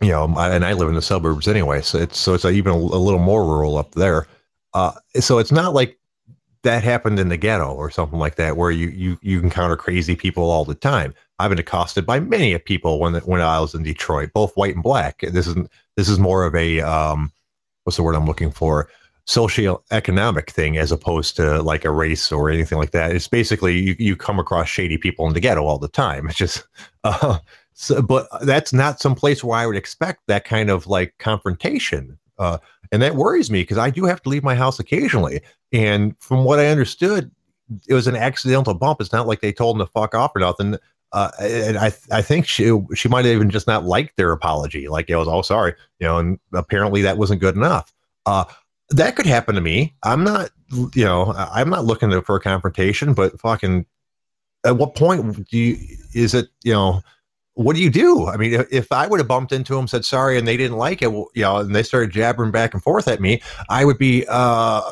you 0.00 0.10
know, 0.10 0.24
and 0.24 0.64
I 0.64 0.72
live 0.74 0.88
in 0.88 0.94
the 0.94 1.02
suburbs 1.02 1.48
anyway, 1.48 1.80
so 1.80 1.98
it's 1.98 2.18
so 2.18 2.34
it's 2.34 2.44
even 2.44 2.72
a, 2.72 2.76
a 2.76 2.78
little 2.78 3.20
more 3.20 3.44
rural 3.44 3.76
up 3.76 3.92
there. 3.92 4.26
so 5.18 5.38
it's 5.38 5.52
not 5.52 5.74
like 5.74 5.98
that 6.66 6.82
happened 6.82 7.20
in 7.20 7.28
the 7.28 7.36
ghetto 7.36 7.72
or 7.72 7.90
something 7.90 8.18
like 8.18 8.34
that, 8.36 8.56
where 8.56 8.72
you 8.72 8.88
you 8.88 9.18
you 9.22 9.40
encounter 9.40 9.76
crazy 9.76 10.16
people 10.16 10.50
all 10.50 10.64
the 10.64 10.74
time. 10.74 11.14
I've 11.38 11.50
been 11.50 11.58
accosted 11.58 12.04
by 12.04 12.18
many 12.18 12.58
people 12.58 12.98
when 12.98 13.14
when 13.20 13.40
I 13.40 13.60
was 13.60 13.74
in 13.74 13.84
Detroit, 13.84 14.30
both 14.34 14.56
white 14.56 14.74
and 14.74 14.82
black. 14.82 15.20
This 15.20 15.46
is 15.46 15.56
this 15.96 16.08
is 16.08 16.18
more 16.18 16.44
of 16.44 16.54
a 16.54 16.80
um, 16.80 17.32
what's 17.84 17.96
the 17.96 18.02
word 18.02 18.16
I'm 18.16 18.26
looking 18.26 18.50
for? 18.50 18.88
Social 19.26 19.84
economic 19.92 20.50
thing 20.50 20.76
as 20.76 20.90
opposed 20.90 21.36
to 21.36 21.62
like 21.62 21.84
a 21.84 21.90
race 21.90 22.32
or 22.32 22.50
anything 22.50 22.78
like 22.78 22.90
that. 22.90 23.12
It's 23.12 23.28
basically 23.28 23.78
you, 23.78 23.96
you 23.98 24.16
come 24.16 24.38
across 24.40 24.68
shady 24.68 24.98
people 24.98 25.26
in 25.28 25.34
the 25.34 25.40
ghetto 25.40 25.64
all 25.64 25.78
the 25.78 25.88
time. 25.88 26.26
It's 26.28 26.36
just, 26.36 26.64
uh, 27.04 27.38
so, 27.74 28.02
but 28.02 28.28
that's 28.42 28.72
not 28.72 29.00
some 29.00 29.14
place 29.14 29.42
where 29.42 29.58
I 29.58 29.66
would 29.66 29.76
expect 29.76 30.22
that 30.26 30.44
kind 30.44 30.70
of 30.70 30.86
like 30.86 31.14
confrontation. 31.18 32.18
Uh, 32.38 32.58
and 32.92 33.02
that 33.02 33.16
worries 33.16 33.50
me 33.50 33.62
because 33.62 33.78
I 33.78 33.90
do 33.90 34.04
have 34.04 34.22
to 34.22 34.28
leave 34.28 34.44
my 34.44 34.54
house 34.54 34.78
occasionally. 34.78 35.40
And 35.72 36.14
from 36.18 36.44
what 36.44 36.58
I 36.58 36.68
understood, 36.68 37.30
it 37.88 37.94
was 37.94 38.06
an 38.06 38.16
accidental 38.16 38.74
bump. 38.74 39.00
It's 39.00 39.12
not 39.12 39.26
like 39.26 39.40
they 39.40 39.52
told 39.52 39.76
him 39.76 39.86
to 39.86 39.92
fuck 39.92 40.14
off 40.14 40.34
or 40.36 40.40
nothing. 40.40 40.76
Uh, 41.12 41.30
and 41.40 41.78
I 41.78 41.92
I 42.10 42.20
think 42.20 42.46
she 42.46 42.78
she 42.94 43.08
might 43.08 43.24
have 43.24 43.34
even 43.34 43.50
just 43.50 43.66
not 43.66 43.84
liked 43.84 44.16
their 44.16 44.32
apology. 44.32 44.88
Like 44.88 45.08
it 45.08 45.16
was, 45.16 45.28
oh 45.28 45.42
sorry, 45.42 45.74
you 45.98 46.06
know, 46.06 46.18
and 46.18 46.38
apparently 46.52 47.02
that 47.02 47.18
wasn't 47.18 47.40
good 47.40 47.56
enough. 47.56 47.92
Uh, 48.26 48.44
that 48.90 49.16
could 49.16 49.26
happen 49.26 49.54
to 49.54 49.60
me. 49.60 49.94
I'm 50.02 50.24
not, 50.24 50.50
you 50.94 51.04
know, 51.04 51.32
I'm 51.36 51.70
not 51.70 51.84
looking 51.84 52.20
for 52.22 52.36
a 52.36 52.40
confrontation, 52.40 53.14
but 53.14 53.40
fucking, 53.40 53.86
at 54.64 54.76
what 54.76 54.94
point 54.94 55.48
do 55.48 55.58
you 55.58 55.76
is 56.14 56.34
it, 56.34 56.48
you 56.62 56.72
know, 56.72 57.02
what 57.56 57.74
do 57.74 57.82
you 57.82 57.88
do? 57.88 58.28
I 58.28 58.36
mean, 58.36 58.64
if 58.70 58.92
I 58.92 59.06
would 59.06 59.18
have 59.18 59.26
bumped 59.26 59.50
into 59.50 59.74
them, 59.74 59.88
said 59.88 60.04
sorry, 60.04 60.38
and 60.38 60.46
they 60.46 60.58
didn't 60.58 60.76
like 60.76 61.00
it, 61.00 61.10
well, 61.10 61.28
you 61.34 61.40
know, 61.40 61.56
and 61.56 61.74
they 61.74 61.82
started 61.82 62.10
jabbering 62.10 62.50
back 62.50 62.74
and 62.74 62.82
forth 62.82 63.08
at 63.08 63.18
me, 63.18 63.40
I 63.70 63.86
would 63.86 63.96
be 63.96 64.26
uh, 64.28 64.82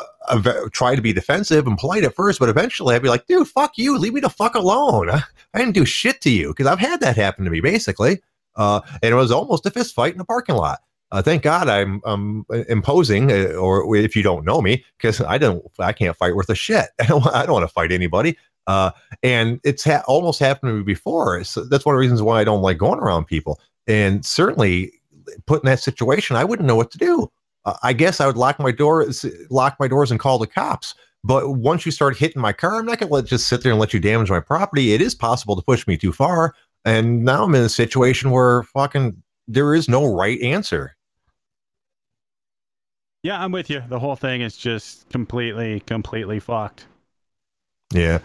try 0.73 0.97
to 0.97 1.03
be 1.03 1.13
defensive 1.13 1.67
and 1.67 1.77
polite 1.77 2.05
at 2.05 2.15
first, 2.15 2.41
but 2.41 2.49
eventually 2.49 2.95
I'd 2.95 3.03
be 3.03 3.11
like, 3.11 3.27
dude, 3.27 3.49
fuck 3.49 3.73
you, 3.77 3.99
leave 3.99 4.15
me 4.15 4.21
the 4.21 4.31
fuck 4.31 4.55
alone. 4.55 5.11
I, 5.55 5.59
didn't 5.59 5.75
do 5.75 5.85
shit 5.85 6.23
to 6.23 6.31
you 6.31 6.49
because 6.49 6.67
I've 6.67 6.79
had 6.79 7.01
that 7.01 7.17
happen 7.17 7.45
to 7.45 7.51
me 7.51 7.61
basically, 7.61 8.23
uh, 8.57 8.81
and 9.03 9.13
it 9.13 9.17
was 9.17 9.31
almost 9.31 9.67
a 9.67 9.71
fist 9.71 9.95
fight 9.95 10.15
in 10.15 10.21
a 10.21 10.25
parking 10.25 10.57
lot. 10.57 10.81
Uh, 11.13 11.21
thank 11.21 11.43
God 11.43 11.69
I'm, 11.69 12.01
I'm 12.07 12.47
imposing, 12.69 13.31
uh, 13.31 13.53
or 13.53 13.95
if 13.95 14.17
you 14.17 14.23
don't 14.23 14.45
know 14.45 14.63
me, 14.63 14.85
because 14.97 15.21
I 15.21 15.37
don't, 15.37 15.63
I 15.79 15.93
can't 15.93 16.17
fight 16.17 16.35
worth 16.35 16.49
a 16.49 16.55
shit. 16.55 16.87
I 17.01 17.05
don't, 17.05 17.27
I 17.27 17.45
don't 17.45 17.53
want 17.53 17.69
to 17.69 17.73
fight 17.73 17.93
anybody. 17.93 18.39
Uh, 18.67 18.91
and 19.23 19.61
it's 19.65 19.85
ha- 19.85 20.03
almost 20.07 20.41
happened 20.41 20.71
to 20.71 20.75
me 20.77 20.83
before. 20.83 21.43
So 21.45 21.65
that's 21.65 21.85
one 21.85 21.95
of 21.95 21.99
the 21.99 22.01
reasons 22.01 22.23
why 22.23 22.41
I 22.41 22.45
don't 22.45 22.63
like 22.63 22.79
going 22.79 22.99
around 22.99 23.27
people. 23.27 23.61
And 23.87 24.25
certainly, 24.25 24.93
put 25.47 25.63
in 25.63 25.67
that 25.67 25.81
situation, 25.81 26.37
I 26.37 26.45
wouldn't 26.45 26.67
know 26.67 26.77
what 26.77 26.91
to 26.93 26.99
do. 26.99 27.31
Uh, 27.65 27.77
I 27.83 27.93
guess 27.93 28.21
I 28.21 28.27
would 28.27 28.37
lock 28.37 28.59
my 28.59 28.71
doors, 28.71 29.25
lock 29.51 29.77
my 29.79 29.89
doors, 29.89 30.11
and 30.11 30.21
call 30.21 30.39
the 30.39 30.47
cops. 30.47 30.95
But 31.23 31.53
once 31.53 31.87
you 31.87 31.93
start 31.93 32.17
hitting 32.19 32.43
my 32.43 32.53
car, 32.53 32.77
I'm 32.77 32.85
not 32.85 32.99
going 32.99 33.09
to 33.09 33.15
let 33.15 33.25
just 33.25 33.49
sit 33.49 33.63
there 33.63 33.73
and 33.73 33.81
let 33.81 33.95
you 33.95 34.01
damage 34.01 34.31
my 34.31 34.41
property. 34.41 34.93
It 34.93 35.01
is 35.01 35.15
possible 35.15 35.57
to 35.57 35.63
push 35.63 35.87
me 35.87 35.97
too 35.97 36.13
far, 36.13 36.55
and 36.85 37.25
now 37.25 37.45
I'm 37.45 37.55
in 37.55 37.63
a 37.63 37.69
situation 37.69 38.31
where 38.31 38.65
fucking 38.65 39.23
there 39.49 39.75
is 39.75 39.89
no 39.89 40.15
right 40.15 40.41
answer. 40.43 40.97
Yeah, 43.23 43.43
I'm 43.43 43.53
with 43.53 43.71
you. 43.71 43.83
The 43.89 43.99
whole 43.99 44.17
thing 44.17 44.43
is 44.43 44.55
just 44.55 45.09
completely, 45.09 45.81
completely 45.81 46.41
fucked. 46.41 46.85
Yeah. 47.91 48.19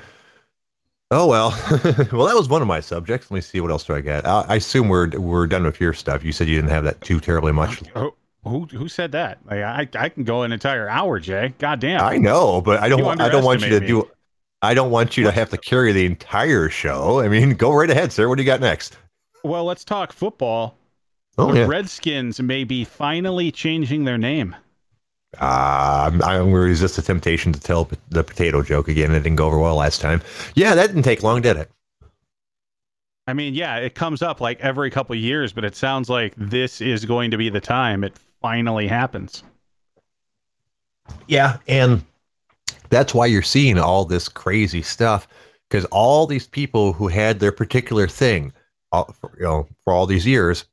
Oh 1.12 1.26
well, 1.26 1.50
well 2.12 2.28
that 2.28 2.36
was 2.36 2.50
one 2.50 2.62
of 2.62 2.68
my 2.68 2.80
subjects. 2.80 3.32
Let 3.32 3.36
me 3.36 3.42
see 3.42 3.62
what 3.62 3.72
else 3.72 3.84
do 3.84 3.96
I 3.96 4.02
get. 4.02 4.28
I, 4.28 4.46
I, 4.48 4.56
assume 4.58 4.90
we're 4.90 5.10
we're 5.20 5.48
done 5.48 5.64
with 5.64 5.80
your 5.80 5.92
stuff. 5.92 6.24
You 6.24 6.32
said 6.32 6.48
you 6.48 6.56
didn't 6.56 6.70
have 6.70 6.84
that 6.84 7.02
too 7.02 7.20
terribly 7.20 7.52
much. 7.52 7.82
Oh, 7.96 8.14
who 8.44 8.66
who 8.66 8.88
said 8.88 9.12
that? 9.12 9.40
Like, 9.46 9.60
I 9.60 9.88
I 9.96 10.10
can 10.10 10.24
go 10.24 10.44
an 10.44 10.52
entire 10.54 10.88
hour, 10.88 11.20
Jay. 11.20 11.54
God 11.58 11.82
damn. 11.82 12.02
I 12.02 12.16
know, 12.18 12.62
but 12.62 12.80
I 12.80 12.88
don't 12.88 13.04
want 13.04 13.20
I 13.20 13.28
don't 13.28 13.44
want 13.44 13.62
you 13.62 13.70
to 13.70 13.82
me. 13.82 13.88
do. 13.88 14.10
I 14.62 14.74
don't 14.74 14.92
want 14.92 15.18
you 15.18 15.24
to 15.26 15.32
have 15.32 15.50
to 15.50 15.58
carry 15.58 15.92
the 15.92 16.06
entire 16.06 16.70
show. 16.70 17.20
I 17.20 17.28
mean, 17.28 17.56
go 17.56 17.74
right 17.74 17.90
ahead, 17.90 18.14
sir. 18.14 18.30
What 18.30 18.38
do 18.38 18.44
you 18.44 18.46
got 18.46 18.62
next? 18.62 18.98
Well, 19.44 19.66
let's 19.66 19.84
talk 19.84 20.14
football. 20.14 20.78
Oh, 21.38 21.52
the 21.52 21.62
yeah. 21.62 21.66
Redskins 21.66 22.42
may 22.42 22.64
be 22.66 22.84
finally 22.84 23.52
changing 23.52 24.04
their 24.04 24.18
name. 24.18 24.56
Uh, 25.38 26.10
I'm, 26.12 26.24
I'm 26.24 26.42
going 26.42 26.54
to 26.54 26.60
resist 26.60 26.96
the 26.96 27.02
temptation 27.02 27.54
to 27.54 27.60
tell 27.60 27.90
the 28.10 28.24
potato 28.24 28.64
joke 28.64 28.88
again. 28.88 29.12
It 29.12 29.20
didn't 29.20 29.36
go 29.36 29.46
over 29.46 29.60
well 29.60 29.76
last 29.76 30.02
time. 30.02 30.22
Yeah, 30.56 30.74
that 30.76 30.88
didn't 30.88 31.04
take 31.04 31.22
long, 31.22 31.42
did 31.42 31.58
it? 31.58 31.70
I 33.28 33.34
mean, 33.34 33.54
yeah, 33.54 33.78
it 33.78 33.94
comes 33.94 34.24
up 34.24 34.42
like 34.42 34.60
every 34.60 34.90
couple 34.90 35.16
years, 35.16 35.54
but 35.54 35.64
it 35.64 35.76
sounds 35.76 36.10
like 36.10 36.34
this 36.36 36.82
is 36.82 37.06
going 37.06 37.30
to 37.30 37.38
be 37.38 37.50
the 37.50 37.62
time 37.62 38.04
it 38.04 38.18
finally 38.42 38.88
happens. 38.88 39.44
Yeah, 41.28 41.58
and 41.68 42.04
that's 42.90 43.14
why 43.14 43.28
you're 43.28 43.44
seeing 43.44 43.78
all 43.78 44.06
this 44.06 44.30
crazy 44.30 44.82
stuff 44.82 45.28
because 45.70 45.86
all 45.86 46.26
these 46.26 46.48
people 46.48 46.94
who 46.94 47.08
had 47.08 47.40
their 47.40 47.52
particular 47.52 48.08
thing, 48.08 48.52
uh, 48.92 49.04
you 49.38 49.44
know, 49.44 49.68
for 49.84 49.94
all 49.94 50.08
these 50.08 50.26
years 50.26 50.66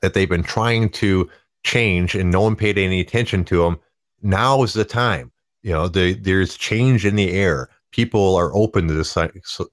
that 0.00 0.12
they've 0.12 0.28
been 0.28 0.42
trying 0.42 0.90
to 0.90 1.30
change 1.64 2.14
and 2.14 2.30
no 2.30 2.40
one 2.40 2.56
paid 2.56 2.78
any 2.78 3.00
attention 3.00 3.44
to 3.44 3.62
them. 3.62 3.78
Now 4.22 4.62
is 4.62 4.72
the 4.72 4.84
time. 4.84 5.30
You 5.62 5.72
know, 5.72 5.88
the, 5.88 6.14
there's 6.14 6.56
change 6.56 7.04
in 7.04 7.16
the 7.16 7.30
air. 7.32 7.68
People 7.92 8.36
are 8.36 8.54
open 8.54 8.86
to 8.88 8.94
this 8.94 9.16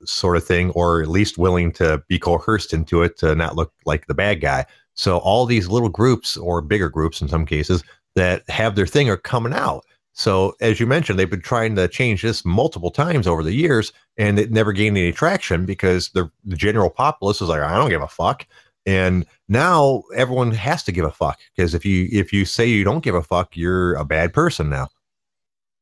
sort 0.05 0.37
of 0.37 0.43
thing, 0.43 0.71
or 0.71 1.01
at 1.01 1.07
least 1.07 1.37
willing 1.37 1.71
to 1.73 2.03
be 2.07 2.17
coerced 2.19 2.73
into 2.73 3.03
it 3.03 3.17
to 3.19 3.35
not 3.35 3.55
look 3.55 3.71
like 3.85 4.07
the 4.07 4.13
bad 4.13 4.41
guy. 4.41 4.65
So 4.95 5.17
all 5.19 5.45
these 5.45 5.67
little 5.67 5.89
groups, 5.89 6.35
or 6.35 6.61
bigger 6.61 6.89
groups 6.89 7.21
in 7.21 7.27
some 7.27 7.45
cases, 7.45 7.83
that 8.15 8.49
have 8.49 8.75
their 8.75 8.87
thing 8.87 9.09
are 9.09 9.17
coming 9.17 9.53
out. 9.53 9.85
So 10.13 10.55
as 10.61 10.79
you 10.79 10.87
mentioned, 10.87 11.19
they've 11.19 11.29
been 11.29 11.41
trying 11.41 11.75
to 11.75 11.87
change 11.87 12.23
this 12.23 12.43
multiple 12.43 12.89
times 12.89 13.27
over 13.27 13.43
the 13.43 13.53
years, 13.53 13.93
and 14.17 14.39
it 14.39 14.51
never 14.51 14.73
gained 14.73 14.97
any 14.97 15.11
traction 15.11 15.67
because 15.67 16.09
the 16.09 16.31
the 16.43 16.55
general 16.55 16.89
populace 16.89 17.39
is 17.39 17.49
like, 17.49 17.61
I 17.61 17.75
don't 17.75 17.91
give 17.91 18.01
a 18.01 18.07
fuck. 18.07 18.47
And 18.87 19.25
now 19.49 20.03
everyone 20.15 20.51
has 20.51 20.81
to 20.83 20.93
give 20.93 21.05
a 21.05 21.11
fuck 21.11 21.39
because 21.55 21.75
if 21.75 21.85
you 21.85 22.07
if 22.09 22.31
you 22.31 22.45
say 22.45 22.65
you 22.65 22.85
don't 22.85 23.03
give 23.03 23.15
a 23.15 23.21
fuck, 23.21 23.55
you're 23.57 23.93
a 23.95 24.05
bad 24.05 24.33
person 24.33 24.69
now. 24.69 24.87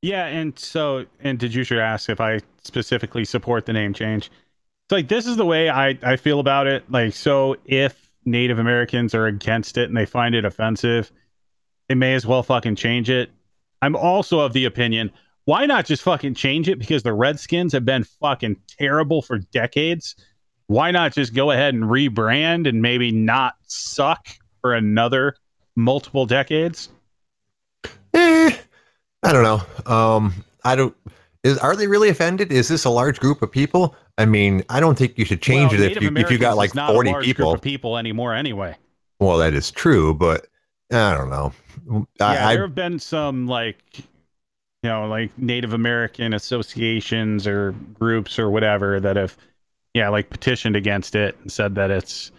Yeah, 0.02 0.26
and 0.26 0.58
so 0.58 1.06
and 1.22 1.38
did 1.38 1.54
you 1.54 1.64
should 1.64 1.78
ask 1.78 2.10
if 2.10 2.20
I 2.20 2.40
specifically 2.64 3.24
support 3.24 3.68
the 3.68 3.74
name 3.74 3.94
change? 3.94 4.32
It's 4.86 4.92
like 4.92 5.08
this 5.08 5.28
is 5.28 5.38
the 5.38 5.46
way 5.46 5.70
I 5.70 5.98
I 6.02 6.16
feel 6.16 6.40
about 6.40 6.66
it. 6.66 6.84
Like 6.92 7.14
so, 7.14 7.56
if 7.66 8.10
Native 8.26 8.58
Americans 8.58 9.14
are 9.14 9.28
against 9.28 9.78
it 9.78 9.88
and 9.88 9.96
they 9.96 10.08
find 10.08 10.34
it 10.34 10.44
offensive, 10.44 11.12
they 11.88 11.96
may 11.96 12.16
as 12.16 12.26
well 12.26 12.42
fucking 12.42 12.76
change 12.76 13.12
it. 13.12 13.30
I'm 13.84 13.96
also 13.96 14.40
of 14.40 14.54
the 14.54 14.66
opinion 14.66 15.12
why 15.46 15.68
not 15.68 15.86
just 15.86 16.02
fucking 16.02 16.34
change 16.34 16.68
it 16.68 16.80
because 16.80 17.04
the 17.04 17.14
Redskins 17.14 17.72
have 17.74 17.86
been 17.86 18.04
fucking 18.04 18.58
terrible 18.68 19.22
for 19.22 19.38
decades 19.38 20.16
why 20.68 20.92
not 20.92 21.14
just 21.14 21.34
go 21.34 21.52
ahead 21.52 21.74
and 21.74 21.84
rebrand 21.84 22.68
and 22.68 22.82
maybe 22.82 23.12
not 23.12 23.56
suck 23.68 24.28
for 24.62 24.74
another 24.74 25.36
multiple 25.76 26.26
decades? 26.26 26.90
Eh, 28.14 28.56
I 29.24 29.34
don't 29.34 29.44
know. 29.44 29.62
Um, 29.92 30.34
I 30.64 30.76
don't. 30.76 30.96
Is 31.44 31.58
are 31.60 31.76
they 31.76 31.88
really 31.88 32.10
offended? 32.10 32.52
Is 32.52 32.68
this 32.68 32.86
a 32.86 32.90
large 32.90 33.20
group 33.20 33.42
of 33.42 33.52
people? 33.52 33.96
I 34.18 34.26
mean, 34.26 34.64
I 34.70 34.80
don't 34.80 34.98
think 34.98 35.18
you 35.18 35.26
should 35.26 35.42
change 35.42 35.72
well, 35.72 35.82
it 35.82 35.92
if 35.92 36.02
you 36.02 36.12
if 36.16 36.32
you 36.32 36.38
got 36.38 36.58
like 36.58 36.74
forty 36.74 37.14
people. 37.22 37.58
people 37.58 37.98
anymore 37.98 38.34
anyway. 38.34 38.76
Well, 39.20 39.38
that 39.38 39.54
is 39.54 39.70
true, 39.70 40.14
but 40.14 40.48
I 40.92 41.16
don't 41.16 41.30
know. 41.30 41.54
I, 42.20 42.34
yeah, 42.34 42.54
there 42.54 42.64
have 42.64 42.76
been 42.76 42.98
some 42.98 43.46
like 43.48 43.78
you 44.86 44.92
know, 44.92 45.08
like 45.08 45.36
Native 45.40 45.74
American 45.74 46.34
associations 46.34 47.48
or 47.48 47.72
groups 47.94 48.38
or 48.38 48.52
whatever 48.52 49.00
that 49.00 49.16
have 49.16 49.36
yeah, 49.96 50.10
like 50.10 50.30
petitioned 50.30 50.76
against 50.76 51.16
it 51.16 51.38
and 51.42 51.50
said 51.50 51.74
that 51.76 51.90
it's 51.90 52.32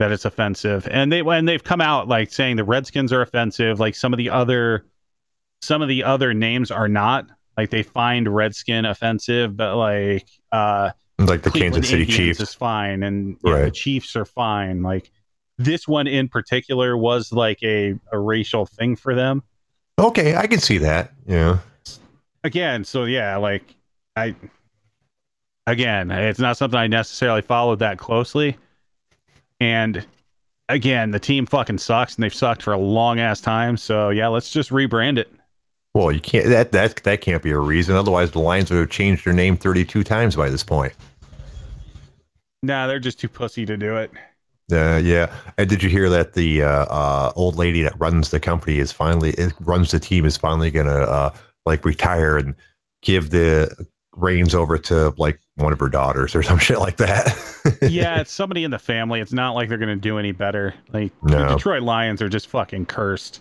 that 0.00 0.10
it's 0.10 0.24
offensive. 0.24 0.88
And 0.90 1.10
they 1.10 1.20
and 1.20 1.48
they've 1.48 1.62
come 1.62 1.80
out 1.80 2.08
like 2.08 2.32
saying 2.32 2.56
the 2.56 2.64
Redskins 2.64 3.12
are 3.12 3.22
offensive, 3.22 3.78
like 3.78 3.94
some 3.94 4.12
of 4.12 4.18
the 4.18 4.28
other 4.28 4.84
some 5.62 5.82
of 5.82 5.88
the 5.88 6.02
other 6.02 6.34
names 6.34 6.70
are 6.72 6.88
not. 6.88 7.26
Like 7.56 7.70
they 7.70 7.84
find 7.84 8.28
Redskin 8.34 8.84
offensive, 8.84 9.56
but 9.56 9.76
like 9.76 10.26
uh 10.50 10.90
like 11.18 11.42
the 11.42 11.50
Cleveland 11.50 11.84
Kansas 11.84 11.90
City 11.90 12.02
Indians 12.02 12.38
Chiefs. 12.38 12.40
is 12.40 12.54
fine, 12.54 13.04
and 13.04 13.36
yeah, 13.44 13.62
the 13.62 13.70
Chiefs 13.70 14.16
are 14.16 14.24
fine. 14.24 14.82
Like 14.82 15.12
this 15.58 15.86
one 15.86 16.08
in 16.08 16.28
particular 16.28 16.96
was 16.96 17.32
like 17.32 17.62
a, 17.62 17.94
a 18.12 18.18
racial 18.18 18.66
thing 18.66 18.96
for 18.96 19.14
them. 19.14 19.44
Okay, 19.98 20.34
I 20.34 20.48
can 20.48 20.58
see 20.58 20.78
that. 20.78 21.12
Yeah. 21.26 21.58
Again, 22.42 22.84
so 22.84 23.04
yeah, 23.04 23.36
like 23.36 23.62
I 24.16 24.34
again, 25.70 26.10
it's 26.10 26.38
not 26.38 26.56
something 26.56 26.78
I 26.78 26.86
necessarily 26.86 27.42
followed 27.42 27.78
that 27.80 27.98
closely. 27.98 28.56
And 29.60 30.04
again, 30.68 31.10
the 31.10 31.18
team 31.18 31.46
fucking 31.46 31.78
sucks 31.78 32.14
and 32.14 32.22
they've 32.22 32.34
sucked 32.34 32.62
for 32.62 32.72
a 32.72 32.78
long 32.78 33.20
ass 33.20 33.40
time. 33.40 33.76
So 33.76 34.10
yeah, 34.10 34.28
let's 34.28 34.50
just 34.50 34.70
rebrand 34.70 35.18
it. 35.18 35.30
Well, 35.94 36.12
you 36.12 36.20
can't. 36.20 36.46
That 36.48 36.72
that 36.72 36.96
that 37.04 37.20
can't 37.22 37.42
be 37.42 37.50
a 37.50 37.58
reason. 37.58 37.96
Otherwise, 37.96 38.30
the 38.30 38.38
Lions 38.38 38.70
would 38.70 38.78
have 38.78 38.90
changed 38.90 39.24
their 39.24 39.32
name 39.32 39.56
32 39.56 40.04
times 40.04 40.36
by 40.36 40.48
this 40.48 40.62
point. 40.62 40.92
Nah, 42.62 42.86
they're 42.86 42.98
just 42.98 43.18
too 43.18 43.28
pussy 43.28 43.64
to 43.66 43.76
do 43.76 43.96
it. 43.96 44.10
Uh, 44.70 45.00
yeah. 45.02 45.34
And 45.56 45.68
did 45.68 45.82
you 45.82 45.88
hear 45.88 46.10
that 46.10 46.34
the 46.34 46.62
uh, 46.62 46.84
uh, 46.84 47.32
old 47.36 47.56
lady 47.56 47.82
that 47.82 47.98
runs 47.98 48.30
the 48.30 48.38
company 48.38 48.78
is 48.78 48.92
finally 48.92 49.30
it 49.30 49.54
runs 49.60 49.92
the 49.92 49.98
team 49.98 50.24
is 50.24 50.36
finally 50.36 50.70
gonna 50.70 50.90
uh, 50.90 51.34
like 51.64 51.84
retire 51.84 52.36
and 52.36 52.54
give 53.02 53.30
the 53.30 53.86
reins 54.18 54.54
over 54.54 54.78
to 54.78 55.14
like 55.16 55.40
one 55.56 55.72
of 55.72 55.80
her 55.80 55.88
daughters 55.88 56.34
or 56.34 56.42
some 56.44 56.58
shit 56.58 56.78
like 56.78 56.96
that. 56.98 57.34
yeah, 57.82 58.20
it's 58.20 58.32
somebody 58.40 58.64
in 58.64 58.70
the 58.70 58.78
family. 58.78 59.20
It's 59.20 59.32
not 59.32 59.52
like 59.52 59.68
they're 59.68 59.78
gonna 59.78 59.96
do 59.96 60.18
any 60.18 60.32
better. 60.32 60.74
Like 60.92 61.12
the 61.22 61.46
Detroit 61.46 61.82
Lions 61.82 62.22
are 62.22 62.28
just 62.28 62.48
fucking 62.48 62.86
cursed. 62.86 63.40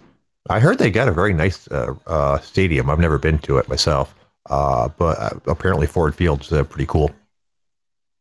I 0.50 0.60
heard 0.60 0.78
they 0.78 0.92
got 0.92 1.10
a 1.10 1.12
very 1.12 1.34
nice 1.34 1.68
uh, 1.68 1.94
uh, 2.06 2.40
stadium. 2.40 2.90
I've 2.90 3.00
never 3.00 3.18
been 3.18 3.38
to 3.40 3.58
it 3.58 3.68
myself, 3.68 4.16
uh, 4.50 4.88
but 4.98 5.20
uh, 5.20 5.30
apparently 5.48 5.88
Ford 5.88 6.16
Field's 6.16 6.52
uh, 6.54 6.64
pretty 6.64 6.86
cool. 6.86 7.12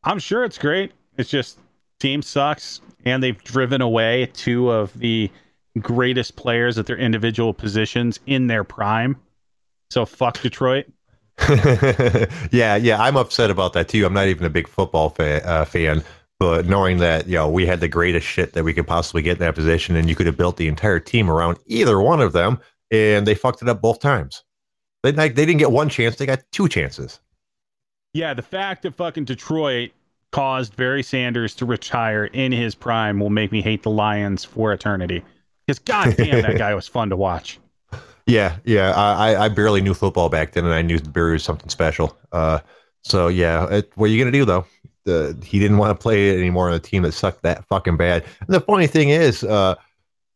I'm 0.03 0.19
sure 0.19 0.45
it's 0.45 0.59
great. 0.59 0.93
It's 1.19 1.31
just 1.31 1.59
team 2.01 2.23
sucks, 2.23 2.81
and 3.05 3.23
they've 3.23 3.43
driven 3.45 3.81
away 3.81 4.31
two 4.35 4.71
of 4.71 4.93
the 4.99 5.31
greatest 5.81 6.37
players 6.37 6.79
at 6.79 6.87
their 6.87 6.97
individual 6.97 7.53
positions 7.53 8.19
in 8.27 8.47
their 8.47 8.65
prime. 8.65 9.17
So 9.91 10.05
fuck 10.05 10.41
Detroit. 10.41 10.87
yeah, 12.51 12.77
yeah, 12.77 12.97
I'm 13.01 13.17
upset 13.17 13.51
about 13.51 13.73
that 13.75 13.89
too. 13.89 14.05
I'm 14.07 14.15
not 14.15 14.27
even 14.27 14.47
a 14.47 14.51
big 14.51 14.67
football 14.67 15.11
fa- 15.11 15.47
uh, 15.47 15.65
fan, 15.65 16.03
but 16.39 16.67
knowing 16.67 16.99
that 16.99 17.27
you 17.27 17.35
know 17.35 17.49
we 17.49 17.67
had 17.67 17.81
the 17.81 17.89
greatest 17.89 18.27
shit 18.27 18.55
that 18.55 18.65
we 18.65 18.73
could 18.73 18.87
possibly 18.87 19.23
get 19.23 19.33
in 19.33 19.41
that 19.41 19.55
position, 19.55 19.97
and 19.97 20.09
you 20.09 20.15
could 20.15 20.27
have 20.27 20.37
built 20.37 20.57
the 20.57 20.69
entire 20.69 20.99
team 20.99 21.31
around 21.31 21.59
either 21.67 22.01
one 22.01 22.21
of 22.21 22.33
them, 22.33 22.59
and 22.91 23.27
they 23.27 23.35
fucked 23.35 23.63
it 23.63 23.69
up 23.69 23.83
both 23.83 24.01
times. 24.01 24.45
They 25.03 25.13
like 25.13 25.35
they 25.35 25.45
didn't 25.45 25.59
get 25.59 25.71
one 25.71 25.89
chance; 25.89 26.17
they 26.17 26.27
got 26.27 26.43
two 26.53 26.69
chances. 26.69 27.21
Yeah, 28.15 28.33
the 28.33 28.43
fact 28.43 28.83
that 28.83 28.95
fucking 28.95 29.27
Detroit 29.27 29.91
caused 30.33 30.75
Barry 30.75 31.03
Sanders 31.03 31.55
to 31.57 31.67
retire 31.67 32.25
in 32.25 32.51
his 32.51 32.75
prime 32.75 33.21
will 33.21 33.31
make 33.31 33.53
me 33.53 33.61
hate 33.61 33.83
the 33.83 33.91
Lions 33.91 34.45
for 34.45 34.73
eternity. 34.73 35.23
Because 35.67 35.79
goddamn, 35.81 36.43
that 36.43 36.59
guy 36.59 36.75
was 36.75 36.89
fun 36.89 37.11
to 37.11 37.17
watch. 37.17 37.59
Yeah, 38.27 38.57
yeah. 38.65 38.93
I, 38.93 39.45
I- 39.45 39.49
barely 39.49 39.81
knew 39.81 39.95
football 39.95 40.29
back 40.29 40.53
then, 40.53 40.65
and 40.65 40.75
I 40.75 40.83
knew 40.83 40.99
Barry 41.01 41.33
was 41.35 41.45
something 41.45 41.69
special. 41.69 42.17
Uh, 42.33 42.59
so 43.03 43.29
yeah, 43.29 43.67
it, 43.71 43.93
what 43.95 44.07
are 44.11 44.13
you 44.13 44.19
gonna 44.19 44.33
do 44.33 44.45
though? 44.45 44.67
The, 45.05 45.39
he 45.45 45.61
didn't 45.61 45.79
want 45.79 45.97
to 45.97 46.03
play 46.03 46.37
anymore 46.37 46.69
on 46.69 46.75
a 46.75 46.81
team 46.81 47.05
that 47.05 47.13
sucked 47.13 47.43
that 47.43 47.65
fucking 47.69 47.97
bad. 47.97 48.25
And 48.41 48.49
the 48.49 48.61
funny 48.61 48.89
thing 48.89 49.11
is, 49.11 49.45
uh, 49.45 49.77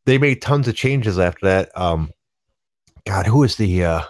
they 0.07 0.19
made 0.19 0.41
tons 0.43 0.69
of 0.69 0.77
changes 0.77 1.19
after 1.19 1.47
that. 1.47 1.77
Um, 1.77 2.13
God, 3.07 3.27
who 3.27 3.39
was 3.39 3.57
the 3.57 3.85
uh, 3.85 4.03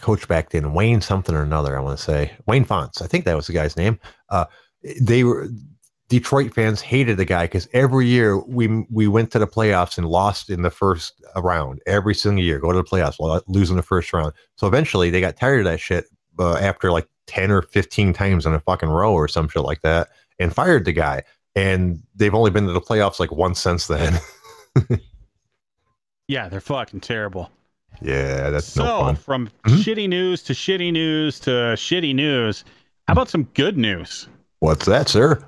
coach 0.00 0.28
back 0.28 0.50
then? 0.50 0.72
Wayne 0.72 1.00
something 1.00 1.34
or 1.34 1.42
another. 1.42 1.76
I 1.76 1.80
want 1.80 1.98
to 1.98 2.04
say 2.04 2.32
Wayne 2.46 2.64
Fontes. 2.64 3.02
I 3.02 3.08
think 3.08 3.24
that 3.24 3.36
was 3.36 3.48
the 3.48 3.52
guy's 3.52 3.76
name. 3.76 3.98
Uh, 4.28 4.44
they 5.00 5.24
were 5.24 5.48
Detroit 6.08 6.54
fans 6.54 6.80
hated 6.80 7.18
the 7.18 7.24
guy 7.24 7.44
because 7.44 7.68
every 7.72 8.06
year 8.06 8.38
we 8.38 8.84
we 8.90 9.08
went 9.08 9.30
to 9.32 9.38
the 9.38 9.46
playoffs 9.46 9.98
and 9.98 10.06
lost 10.08 10.48
in 10.48 10.62
the 10.62 10.70
first 10.70 11.12
round 11.36 11.80
every 11.86 12.14
single 12.14 12.42
year. 12.42 12.58
Go 12.58 12.72
to 12.72 12.78
the 12.78 12.84
playoffs, 12.84 13.18
lo- 13.20 13.42
lose 13.46 13.70
in 13.70 13.76
the 13.76 13.82
first 13.82 14.12
round. 14.12 14.32
So 14.56 14.66
eventually 14.66 15.10
they 15.10 15.20
got 15.20 15.36
tired 15.36 15.60
of 15.60 15.64
that 15.66 15.80
shit 15.80 16.06
uh, 16.38 16.54
after 16.56 16.90
like 16.90 17.06
ten 17.26 17.50
or 17.50 17.60
fifteen 17.62 18.12
times 18.14 18.46
in 18.46 18.54
a 18.54 18.60
fucking 18.60 18.88
row 18.88 19.12
or 19.12 19.28
some 19.28 19.48
shit 19.48 19.62
like 19.64 19.82
that, 19.82 20.08
and 20.38 20.54
fired 20.54 20.86
the 20.86 20.92
guy. 20.92 21.24
And 21.54 22.02
they've 22.14 22.34
only 22.34 22.50
been 22.50 22.66
to 22.66 22.72
the 22.72 22.80
playoffs 22.80 23.20
like 23.20 23.32
once 23.32 23.60
since 23.60 23.86
then. 23.86 24.18
Yeah, 26.28 26.48
they're 26.48 26.60
fucking 26.60 27.00
terrible. 27.00 27.50
yeah, 28.02 28.50
that's 28.50 28.66
so 28.66 28.84
no 28.84 29.00
fun. 29.00 29.16
from 29.16 29.50
Mhm. 29.66 29.78
shitty 29.82 30.08
news 30.08 30.42
to 30.44 30.52
shitty 30.52 30.92
news 30.92 31.40
to 31.40 31.50
shitty 31.50 32.14
news, 32.14 32.64
how 33.06 33.12
about 33.12 33.30
some 33.30 33.44
good 33.54 33.78
news? 33.78 34.28
What's 34.60 34.84
that, 34.86 35.08
sir? 35.08 35.42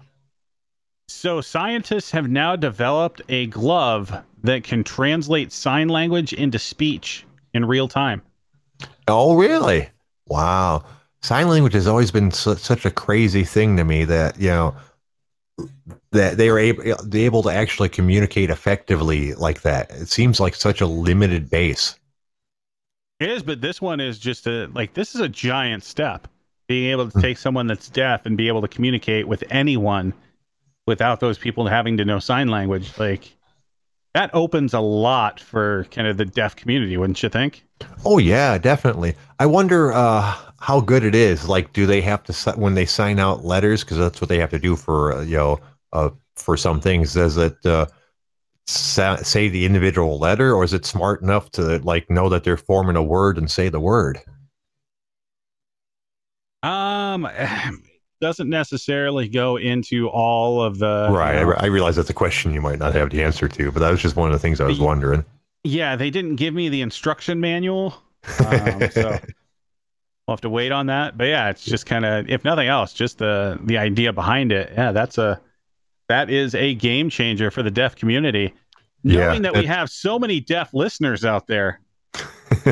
So 1.11 1.41
scientists 1.41 2.11
have 2.13 2.31
now 2.31 2.57
developed 2.57 3.21
a 3.29 3.47
glove 3.47 4.23
that 4.45 4.63
can 4.63 4.85
translate 4.85 5.53
sign 5.53 5.89
language 5.89 6.33
into 6.33 6.59
speech 6.59 7.27
in 7.53 7.65
real 7.65 7.89
time. 7.89 8.23
Oh, 9.09 9.37
really? 9.37 9.89
Wow. 10.29 10.85
Sign 11.21 11.49
language 11.49 11.75
has 11.75 11.87
always 11.87 12.11
been 12.11 12.31
su- 12.31 12.55
such 12.55 12.87
a 12.87 12.91
crazy 12.91 13.45
thing 13.45 13.77
to 13.77 13.85
me 13.85 14.05
that, 14.05 14.41
you 14.41 14.49
know, 14.49 14.75
that 16.13 16.37
they 16.39 16.49
are 16.49 16.59
able, 16.59 16.85
able 17.15 17.43
to 17.43 17.51
actually 17.51 17.89
communicate 17.89 18.49
effectively 18.49 19.35
like 19.35 19.63
that. 19.63 19.91
It 19.91 20.09
seems 20.09 20.41
like 20.41 20.55
such 20.55 20.81
a 20.81 20.87
limited 20.87 21.51
base. 21.51 21.99
It 23.19 23.29
is, 23.29 23.43
but 23.43 23.61
this 23.61 23.83
one 23.83 24.01
is 24.01 24.19
just 24.19 24.47
a 24.47 24.69
like 24.73 24.95
this 24.95 25.15
is 25.15 25.21
a 25.21 25.29
giant 25.29 25.83
step. 25.83 26.29
Being 26.69 26.93
able 26.93 27.11
to 27.11 27.19
Hmm. 27.19 27.21
take 27.21 27.37
someone 27.37 27.67
that's 27.67 27.91
deaf 27.91 28.25
and 28.25 28.37
be 28.37 28.49
able 28.49 28.63
to 28.63 28.69
communicate 28.69 29.27
with 29.29 29.43
anyone 29.51 30.15
without 30.91 31.21
those 31.21 31.39
people 31.39 31.69
having 31.69 31.97
to 31.97 32.05
know 32.05 32.19
sign 32.19 32.49
language, 32.49 32.99
like 32.99 33.33
that 34.13 34.29
opens 34.35 34.75
a 34.75 34.81
lot 34.81 35.39
for 35.39 35.85
kind 35.93 36.09
of 36.09 36.17
the 36.17 36.25
deaf 36.25 36.57
community, 36.57 36.97
wouldn't 36.97 37.23
you 37.23 37.29
think? 37.29 37.65
Oh 38.05 38.19
yeah, 38.19 38.59
definitely. 38.59 39.15
I 39.39 39.47
wonder 39.47 39.93
uh, 39.93 40.37
how 40.59 40.81
good 40.81 41.05
it 41.05 41.15
is. 41.15 41.49
Like, 41.49 41.73
do 41.73 41.87
they 41.87 42.01
have 42.01 42.25
to 42.25 42.53
when 42.59 42.75
they 42.75 42.85
sign 42.85 43.21
out 43.21 43.45
letters 43.45 43.85
because 43.85 43.99
that's 43.99 44.21
what 44.21 44.29
they 44.29 44.39
have 44.39 44.51
to 44.51 44.59
do 44.59 44.75
for 44.75 45.15
uh, 45.15 45.23
you 45.23 45.37
know 45.37 45.61
uh, 45.93 46.11
for 46.35 46.57
some 46.57 46.81
things? 46.81 47.15
Does 47.15 47.37
it 47.37 47.65
uh, 47.65 47.87
sa- 48.67 49.23
say 49.23 49.49
the 49.49 49.65
individual 49.65 50.19
letter, 50.19 50.53
or 50.53 50.65
is 50.65 50.73
it 50.73 50.85
smart 50.85 51.23
enough 51.23 51.51
to 51.53 51.79
like 51.79 52.11
know 52.11 52.29
that 52.29 52.43
they're 52.43 52.57
forming 52.57 52.97
a 52.97 53.03
word 53.03 53.39
and 53.39 53.49
say 53.49 53.69
the 53.69 53.81
word? 53.81 54.19
Um, 56.65 57.29
doesn't 58.21 58.49
necessarily 58.49 59.29
go 59.29 59.57
into 59.57 60.09
all 60.09 60.63
of 60.63 60.79
the 60.79 61.09
right. 61.11 61.35
you 61.35 61.41
I, 61.41 61.45
know- 61.45 61.55
I 61.59 61.67
realize 61.67 61.97
that's 61.97 62.11
a 62.11 62.15
question 62.15 62.53
you 62.55 62.61
might 62.61 62.79
not 62.79 62.95
have 62.95 63.11
the 63.11 63.23
answer 63.23 63.49
to, 63.49 63.71
but 63.73 63.81
that 63.81 63.91
was 63.91 64.01
just 64.01 64.17
one 64.17 64.29
of 64.29 64.33
the 64.33 64.39
things 64.39 64.61
I 64.61 64.65
was 64.67 64.79
you- 64.79 64.85
wondering. 64.85 65.25
yeah, 65.65 65.97
they 65.97 66.11
didn't 66.11 66.37
give 66.37 66.55
me 66.55 66.69
the 66.69 66.83
instruction 66.83 67.41
manual, 67.41 67.95
um, 68.39 68.83
so 68.91 69.11
we'll 70.27 70.35
have 70.35 70.41
to 70.43 70.51
wait 70.51 70.73
on 70.73 70.87
that. 70.87 71.17
But 71.19 71.25
yeah, 71.29 71.49
it's 71.51 71.65
just 71.65 71.87
kind 71.87 72.05
of, 72.05 72.29
if 72.29 72.45
nothing 72.45 72.69
else, 72.69 72.93
just 72.93 73.19
the 73.19 73.59
the 73.65 73.79
idea 73.79 74.13
behind 74.13 74.53
it. 74.53 74.71
Yeah, 74.75 74.93
that's 74.93 75.19
a 75.19 75.41
that 76.09 76.29
is 76.31 76.55
a 76.55 76.75
game 76.75 77.09
changer 77.11 77.51
for 77.51 77.63
the 77.63 77.71
deaf 77.71 77.95
community. 77.97 78.53
Yeah, 79.03 79.29
Knowing 79.29 79.43
that 79.43 79.55
we 79.55 79.65
have 79.65 79.89
so 79.89 80.19
many 80.19 80.41
deaf 80.41 80.75
listeners 80.75 81.25
out 81.25 81.47
there, 81.47 81.81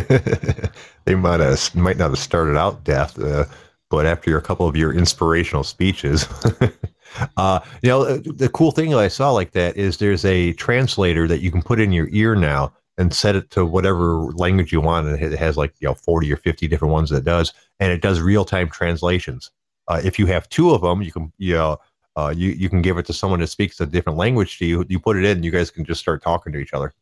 they 1.04 1.14
might 1.14 1.40
have 1.40 1.74
might 1.74 1.96
not 1.96 2.10
have 2.10 2.18
started 2.18 2.56
out 2.56 2.84
deaf, 2.84 3.18
uh, 3.18 3.44
but 3.90 4.06
after 4.06 4.36
a 4.36 4.42
couple 4.42 4.66
of 4.66 4.76
your 4.76 4.92
inspirational 4.92 5.64
speeches, 5.64 6.26
uh, 7.36 7.60
you 7.82 7.88
know, 7.88 8.16
the 8.18 8.48
cool 8.48 8.70
thing 8.70 8.90
that 8.90 8.98
I 8.98 9.08
saw 9.08 9.30
like 9.32 9.52
that 9.52 9.76
is 9.76 9.96
there's 9.96 10.24
a 10.24 10.52
translator 10.54 11.26
that 11.28 11.40
you 11.40 11.50
can 11.50 11.62
put 11.62 11.80
in 11.80 11.92
your 11.92 12.08
ear 12.10 12.34
now 12.34 12.72
and 12.98 13.14
set 13.14 13.36
it 13.36 13.50
to 13.50 13.64
whatever 13.64 14.24
language 14.32 14.72
you 14.72 14.80
want, 14.80 15.06
and 15.06 15.22
it 15.22 15.38
has 15.38 15.56
like 15.56 15.74
you 15.80 15.88
know 15.88 15.94
40 15.94 16.32
or 16.32 16.36
50 16.36 16.68
different 16.68 16.92
ones 16.92 17.10
that 17.10 17.24
does, 17.24 17.52
and 17.80 17.92
it 17.92 18.02
does 18.02 18.20
real 18.20 18.44
time 18.44 18.68
translations. 18.68 19.50
Uh, 19.86 20.00
if 20.04 20.18
you 20.18 20.26
have 20.26 20.48
two 20.48 20.70
of 20.70 20.82
them, 20.82 21.02
you 21.02 21.12
can 21.12 21.32
you 21.38 21.54
know. 21.54 21.78
Uh, 22.16 22.34
you 22.36 22.48
you 22.50 22.68
can 22.68 22.82
give 22.82 22.98
it 22.98 23.06
to 23.06 23.12
someone 23.12 23.38
that 23.38 23.46
speaks 23.46 23.80
a 23.80 23.86
different 23.86 24.18
language 24.18 24.58
to 24.58 24.66
you. 24.66 24.84
You 24.88 24.98
put 24.98 25.16
it 25.16 25.24
in, 25.24 25.44
you 25.44 25.52
guys 25.52 25.70
can 25.70 25.84
just 25.84 26.00
start 26.00 26.20
talking 26.20 26.52
to 26.52 26.58
each 26.58 26.72
other. 26.72 26.92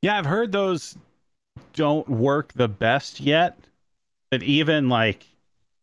yeah, 0.00 0.16
I've 0.16 0.26
heard 0.26 0.52
those 0.52 0.96
don't 1.74 2.08
work 2.08 2.52
the 2.54 2.68
best 2.68 3.20
yet. 3.20 3.58
That 4.30 4.42
even 4.42 4.88
like, 4.88 5.26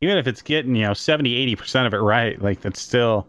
even 0.01 0.17
if 0.17 0.27
it's 0.27 0.41
getting 0.41 0.75
you 0.75 0.83
know 0.83 0.93
70, 0.93 1.35
80 1.35 1.55
percent 1.55 1.87
of 1.87 1.93
it 1.93 1.97
right, 1.97 2.41
like 2.41 2.61
that's 2.61 2.81
still 2.81 3.27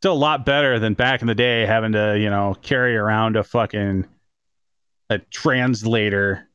still 0.00 0.12
a 0.12 0.14
lot 0.14 0.44
better 0.44 0.78
than 0.78 0.94
back 0.94 1.20
in 1.20 1.26
the 1.26 1.34
day 1.34 1.66
having 1.66 1.92
to, 1.92 2.18
you 2.18 2.30
know, 2.30 2.56
carry 2.62 2.96
around 2.96 3.36
a 3.36 3.42
fucking 3.42 4.06
a 5.10 5.18
translator, 5.18 6.48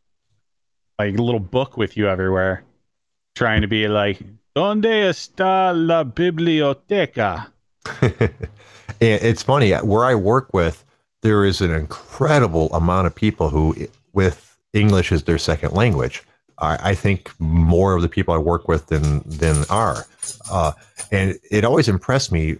like 0.99 1.17
a 1.17 1.21
little 1.21 1.39
book 1.39 1.77
with 1.77 1.97
you 1.97 2.07
everywhere, 2.07 2.63
trying 3.35 3.61
to 3.61 3.67
be 3.67 3.87
like, 3.87 4.19
"Donde 4.55 4.83
está 4.83 5.73
la 5.75 6.03
biblioteca?" 6.03 7.47
it's 9.01 9.43
funny 9.43 9.73
uh, 9.73 9.83
where 9.83 10.05
I 10.05 10.15
work 10.15 10.53
with. 10.53 10.85
There 11.21 11.45
is 11.45 11.61
an 11.61 11.71
incredible 11.71 12.73
amount 12.73 13.07
of 13.07 13.13
people 13.13 13.49
who, 13.49 13.75
with 14.13 14.57
English 14.73 15.11
as 15.11 15.23
their 15.23 15.37
second 15.37 15.73
language. 15.73 16.23
I, 16.61 16.91
I 16.91 16.95
think 16.95 17.31
more 17.39 17.95
of 17.95 18.01
the 18.01 18.09
people 18.09 18.33
I 18.33 18.37
work 18.37 18.67
with 18.67 18.87
than 18.87 19.21
than 19.25 19.65
are, 19.69 20.05
uh, 20.49 20.71
and 21.11 21.37
it 21.49 21.65
always 21.65 21.89
impressed 21.89 22.31
me 22.31 22.57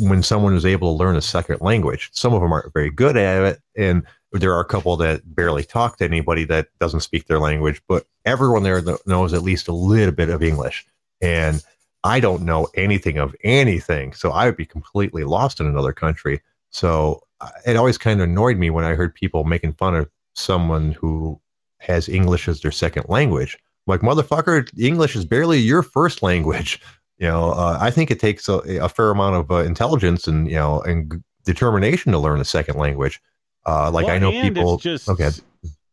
when 0.00 0.22
someone 0.22 0.54
is 0.54 0.66
able 0.66 0.92
to 0.92 0.98
learn 0.98 1.16
a 1.16 1.22
second 1.22 1.60
language. 1.60 2.10
Some 2.12 2.34
of 2.34 2.42
them 2.42 2.52
aren't 2.52 2.72
very 2.72 2.90
good 2.90 3.16
at 3.16 3.42
it, 3.42 3.60
and 3.76 4.02
there 4.32 4.52
are 4.52 4.60
a 4.60 4.64
couple 4.66 4.96
that 4.98 5.22
barely 5.34 5.64
talk 5.64 5.96
to 5.98 6.04
anybody 6.04 6.44
that 6.44 6.68
doesn't 6.78 7.00
speak 7.00 7.26
their 7.26 7.40
language. 7.40 7.80
But 7.88 8.06
everyone 8.24 8.62
there 8.62 8.82
knows 9.06 9.32
at 9.32 9.42
least 9.42 9.68
a 9.68 9.72
little 9.72 10.14
bit 10.14 10.28
of 10.28 10.42
English, 10.42 10.84
and 11.20 11.62
I 12.02 12.20
don't 12.20 12.42
know 12.42 12.68
anything 12.74 13.18
of 13.18 13.34
anything, 13.44 14.12
so 14.12 14.30
I 14.30 14.46
would 14.46 14.56
be 14.56 14.66
completely 14.66 15.24
lost 15.24 15.60
in 15.60 15.66
another 15.66 15.92
country. 15.92 16.40
So 16.70 17.22
uh, 17.40 17.50
it 17.66 17.76
always 17.76 17.98
kind 17.98 18.20
of 18.20 18.28
annoyed 18.28 18.56
me 18.56 18.70
when 18.70 18.84
I 18.84 18.94
heard 18.94 19.14
people 19.14 19.44
making 19.44 19.74
fun 19.74 19.94
of 19.94 20.08
someone 20.34 20.92
who 20.92 21.40
has 21.80 22.08
English 22.08 22.48
as 22.48 22.60
their 22.60 22.70
second 22.70 23.06
language. 23.08 23.58
I'm 23.86 23.92
like 23.92 24.00
motherfucker, 24.00 24.68
English 24.78 25.16
is 25.16 25.24
barely 25.24 25.58
your 25.58 25.82
first 25.82 26.22
language. 26.22 26.80
You 27.20 27.26
know, 27.26 27.50
uh, 27.50 27.76
I 27.78 27.90
think 27.90 28.10
it 28.10 28.18
takes 28.18 28.48
a, 28.48 28.60
a 28.80 28.88
fair 28.88 29.10
amount 29.10 29.36
of 29.36 29.50
uh, 29.50 29.56
intelligence 29.56 30.26
and 30.26 30.48
you 30.48 30.56
know 30.56 30.80
and 30.80 31.22
determination 31.44 32.12
to 32.12 32.18
learn 32.18 32.40
a 32.40 32.46
second 32.46 32.78
language. 32.78 33.20
Uh, 33.66 33.90
like 33.90 34.06
well, 34.06 34.14
I 34.14 34.18
know 34.18 34.30
people. 34.30 34.74
It's 34.76 34.82
just, 34.82 35.08
okay. 35.10 35.28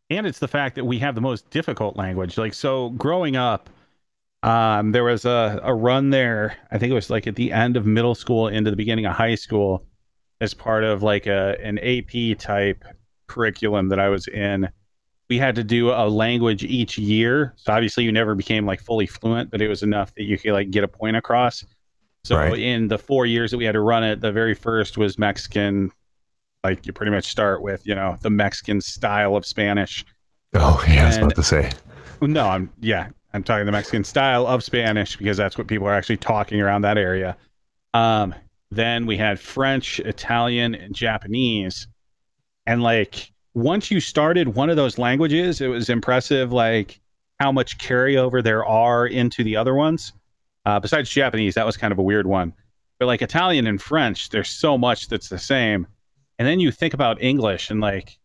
And 0.09 0.25
it's 0.25 0.39
the 0.39 0.47
fact 0.47 0.75
that 0.75 0.85
we 0.85 0.97
have 0.99 1.15
the 1.15 1.21
most 1.21 1.49
difficult 1.49 1.97
language. 1.97 2.37
Like 2.37 2.53
so, 2.53 2.91
growing 2.91 3.35
up, 3.35 3.69
um, 4.43 4.93
there 4.93 5.03
was 5.03 5.25
a, 5.25 5.59
a 5.63 5.75
run 5.75 6.11
there. 6.11 6.55
I 6.71 6.77
think 6.77 6.91
it 6.91 6.95
was 6.95 7.09
like 7.09 7.27
at 7.27 7.35
the 7.35 7.51
end 7.51 7.75
of 7.75 7.85
middle 7.85 8.15
school 8.15 8.47
into 8.47 8.71
the 8.71 8.77
beginning 8.77 9.05
of 9.05 9.13
high 9.13 9.35
school, 9.35 9.83
as 10.39 10.53
part 10.53 10.85
of 10.85 11.03
like 11.03 11.27
a 11.27 11.57
an 11.61 11.77
AP 11.79 12.37
type 12.37 12.85
curriculum 13.27 13.89
that 13.89 13.99
I 13.99 14.07
was 14.07 14.29
in. 14.29 14.69
We 15.29 15.37
had 15.37 15.55
to 15.55 15.63
do 15.63 15.89
a 15.91 16.07
language 16.07 16.63
each 16.63 16.97
year. 16.97 17.53
So 17.57 17.73
obviously 17.73 18.03
you 18.03 18.11
never 18.11 18.35
became 18.35 18.65
like 18.65 18.81
fully 18.81 19.05
fluent, 19.05 19.51
but 19.51 19.61
it 19.61 19.67
was 19.67 19.83
enough 19.83 20.13
that 20.15 20.23
you 20.23 20.37
could 20.37 20.53
like 20.53 20.71
get 20.71 20.83
a 20.83 20.87
point 20.87 21.17
across. 21.17 21.65
So 22.23 22.37
right. 22.37 22.57
in 22.57 22.87
the 22.87 22.97
four 22.97 23.25
years 23.25 23.51
that 23.51 23.57
we 23.57 23.65
had 23.65 23.73
to 23.73 23.81
run 23.81 24.03
it, 24.03 24.21
the 24.21 24.31
very 24.31 24.53
first 24.53 24.97
was 24.97 25.17
Mexican. 25.17 25.91
Like 26.63 26.85
you 26.85 26.93
pretty 26.93 27.11
much 27.11 27.25
start 27.25 27.61
with, 27.61 27.85
you 27.85 27.95
know, 27.95 28.17
the 28.21 28.29
Mexican 28.29 28.81
style 28.81 29.35
of 29.35 29.45
Spanish. 29.45 30.05
Oh 30.53 30.83
yeah, 30.87 30.93
and, 30.93 31.01
I 31.01 31.07
was 31.07 31.17
about 31.17 31.35
to 31.35 31.43
say. 31.43 31.71
No, 32.21 32.47
I'm 32.47 32.69
yeah, 32.79 33.09
I'm 33.33 33.43
talking 33.43 33.65
the 33.65 33.71
Mexican 33.71 34.03
style 34.03 34.47
of 34.47 34.63
Spanish 34.63 35.17
because 35.17 35.37
that's 35.37 35.57
what 35.57 35.67
people 35.67 35.87
are 35.87 35.93
actually 35.93 36.17
talking 36.17 36.59
around 36.59 36.81
that 36.81 36.97
area. 36.97 37.37
Um, 37.93 38.33
then 38.71 39.05
we 39.05 39.17
had 39.17 39.39
French, 39.39 39.99
Italian, 39.99 40.75
and 40.75 40.93
Japanese. 40.93 41.87
And 42.65 42.83
like 42.83 43.31
once 43.57 43.89
you 43.89 43.99
started 43.99 44.49
one 44.49 44.69
of 44.69 44.75
those 44.75 44.99
languages, 44.99 45.61
it 45.61 45.67
was 45.67 45.89
impressive 45.89 46.53
like 46.53 46.99
how 47.39 47.51
much 47.51 47.79
carryover 47.79 48.43
there 48.43 48.63
are 48.63 49.07
into 49.07 49.43
the 49.43 49.55
other 49.55 49.73
ones. 49.73 50.13
Uh, 50.67 50.79
besides 50.79 51.09
Japanese, 51.09 51.55
that 51.55 51.65
was 51.65 51.75
kind 51.75 51.91
of 51.91 51.97
a 51.97 52.03
weird 52.03 52.27
one. 52.27 52.53
But 52.99 53.07
like 53.07 53.23
Italian 53.23 53.65
and 53.65 53.81
French, 53.81 54.29
there's 54.29 54.49
so 54.49 54.77
much 54.77 55.07
that's 55.07 55.29
the 55.29 55.39
same. 55.39 55.87
And 56.37 56.47
then 56.47 56.59
you 56.59 56.71
think 56.71 56.93
about 56.93 57.19
English 57.19 57.71
and 57.71 57.81
like 57.81 58.19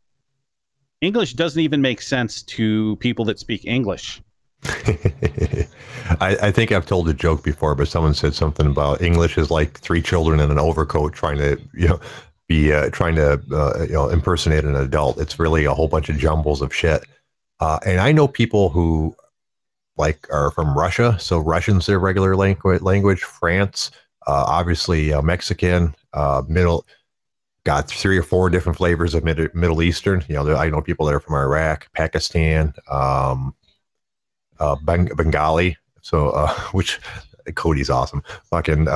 English 1.00 1.32
doesn't 1.32 1.62
even 1.62 1.80
make 1.80 2.02
sense 2.02 2.42
to 2.42 2.96
people 2.96 3.24
that 3.24 3.38
speak 3.38 3.64
English. 3.64 4.20
I, 4.64 6.36
I, 6.42 6.50
think 6.52 6.72
I've 6.72 6.86
told 6.86 7.08
a 7.08 7.14
joke 7.14 7.42
before, 7.42 7.74
but 7.74 7.88
someone 7.88 8.14
said 8.14 8.34
something 8.34 8.66
about 8.66 9.00
English 9.00 9.38
is 9.38 9.50
like 9.50 9.80
three 9.80 10.02
children 10.02 10.40
in 10.40 10.50
an 10.50 10.58
overcoat 10.58 11.14
trying 11.14 11.38
to, 11.38 11.58
you 11.74 11.88
know, 11.88 12.00
be 12.52 12.70
uh, 12.70 12.90
trying 12.90 13.14
to, 13.14 13.40
uh, 13.50 13.84
you 13.84 13.94
know, 13.94 14.10
impersonate 14.10 14.64
an 14.64 14.76
adult. 14.76 15.18
It's 15.18 15.38
really 15.38 15.64
a 15.64 15.72
whole 15.72 15.88
bunch 15.88 16.10
of 16.10 16.18
jumbles 16.18 16.60
of 16.60 16.74
shit. 16.74 17.02
Uh, 17.60 17.78
and 17.86 17.98
I 17.98 18.12
know 18.12 18.28
people 18.28 18.68
who 18.68 19.16
like 19.96 20.26
are 20.30 20.50
from 20.50 20.76
Russia, 20.76 21.16
so 21.18 21.38
Russian's 21.38 21.86
their 21.86 21.98
regular 21.98 22.36
language. 22.36 22.82
Language, 22.82 23.22
France, 23.22 23.90
uh, 24.26 24.44
obviously 24.46 25.12
uh, 25.14 25.22
Mexican, 25.22 25.94
uh, 26.12 26.42
middle. 26.46 26.84
Got 27.64 27.88
three 27.88 28.18
or 28.18 28.24
four 28.24 28.50
different 28.50 28.76
flavors 28.76 29.14
of 29.14 29.24
Mid- 29.24 29.54
Middle 29.54 29.82
Eastern. 29.82 30.22
You 30.28 30.34
know, 30.34 30.56
I 30.56 30.68
know 30.68 30.82
people 30.82 31.06
that 31.06 31.14
are 31.14 31.20
from 31.20 31.36
Iraq, 31.36 31.90
Pakistan, 31.92 32.74
um, 32.90 33.54
Beng- 34.58 35.16
Bengali. 35.16 35.76
So, 36.02 36.48
which 36.72 37.00
Cody's 37.54 37.88
awesome. 37.88 38.22
Fucking 38.50 38.88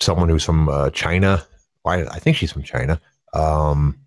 someone 0.00 0.28
who's 0.28 0.44
from 0.44 0.90
China. 0.92 1.46
Why? 1.84 2.02
I 2.04 2.18
think 2.18 2.36
she's 2.36 2.50
from 2.50 2.62
China. 2.64 3.00
Um, 3.34 3.98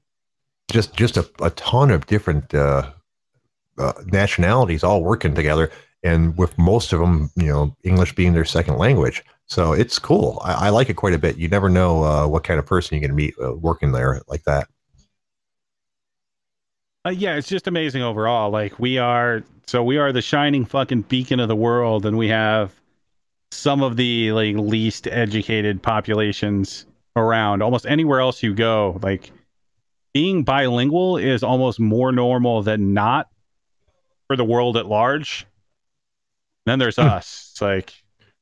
just 0.70 0.96
just 0.96 1.16
a, 1.16 1.30
a 1.42 1.52
ton 1.52 1.92
of 1.92 2.08
different 2.08 2.54
uh, 2.54 2.92
uh, 3.78 3.94
nationalities 4.08 4.84
all 4.84 5.04
working 5.04 5.34
together, 5.36 5.72
and 6.04 6.38
with 6.38 6.58
most 6.58 6.92
of 6.92 7.00
them, 7.00 7.30
you 7.36 7.48
know, 7.48 7.76
English 7.84 8.16
being 8.16 8.34
their 8.34 8.46
second 8.46 8.78
language. 8.78 9.24
So 9.46 9.72
it's 9.74 10.00
cool. 10.00 10.42
I, 10.44 10.68
I 10.68 10.70
like 10.70 10.90
it 10.90 10.96
quite 10.96 11.14
a 11.14 11.20
bit. 11.20 11.38
You 11.38 11.48
never 11.48 11.70
know 11.70 12.04
uh, 12.04 12.28
what 12.28 12.44
kind 12.44 12.60
of 12.60 12.66
person 12.66 12.96
you're 12.96 13.08
going 13.08 13.18
to 13.18 13.24
meet 13.26 13.36
uh, 13.42 13.54
working 13.56 13.92
there 13.92 14.22
like 14.28 14.44
that. 14.44 14.68
Uh, 17.06 17.12
yeah, 17.12 17.36
it's 17.36 17.48
just 17.48 17.68
amazing 17.68 18.02
overall. 18.02 18.50
Like 18.50 18.78
we 18.80 18.98
are, 18.98 19.44
so 19.68 19.84
we 19.84 19.98
are 19.98 20.12
the 20.12 20.22
shining 20.22 20.66
fucking 20.66 21.04
beacon 21.04 21.40
of 21.40 21.48
the 21.48 21.56
world, 21.56 22.06
and 22.06 22.18
we 22.18 22.28
have 22.28 22.74
some 23.52 23.84
of 23.84 23.96
the 23.96 24.32
like 24.34 24.56
least 24.56 25.08
educated 25.08 25.82
populations 25.82 26.86
around. 27.18 27.62
Almost 27.62 27.86
anywhere 27.86 28.20
else 28.20 28.44
you 28.44 28.54
go, 28.54 29.00
like 29.02 29.32
being 30.14 30.44
bilingual 30.44 31.18
is 31.18 31.44
almost 31.44 31.80
more 31.80 32.12
normal 32.12 32.64
than 32.64 32.94
not 32.94 33.28
for 34.28 34.36
the 34.36 34.46
world 34.46 34.78
at 34.78 34.86
large. 34.86 35.46
then 36.66 36.80
there's 36.80 36.98
hmm. 36.98 37.04
us. 37.04 37.50
It's 37.52 37.62
like, 37.62 37.94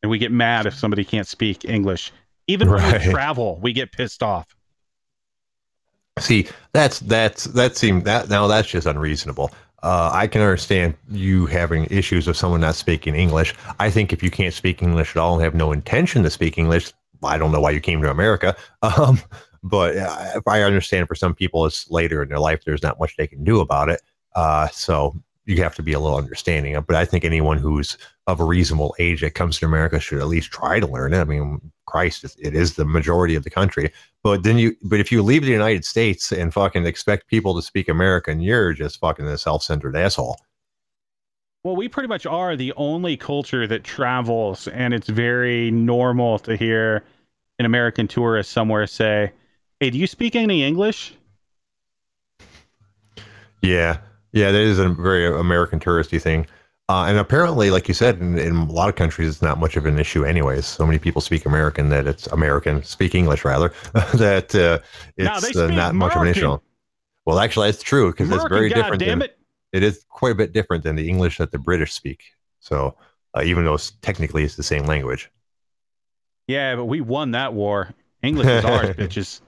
and 0.02 0.10
we 0.10 0.18
get 0.18 0.32
mad 0.32 0.66
if 0.66 0.74
somebody 0.74 1.04
can't 1.04 1.28
speak 1.28 1.66
English. 1.66 2.12
Even 2.48 2.70
right. 2.70 2.94
when 2.94 3.08
we 3.08 3.12
travel, 3.12 3.60
we 3.62 3.74
get 3.74 3.92
pissed 3.92 4.22
off. 4.22 4.56
See, 6.20 6.48
that's 6.72 7.00
that's 7.02 7.44
that 7.46 7.76
seemed 7.76 8.06
that 8.06 8.30
now 8.30 8.48
that's 8.48 8.70
just 8.70 8.88
unreasonable. 8.88 9.52
Uh, 9.84 10.10
I 10.14 10.28
can 10.28 10.42
understand 10.42 10.96
you 11.12 11.46
having 11.46 11.86
issues 11.92 12.26
with 12.26 12.38
someone 12.38 12.62
not 12.62 12.76
speaking 12.76 13.16
English. 13.16 13.54
I 13.80 13.90
think 13.90 14.14
if 14.14 14.24
you 14.24 14.32
can't 14.32 14.54
speak 14.54 14.82
English 14.82 15.16
at 15.16 15.20
all 15.20 15.34
and 15.34 15.44
have 15.44 15.54
no 15.54 15.72
intention 15.72 16.24
to 16.24 16.30
speak 16.30 16.58
English, 16.58 16.94
I 17.24 17.38
don't 17.38 17.52
know 17.52 17.62
why 17.62 17.72
you 17.72 17.80
came 17.80 18.02
to 18.02 18.12
America. 18.12 18.56
Um, 18.82 19.20
but 19.64 19.98
uh, 19.98 20.42
I 20.46 20.62
understand 20.62 21.08
for 21.08 21.16
some 21.16 21.34
people 21.34 21.66
it's 21.66 21.90
later 21.90 22.22
in 22.22 22.30
their 22.30 22.38
life, 22.38 22.64
there's 22.64 22.84
not 22.84 23.00
much 23.00 23.18
they 23.18 23.26
can 23.26 23.44
do 23.44 23.62
about 23.62 23.90
it. 23.90 24.00
Uh, 24.36 24.68
so 24.68 25.16
you 25.46 25.58
have 25.64 25.74
to 25.76 25.84
be 25.84 25.94
a 25.94 26.00
little 26.00 26.18
understanding. 26.18 26.80
But 26.86 26.96
I 26.96 27.06
think 27.06 27.26
anyone 27.26 27.58
who's 27.58 27.98
of 28.28 28.40
a 28.40 28.44
reasonable 28.44 28.96
age 29.00 29.22
that 29.22 29.36
comes 29.36 29.60
to 29.60 29.66
America 29.66 30.00
should 30.00 30.20
at 30.20 30.28
least 30.28 30.52
try 30.52 30.80
to 30.80 30.88
learn 30.88 31.14
it. 31.14 31.20
I 31.20 31.24
mean, 31.24 31.72
Christ, 31.86 32.26
it 32.40 32.56
is 32.56 32.76
the 32.76 32.86
majority 32.86 33.36
of 33.36 33.44
the 33.44 33.50
country. 33.50 33.92
But 34.24 34.44
then 34.44 34.58
you, 34.58 34.76
but 34.84 35.00
if 35.00 35.12
you 35.12 35.22
leave 35.22 35.44
the 35.44 35.52
United 35.52 35.86
States 35.86 36.32
and 36.32 36.54
fucking 36.54 36.86
expect 36.86 37.28
people 37.28 37.56
to 37.56 37.62
speak 37.62 37.88
American, 37.88 38.42
you're 38.42 38.74
just 38.74 39.00
fucking 39.00 39.28
a 39.28 39.38
self-centered 39.38 39.96
asshole. 39.96 40.38
Well, 41.66 41.76
we 41.76 41.90
pretty 41.90 42.08
much 42.08 42.28
are 42.28 42.56
the 42.56 42.74
only 42.78 43.18
culture 43.18 43.66
that 43.66 43.84
travels, 43.84 44.68
and 44.68 44.94
it's 44.94 45.10
very 45.10 45.72
normal 45.72 46.38
to 46.38 46.56
hear 46.56 47.04
an 47.58 47.66
American 47.66 48.08
tourist 48.08 48.52
somewhere 48.52 48.86
say, 48.86 49.32
"Hey, 49.80 49.90
do 49.90 49.98
you 49.98 50.06
speak 50.06 50.36
any 50.36 50.64
English?" 50.64 51.16
Yeah, 53.64 53.98
yeah, 54.32 54.52
that 54.52 54.62
is 54.62 54.78
a 54.78 54.90
very 54.90 55.26
American 55.26 55.80
touristy 55.80 56.22
thing. 56.22 56.46
Uh, 56.88 57.06
and 57.06 57.18
apparently, 57.18 57.72
like 57.72 57.88
you 57.88 57.96
said, 57.96 58.20
in, 58.20 58.38
in, 58.38 58.56
a 58.56 58.72
lot 58.72 58.88
of 58.88 58.96
countries, 58.96 59.28
it's 59.28 59.42
not 59.42 59.60
much 59.60 59.76
of 59.76 59.88
an 59.88 59.98
issue, 59.98 60.24
anyways. 60.24 60.68
So 60.68 60.86
many 60.86 61.00
people 61.00 61.20
speak 61.20 61.48
American 61.48 61.90
that 61.90 62.06
it's 62.06 62.28
American, 62.28 62.84
speak 62.84 63.16
English 63.16 63.44
rather, 63.44 63.74
that 64.14 64.54
uh, 64.54 64.86
it's 65.18 65.56
uh, 65.58 65.62
not 65.62 65.72
American. 65.72 65.98
much 65.98 66.16
of 66.16 66.22
an 66.22 66.28
issue. 66.28 66.60
Well, 67.26 67.40
actually, 67.40 67.70
that's 67.70 67.82
true 67.82 68.12
because 68.12 68.30
it's 68.30 68.48
very 68.50 68.70
God 68.70 68.76
different. 68.76 69.00
Damn 69.00 69.20
than, 69.20 69.30
it. 69.30 69.40
It 69.76 69.84
is 69.84 70.06
quite 70.10 70.32
a 70.32 70.36
bit 70.36 70.54
different 70.54 70.84
than 70.84 70.96
the 70.96 71.10
English 71.10 71.38
that 71.38 71.52
the 71.52 71.60
British 71.60 71.94
speak. 71.94 72.24
So, 72.60 72.96
uh, 73.36 73.44
even 73.44 73.66
though 73.66 73.76
it's, 73.76 73.92
technically 74.02 74.44
it's 74.44 74.56
the 74.56 74.64
same 74.64 74.86
language. 74.86 75.30
Yeah, 76.48 76.76
but 76.76 76.86
we 76.86 77.02
won 77.02 77.32
that 77.32 77.54
war. 77.54 77.94
English 78.22 78.48
is 78.48 78.66
ours, 78.66 78.90
bitches. 78.96 79.42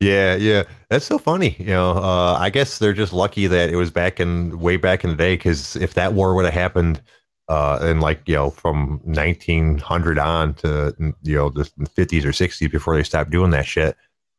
Yeah, 0.00 0.34
yeah, 0.34 0.64
that's 0.90 1.06
so 1.06 1.18
funny. 1.18 1.56
You 1.58 1.66
know, 1.66 1.92
uh, 1.92 2.36
I 2.38 2.50
guess 2.50 2.78
they're 2.78 2.92
just 2.92 3.12
lucky 3.12 3.46
that 3.46 3.70
it 3.70 3.76
was 3.76 3.90
back 3.90 4.20
in 4.20 4.58
way 4.60 4.76
back 4.76 5.04
in 5.04 5.10
the 5.10 5.16
day. 5.16 5.34
Because 5.34 5.76
if 5.76 5.94
that 5.94 6.12
war 6.12 6.34
would 6.34 6.44
have 6.44 6.54
happened 6.54 7.00
uh, 7.48 7.78
and 7.82 8.00
like 8.00 8.22
you 8.26 8.34
know 8.34 8.50
from 8.50 9.00
1900 9.04 10.18
on 10.18 10.54
to 10.54 10.94
you 11.22 11.36
know 11.36 11.50
the 11.50 11.64
50s 11.64 12.24
or 12.24 12.30
60s 12.30 12.70
before 12.70 12.96
they 12.96 13.02
stopped 13.02 13.30
doing 13.30 13.50
that 13.50 13.66
shit 13.66 13.96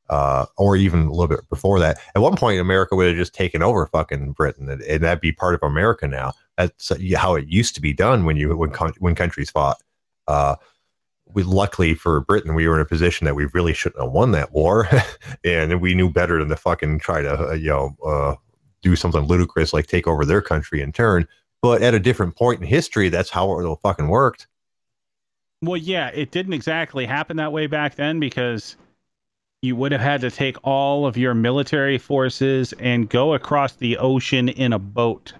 uh, 0.09 0.45
or 0.57 0.75
even 0.75 1.07
a 1.07 1.11
little 1.11 1.27
bit 1.27 1.47
before 1.49 1.79
that. 1.79 1.99
At 2.15 2.21
one 2.21 2.35
point 2.35 2.59
america 2.59 2.95
would 2.95 3.07
have 3.07 3.17
just 3.17 3.33
taken 3.33 3.63
over 3.63 3.87
fucking 3.87 4.33
britain 4.33 4.69
and, 4.69 4.81
and 4.81 5.03
that'd 5.03 5.21
be 5.21 5.31
part 5.31 5.55
of 5.55 5.63
america 5.63 6.07
now. 6.07 6.33
That's 6.57 6.91
how 7.15 7.35
it 7.35 7.47
used 7.47 7.75
to 7.75 7.81
be 7.81 7.93
done 7.93 8.25
when 8.25 8.37
you 8.37 8.55
when 8.55 8.71
when 8.99 9.15
countries 9.15 9.49
fought. 9.49 9.81
Uh, 10.27 10.55
we 11.33 11.43
luckily 11.43 11.93
for 11.93 12.21
britain 12.21 12.55
we 12.55 12.67
were 12.67 12.75
in 12.75 12.81
a 12.81 12.85
position 12.85 13.25
that 13.25 13.35
we 13.35 13.45
really 13.53 13.73
shouldn't 13.73 14.01
have 14.01 14.11
won 14.11 14.31
that 14.31 14.53
war 14.53 14.87
and 15.43 15.81
we 15.81 15.93
knew 15.93 16.09
better 16.09 16.39
than 16.39 16.49
to 16.49 16.55
fucking 16.55 16.99
try 16.99 17.21
to 17.21 17.49
uh, 17.49 17.53
you 17.53 17.67
know 17.67 17.95
uh, 18.05 18.35
do 18.85 18.95
something 18.95 19.21
ludicrous 19.23 19.73
like 19.73 19.87
take 19.87 20.07
over 20.07 20.23
their 20.23 20.41
country 20.41 20.79
in 20.79 20.91
turn. 20.93 21.27
But 21.61 21.81
at 21.81 21.95
a 21.95 21.99
different 21.99 22.35
point 22.35 22.61
in 22.61 22.67
history, 22.67 23.09
that's 23.09 23.31
how 23.31 23.59
it 23.59 23.79
fucking 23.81 24.07
worked. 24.07 24.47
Well, 25.63 25.77
yeah, 25.77 26.09
it 26.09 26.29
didn't 26.29 26.53
exactly 26.53 27.07
happen 27.07 27.37
that 27.37 27.51
way 27.51 27.65
back 27.65 27.95
then 27.95 28.19
because 28.19 28.77
you 29.65 29.75
would 29.75 29.91
have 29.91 30.01
had 30.01 30.21
to 30.21 30.31
take 30.31 30.55
all 30.63 31.05
of 31.05 31.17
your 31.17 31.33
military 31.33 31.97
forces 31.97 32.73
and 32.79 33.09
go 33.09 33.33
across 33.33 33.73
the 33.73 33.97
ocean 33.97 34.47
in 34.47 34.71
a 34.71 34.79
boat. 34.79 35.33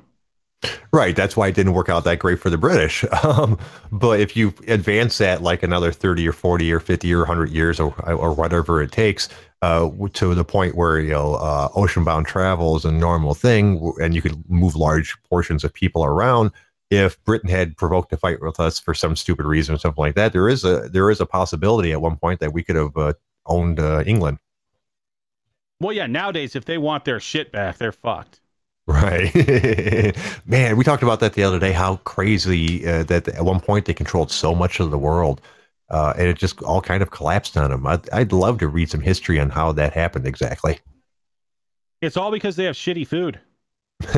Right. 0.91 1.15
That's 1.15 1.38
why 1.38 1.49
it 1.49 1.55
didn't 1.55 1.73
work 1.73 1.89
out 1.89 2.05
that 2.05 2.19
great 2.19 2.39
for 2.39 2.49
the 2.49 2.57
British. 2.57 3.05
Um, 3.23 3.57
but 3.91 4.19
if 4.19 4.38
you 4.38 4.53
advance 4.67 5.17
that 5.17 5.41
like 5.41 5.63
another 5.63 5.91
30 5.91 6.28
or 6.28 6.32
40 6.32 6.71
or 6.71 6.80
50 6.80 7.13
or 7.13 7.19
100 7.19 7.49
years 7.49 7.80
or, 7.80 7.93
or 8.09 8.34
whatever 8.34 8.82
it 8.82 8.91
takes, 8.91 9.30
uh, 9.61 9.89
to 10.13 10.36
the 10.36 10.43
point 10.43 10.76
where 10.76 10.99
you 10.99 11.09
know 11.09 11.36
uh, 11.36 11.69
ocean-bound 11.73 12.28
travel 12.28 12.76
is 12.76 12.86
a 12.86 12.91
normal 12.91 13.34
thing, 13.34 13.93
and 13.99 14.13
you 14.13 14.21
could 14.21 14.47
move 14.47 14.76
large 14.76 15.15
portions 15.23 15.63
of 15.63 15.73
people 15.73 16.05
around. 16.05 16.51
If 16.91 17.21
Britain 17.23 17.49
had 17.49 17.76
provoked 17.76 18.13
a 18.13 18.17
fight 18.17 18.41
with 18.41 18.59
us 18.59 18.80
for 18.80 18.93
some 18.93 19.15
stupid 19.15 19.45
reason 19.45 19.73
or 19.73 19.80
something 19.80 20.01
like 20.01 20.13
that, 20.15 20.34
there 20.34 20.47
is 20.47 20.63
a 20.63 20.88
there 20.89 21.09
is 21.09 21.19
a 21.19 21.26
possibility 21.26 21.91
at 21.91 22.01
one 22.01 22.17
point 22.17 22.41
that 22.41 22.53
we 22.53 22.63
could 22.63 22.76
have 22.76 22.95
uh, 22.95 23.13
owned 23.45 23.79
uh, 23.79 24.03
England. 24.05 24.37
Well, 25.79 25.93
yeah. 25.93 26.07
Nowadays, 26.07 26.55
if 26.55 26.65
they 26.65 26.77
want 26.77 27.05
their 27.05 27.19
shit 27.19 27.51
back, 27.51 27.77
they're 27.77 27.91
fucked. 27.91 28.41
Right, 28.87 29.33
man. 30.45 30.77
We 30.77 30.83
talked 30.83 31.01
about 31.01 31.19
that 31.21 31.33
the 31.33 31.43
other 31.43 31.59
day. 31.59 31.71
How 31.71 31.97
crazy 31.97 32.87
uh, 32.87 33.03
that 33.03 33.27
at 33.27 33.43
one 33.43 33.59
point 33.59 33.85
they 33.85 33.93
controlled 33.95 34.31
so 34.31 34.53
much 34.53 34.79
of 34.79 34.91
the 34.91 34.97
world 34.97 35.41
uh, 35.89 36.13
and 36.17 36.27
it 36.27 36.37
just 36.37 36.61
all 36.63 36.81
kind 36.81 37.03
of 37.03 37.11
collapsed 37.11 37.57
on 37.57 37.69
them. 37.71 37.85
I'd, 37.85 38.09
I'd 38.11 38.31
love 38.31 38.59
to 38.59 38.67
read 38.67 38.89
some 38.89 39.01
history 39.01 39.39
on 39.39 39.49
how 39.49 39.71
that 39.73 39.93
happened 39.93 40.25
exactly. 40.25 40.79
It's 42.01 42.17
all 42.17 42.31
because 42.31 42.55
they 42.55 42.65
have 42.65 42.75
shitty 42.75 43.07
food. 43.07 43.39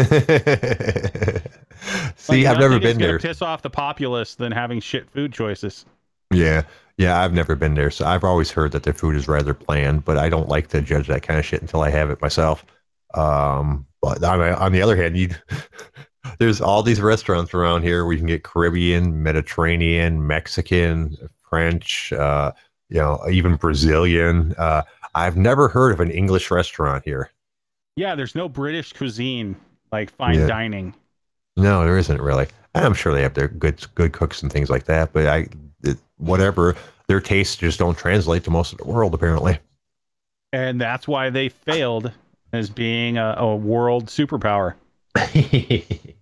See, 2.15 2.45
like, 2.45 2.47
I've 2.47 2.59
never 2.59 2.79
been 2.79 2.97
there. 2.97 3.19
Piss 3.19 3.41
off 3.41 3.61
the 3.61 3.69
populace 3.69 4.35
than 4.35 4.51
having 4.51 4.79
shit 4.79 5.09
food 5.09 5.31
choices. 5.33 5.85
Yeah, 6.33 6.63
yeah, 6.97 7.21
I've 7.21 7.33
never 7.33 7.55
been 7.55 7.75
there, 7.75 7.91
so 7.91 8.05
I've 8.05 8.23
always 8.23 8.49
heard 8.49 8.71
that 8.71 8.83
their 8.83 8.93
food 8.93 9.15
is 9.15 9.27
rather 9.27 9.53
bland. 9.53 10.03
But 10.03 10.17
I 10.17 10.29
don't 10.29 10.49
like 10.49 10.67
to 10.69 10.81
judge 10.81 11.07
that 11.07 11.21
kind 11.21 11.39
of 11.39 11.45
shit 11.45 11.61
until 11.61 11.81
I 11.81 11.91
have 11.91 12.09
it 12.09 12.21
myself. 12.21 12.65
Um, 13.13 13.85
but 14.01 14.23
on, 14.23 14.41
on 14.41 14.71
the 14.71 14.81
other 14.81 14.95
hand, 14.95 15.15
you 15.15 15.29
there's 16.39 16.59
all 16.59 16.81
these 16.81 16.99
restaurants 16.99 17.53
around 17.53 17.83
here 17.83 18.03
where 18.03 18.13
you 18.13 18.19
can 18.19 18.27
get 18.27 18.43
Caribbean, 18.43 19.21
Mediterranean, 19.21 20.25
Mexican, 20.25 21.15
French, 21.49 22.11
uh, 22.13 22.51
you 22.89 22.97
know, 22.97 23.21
even 23.31 23.55
Brazilian. 23.55 24.55
Uh, 24.57 24.81
I've 25.13 25.37
never 25.37 25.67
heard 25.67 25.93
of 25.93 25.99
an 25.99 26.11
English 26.11 26.51
restaurant 26.51 27.03
here. 27.05 27.31
Yeah, 27.95 28.15
there's 28.15 28.35
no 28.35 28.49
British 28.49 28.93
cuisine 28.93 29.55
like 29.91 30.11
fine 30.11 30.39
yeah. 30.39 30.47
dining. 30.47 30.93
No, 31.55 31.83
there 31.83 31.97
isn't 31.97 32.21
really. 32.21 32.47
I'm 32.75 32.93
sure 32.93 33.13
they 33.13 33.23
have 33.23 33.33
their 33.33 33.47
good 33.47 33.85
good 33.95 34.13
cooks 34.13 34.43
and 34.43 34.51
things 34.51 34.69
like 34.69 34.85
that, 34.85 35.13
but 35.13 35.25
I 35.27 35.47
it, 35.87 35.97
whatever 36.17 36.75
their 37.07 37.21
tastes 37.21 37.55
just 37.55 37.79
don't 37.79 37.97
translate 37.97 38.43
to 38.43 38.51
most 38.51 38.71
of 38.71 38.77
the 38.77 38.85
world 38.85 39.13
apparently. 39.13 39.59
And 40.53 40.79
that's 40.79 41.07
why 41.07 41.29
they 41.29 41.49
failed 41.49 42.11
as 42.53 42.69
being 42.69 43.17
a, 43.17 43.35
a 43.37 43.55
world 43.55 44.05
superpower. 44.05 44.75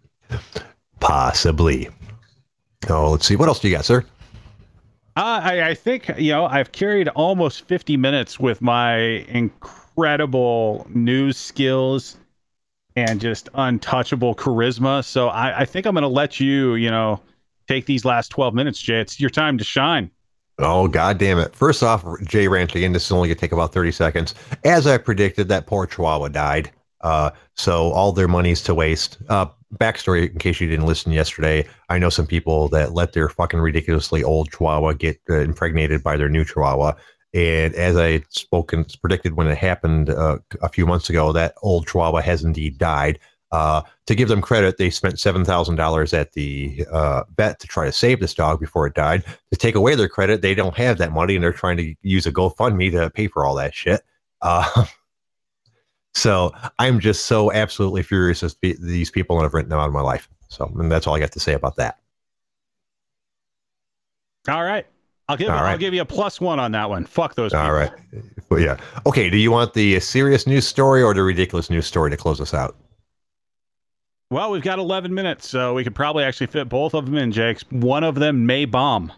Possibly. 0.99 1.89
Oh, 2.89 3.11
let's 3.11 3.25
see. 3.25 3.35
What 3.35 3.47
else 3.47 3.59
do 3.59 3.67
you 3.67 3.75
got, 3.75 3.85
sir? 3.85 4.03
Uh, 5.17 5.39
I, 5.43 5.69
I 5.69 5.73
think 5.73 6.09
you 6.17 6.31
know 6.31 6.45
I've 6.45 6.71
carried 6.71 7.07
almost 7.09 7.67
50 7.67 7.95
minutes 7.95 8.39
with 8.39 8.61
my 8.61 8.97
incredible 8.97 10.85
news 10.89 11.37
skills 11.37 12.17
and 12.95 13.19
just 13.19 13.49
untouchable 13.53 14.35
charisma. 14.35 15.03
So 15.03 15.27
I, 15.27 15.61
I 15.61 15.65
think 15.65 15.85
I'm 15.85 15.93
going 15.93 16.03
to 16.03 16.07
let 16.07 16.39
you, 16.39 16.75
you 16.75 16.89
know, 16.89 17.21
take 17.67 17.85
these 17.85 18.05
last 18.05 18.29
12 18.29 18.53
minutes, 18.53 18.79
Jay. 18.79 18.99
It's 18.99 19.19
your 19.19 19.29
time 19.29 19.57
to 19.57 19.63
shine. 19.63 20.11
Oh, 20.57 20.87
god 20.87 21.17
damn 21.17 21.37
it. 21.39 21.53
First 21.55 21.83
off, 21.83 22.05
Jay 22.23 22.47
Ranch 22.47 22.75
again, 22.75 22.93
this 22.93 23.05
is 23.05 23.11
only 23.11 23.27
going 23.27 23.35
to 23.35 23.41
take 23.41 23.51
about 23.51 23.73
30 23.73 23.91
seconds. 23.91 24.35
As 24.63 24.87
I 24.87 24.97
predicted, 24.97 25.49
that 25.49 25.67
poor 25.67 25.85
Chihuahua 25.85 26.29
died. 26.29 26.71
Uh, 27.01 27.29
so 27.55 27.91
all 27.91 28.13
their 28.13 28.27
money's 28.27 28.63
to 28.63 28.73
waste. 28.73 29.17
Uh, 29.27 29.47
backstory, 29.75 30.31
in 30.31 30.39
case 30.39 30.61
you 30.61 30.69
didn't 30.69 30.85
listen 30.85 31.11
yesterday, 31.11 31.67
I 31.89 31.99
know 31.99 32.09
some 32.09 32.25
people 32.25 32.69
that 32.69 32.93
let 32.93 33.13
their 33.13 33.27
fucking 33.27 33.59
ridiculously 33.59 34.23
old 34.23 34.49
Chihuahua 34.51 34.93
get 34.93 35.19
uh, 35.29 35.39
impregnated 35.39 36.01
by 36.01 36.15
their 36.15 36.29
new 36.29 36.45
Chihuahua. 36.45 36.93
And 37.33 37.75
as 37.75 37.97
I 37.97 38.23
spoken 38.29 38.85
predicted 39.01 39.33
when 39.33 39.47
it 39.47 39.57
happened 39.57 40.09
uh, 40.09 40.37
a 40.61 40.69
few 40.69 40.85
months 40.85 41.09
ago, 41.09 41.33
that 41.33 41.53
old 41.61 41.85
Chihuahua 41.85 42.21
has 42.21 42.45
indeed 42.45 42.77
died. 42.77 43.19
Uh, 43.51 43.81
to 44.07 44.15
give 44.15 44.27
them 44.27 44.41
credit, 44.41 44.77
they 44.77 44.89
spent 44.89 45.19
seven 45.19 45.45
thousand 45.45 45.75
dollars 45.75 46.13
at 46.13 46.33
the 46.33 46.85
uh, 46.91 47.23
vet 47.37 47.59
to 47.59 47.67
try 47.67 47.85
to 47.85 47.91
save 47.91 48.19
this 48.19 48.33
dog 48.33 48.59
before 48.59 48.87
it 48.87 48.95
died. 48.95 49.23
To 49.51 49.57
take 49.57 49.75
away 49.75 49.95
their 49.95 50.09
credit, 50.09 50.41
they 50.41 50.55
don't 50.55 50.75
have 50.75 50.97
that 50.97 51.11
money, 51.11 51.35
and 51.35 51.43
they're 51.43 51.53
trying 51.53 51.77
to 51.77 51.95
use 52.01 52.25
a 52.25 52.31
GoFundMe 52.31 52.91
to 52.91 53.09
pay 53.11 53.27
for 53.27 53.45
all 53.45 53.55
that 53.55 53.73
shit. 53.73 54.01
Uh, 54.41 54.85
So 56.15 56.53
I'm 56.79 57.01
just 57.01 57.25
so 57.25 57.51
absolutely 57.51 58.01
furious 58.01 58.41
at 58.41 58.55
these 58.61 59.11
people, 59.11 59.37
and 59.37 59.45
I've 59.45 59.53
written 59.53 59.69
them 59.69 59.79
out 59.79 59.87
of 59.87 59.93
my 59.93 60.01
life. 60.01 60.29
So, 60.47 60.71
and 60.79 60.89
that's 60.89 61.05
all 61.05 61.13
I 61.13 61.19
got 61.19 61.33
to 61.33 61.41
say 61.41 61.53
about 61.53 61.75
that. 61.75 61.99
All 64.47 64.63
right. 64.63 64.85
I'll 65.27 65.35
give 65.35 65.49
I'll 65.49 65.77
give 65.77 65.93
you 65.93 66.01
a 66.01 66.05
plus 66.05 66.39
one 66.39 66.59
on 66.59 66.71
that 66.71 66.89
one. 66.89 67.05
Fuck 67.05 67.35
those. 67.35 67.51
People. 67.51 67.65
All 67.65 67.73
right. 67.73 67.91
Well, 68.49 68.59
yeah. 68.59 68.77
Okay. 69.07 69.29
Do 69.29 69.37
you 69.37 69.51
want 69.51 69.73
the 69.73 69.99
serious 69.99 70.45
news 70.45 70.67
story 70.67 71.01
or 71.01 71.13
the 71.13 71.23
ridiculous 71.23 71.69
news 71.69 71.87
story 71.87 72.11
to 72.11 72.17
close 72.17 72.39
us 72.39 72.53
out? 72.53 72.77
Well, 74.31 74.51
we've 74.51 74.63
got 74.63 74.79
11 74.79 75.13
minutes, 75.13 75.47
so 75.47 75.73
we 75.73 75.83
could 75.83 75.95
probably 75.95 76.23
actually 76.23 76.47
fit 76.47 76.67
both 76.67 76.93
of 76.93 77.05
them 77.05 77.15
in, 77.15 77.31
Jakes. 77.31 77.63
One 77.69 78.03
of 78.03 78.15
them 78.15 78.45
may 78.45 78.65
bomb. 78.65 79.13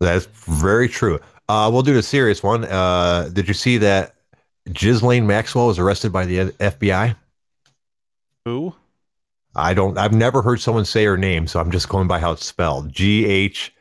That's 0.00 0.26
very 0.26 0.88
true. 0.88 1.18
Uh, 1.48 1.68
we'll 1.72 1.82
do 1.82 1.94
the 1.94 2.02
serious 2.02 2.42
one. 2.42 2.64
Uh, 2.64 3.28
did 3.32 3.48
you 3.48 3.54
see 3.54 3.76
that 3.78 4.14
Ghislaine 4.70 5.26
Maxwell 5.26 5.66
was 5.66 5.78
arrested 5.78 6.12
by 6.12 6.24
the 6.24 6.50
FBI. 6.52 7.16
Who? 8.44 8.74
I 9.54 9.74
don't. 9.74 9.98
I've 9.98 10.14
never 10.14 10.40
heard 10.40 10.60
someone 10.60 10.84
say 10.84 11.04
her 11.04 11.16
name, 11.16 11.46
so 11.46 11.60
I'm 11.60 11.70
just 11.70 11.88
going 11.88 12.08
by 12.08 12.18
how 12.18 12.32
it's 12.32 12.44
spelled. 12.44 12.92
G 12.92 13.26
H 13.26 13.74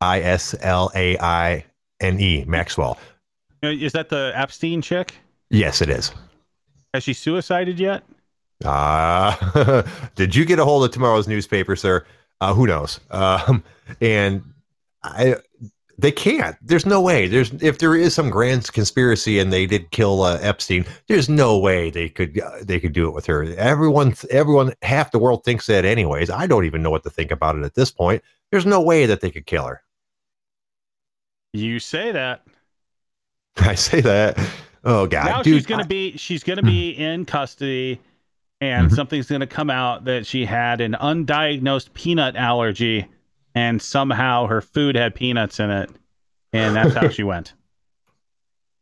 I 0.00 0.20
S 0.20 0.54
L 0.60 0.90
A 0.94 1.18
I 1.18 1.64
N 2.00 2.20
E 2.20 2.44
Maxwell. 2.46 2.98
Uh, 3.62 3.68
is 3.68 3.92
that 3.92 4.08
the 4.08 4.32
Epstein 4.34 4.80
chick? 4.80 5.14
Yes, 5.50 5.82
it 5.82 5.90
is. 5.90 6.12
Has 6.94 7.02
she 7.02 7.12
suicided 7.12 7.78
yet? 7.78 8.04
Ah, 8.64 9.52
uh, 9.54 9.82
did 10.14 10.34
you 10.34 10.44
get 10.44 10.58
a 10.58 10.64
hold 10.64 10.84
of 10.84 10.90
tomorrow's 10.90 11.28
newspaper, 11.28 11.76
sir? 11.76 12.04
Uh, 12.40 12.54
who 12.54 12.66
knows? 12.66 13.00
Um, 13.10 13.62
and 14.00 14.42
I 15.02 15.36
they 15.98 16.12
can't. 16.12 16.56
There's 16.62 16.86
no 16.86 17.00
way. 17.00 17.26
There's 17.26 17.52
if 17.60 17.78
there 17.78 17.96
is 17.96 18.14
some 18.14 18.30
grand 18.30 18.72
conspiracy 18.72 19.40
and 19.40 19.52
they 19.52 19.66
did 19.66 19.90
kill 19.90 20.22
uh, 20.22 20.38
Epstein. 20.40 20.86
There's 21.08 21.28
no 21.28 21.58
way 21.58 21.90
they 21.90 22.08
could 22.08 22.38
uh, 22.38 22.58
they 22.62 22.78
could 22.78 22.92
do 22.92 23.08
it 23.08 23.14
with 23.14 23.26
her. 23.26 23.42
Everyone, 23.56 24.14
everyone, 24.30 24.74
half 24.82 25.10
the 25.10 25.18
world 25.18 25.44
thinks 25.44 25.66
that 25.66 25.84
anyways. 25.84 26.30
I 26.30 26.46
don't 26.46 26.64
even 26.64 26.82
know 26.82 26.90
what 26.90 27.02
to 27.02 27.10
think 27.10 27.32
about 27.32 27.56
it 27.56 27.64
at 27.64 27.74
this 27.74 27.90
point. 27.90 28.22
There's 28.52 28.66
no 28.66 28.80
way 28.80 29.06
that 29.06 29.20
they 29.20 29.30
could 29.30 29.46
kill 29.46 29.66
her. 29.66 29.82
You 31.52 31.80
say 31.80 32.12
that. 32.12 32.44
I 33.56 33.74
say 33.74 34.00
that. 34.00 34.38
Oh 34.84 35.08
God! 35.08 35.24
Now 35.24 35.42
Dude, 35.42 35.56
she's 35.56 35.66
gonna 35.66 35.82
I, 35.82 35.86
be 35.86 36.16
she's 36.16 36.44
gonna 36.44 36.62
be 36.62 36.90
in 36.90 37.24
custody, 37.24 38.00
and 38.60 38.86
mm-hmm. 38.86 38.94
something's 38.94 39.28
gonna 39.28 39.46
come 39.46 39.70
out 39.70 40.04
that 40.04 40.26
she 40.26 40.44
had 40.44 40.80
an 40.80 40.96
undiagnosed 41.00 41.92
peanut 41.94 42.36
allergy 42.36 43.06
and 43.54 43.82
somehow 43.82 44.46
her 44.46 44.60
food 44.60 44.94
had 44.94 45.14
peanuts 45.14 45.58
in 45.58 45.70
it, 45.70 45.90
and 46.52 46.76
that's 46.76 46.94
how 46.94 47.08
she 47.08 47.22
went. 47.22 47.54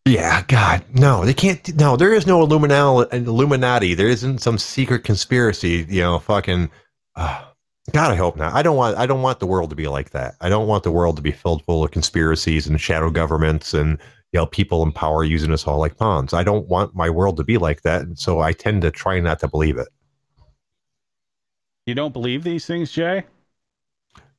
Yeah, 0.08 0.44
God, 0.46 0.84
no, 0.94 1.24
they 1.24 1.34
can't. 1.34 1.74
No, 1.74 1.96
there 1.96 2.14
is 2.14 2.28
no 2.28 2.40
Illuminati. 2.40 3.16
Illuminati. 3.16 3.94
There 3.94 4.06
isn't 4.06 4.38
some 4.38 4.56
secret 4.56 5.02
conspiracy. 5.02 5.84
You 5.88 6.02
know, 6.02 6.20
fucking. 6.20 6.70
Uh, 7.16 7.42
God, 7.90 8.12
I 8.12 8.14
hope 8.14 8.36
not. 8.36 8.54
I 8.54 8.62
don't 8.62 8.76
want. 8.76 8.96
I 8.96 9.06
don't 9.06 9.22
want 9.22 9.40
the 9.40 9.48
world 9.48 9.70
to 9.70 9.74
be 9.76 9.88
like 9.88 10.10
that. 10.10 10.36
I 10.40 10.48
don't 10.48 10.68
want 10.68 10.84
the 10.84 10.92
world 10.92 11.16
to 11.16 11.22
be 11.22 11.32
filled 11.32 11.64
full 11.64 11.82
of 11.82 11.90
conspiracies 11.90 12.68
and 12.68 12.80
shadow 12.80 13.10
governments 13.10 13.74
and 13.74 13.98
you 14.32 14.38
know 14.40 14.46
people 14.46 14.82
in 14.82 14.92
power 14.92 15.24
using 15.24 15.52
us 15.52 15.66
all 15.66 15.78
like 15.78 15.96
pawns. 15.96 16.32
I 16.34 16.42
don't 16.42 16.66
want 16.68 16.94
my 16.94 17.08
world 17.10 17.36
to 17.38 17.44
be 17.44 17.58
like 17.58 17.82
that, 17.82 18.02
and 18.02 18.18
so 18.18 18.40
I 18.40 18.52
tend 18.52 18.82
to 18.82 18.90
try 18.90 19.20
not 19.20 19.38
to 19.40 19.48
believe 19.48 19.78
it. 19.78 19.88
You 21.86 21.94
don't 21.94 22.12
believe 22.12 22.42
these 22.44 22.66
things, 22.66 22.90
Jay? 22.90 23.24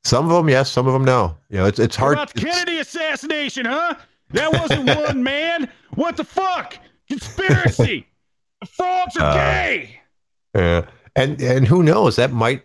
Some 0.04 0.26
of 0.26 0.30
them, 0.32 0.48
yes. 0.48 0.70
Some 0.70 0.86
of 0.86 0.92
them, 0.92 1.04
no. 1.04 1.36
You 1.50 1.58
know, 1.58 1.66
it's 1.66 1.78
it's 1.78 1.96
hard. 1.96 2.14
about 2.14 2.32
the 2.32 2.40
it's- 2.40 2.54
Kennedy 2.54 2.78
assassination, 2.78 3.64
huh? 3.64 3.94
That 4.30 4.52
wasn't 4.52 4.86
one 4.94 5.22
man. 5.34 5.70
What 5.94 6.16
the 6.16 6.24
fuck? 6.24 6.78
Conspiracy. 7.08 8.06
the 8.60 8.66
frogs 8.66 9.16
are 9.16 9.30
Uh, 9.30 9.34
gay. 9.34 10.00
Yeah, 10.54 10.86
and 11.16 11.40
and 11.40 11.66
who 11.66 11.82
knows? 11.82 12.16
That 12.16 12.32
might 12.32 12.62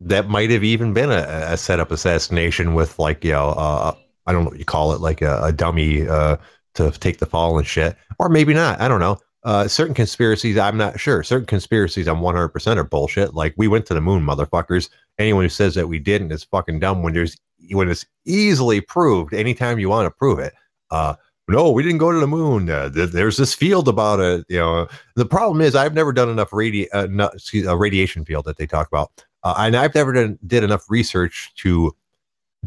that 0.00 0.28
might 0.28 0.50
have 0.50 0.64
even 0.64 0.92
been 0.92 1.10
a, 1.10 1.46
a 1.52 1.56
setup 1.56 1.90
assassination 1.92 2.74
with 2.74 2.98
like 2.98 3.24
you 3.24 3.32
know 3.32 3.50
uh, 3.50 3.94
I 4.26 4.32
don't 4.32 4.44
know 4.44 4.50
what 4.50 4.58
you 4.58 4.64
call 4.64 4.92
it 4.92 5.00
like 5.00 5.20
a, 5.22 5.42
a 5.44 5.52
dummy 5.52 6.08
uh, 6.08 6.36
to 6.74 6.90
take 6.92 7.18
the 7.18 7.26
fall 7.26 7.58
and 7.58 7.66
shit, 7.66 7.96
or 8.18 8.28
maybe 8.28 8.54
not. 8.54 8.80
I 8.80 8.88
don't 8.88 9.00
know. 9.00 9.18
Uh, 9.44 9.66
certain 9.66 9.94
conspiracies, 9.94 10.56
I'm 10.56 10.76
not 10.76 11.00
sure. 11.00 11.22
Certain 11.24 11.46
conspiracies, 11.46 12.06
I'm 12.06 12.20
100 12.20 12.48
percent 12.48 12.78
are 12.78 12.84
bullshit. 12.84 13.34
Like 13.34 13.54
we 13.56 13.68
went 13.68 13.86
to 13.86 13.94
the 13.94 14.00
moon, 14.00 14.24
motherfuckers. 14.24 14.88
Anyone 15.18 15.44
who 15.44 15.48
says 15.48 15.74
that 15.74 15.88
we 15.88 15.98
didn't 15.98 16.32
is 16.32 16.44
fucking 16.44 16.80
dumb. 16.80 17.02
When 17.02 17.12
there's 17.12 17.36
when 17.70 17.88
it's 17.88 18.06
easily 18.24 18.80
proved, 18.80 19.34
anytime 19.34 19.78
you 19.78 19.88
want 19.88 20.06
to 20.06 20.10
prove 20.10 20.38
it. 20.38 20.54
Uh, 20.90 21.14
no, 21.48 21.70
we 21.70 21.82
didn't 21.82 21.98
go 21.98 22.12
to 22.12 22.20
the 22.20 22.26
moon. 22.26 22.70
Uh, 22.70 22.88
th- 22.88 23.10
there's 23.10 23.36
this 23.36 23.54
field 23.54 23.88
about 23.88 24.20
it. 24.20 24.46
You 24.48 24.58
know, 24.58 24.88
the 25.16 25.26
problem 25.26 25.60
is 25.60 25.74
I've 25.74 25.94
never 25.94 26.12
done 26.12 26.28
enough 26.28 26.50
radi- 26.50 26.88
uh, 26.92 27.08
no, 27.10 27.26
excuse, 27.26 27.66
radiation 27.66 28.24
field 28.24 28.44
that 28.44 28.56
they 28.56 28.66
talk 28.66 28.86
about, 28.88 29.10
uh, 29.42 29.54
and 29.58 29.76
I've 29.76 29.94
never 29.94 30.12
done, 30.12 30.38
did 30.46 30.62
enough 30.62 30.88
research 30.88 31.52
to 31.56 31.94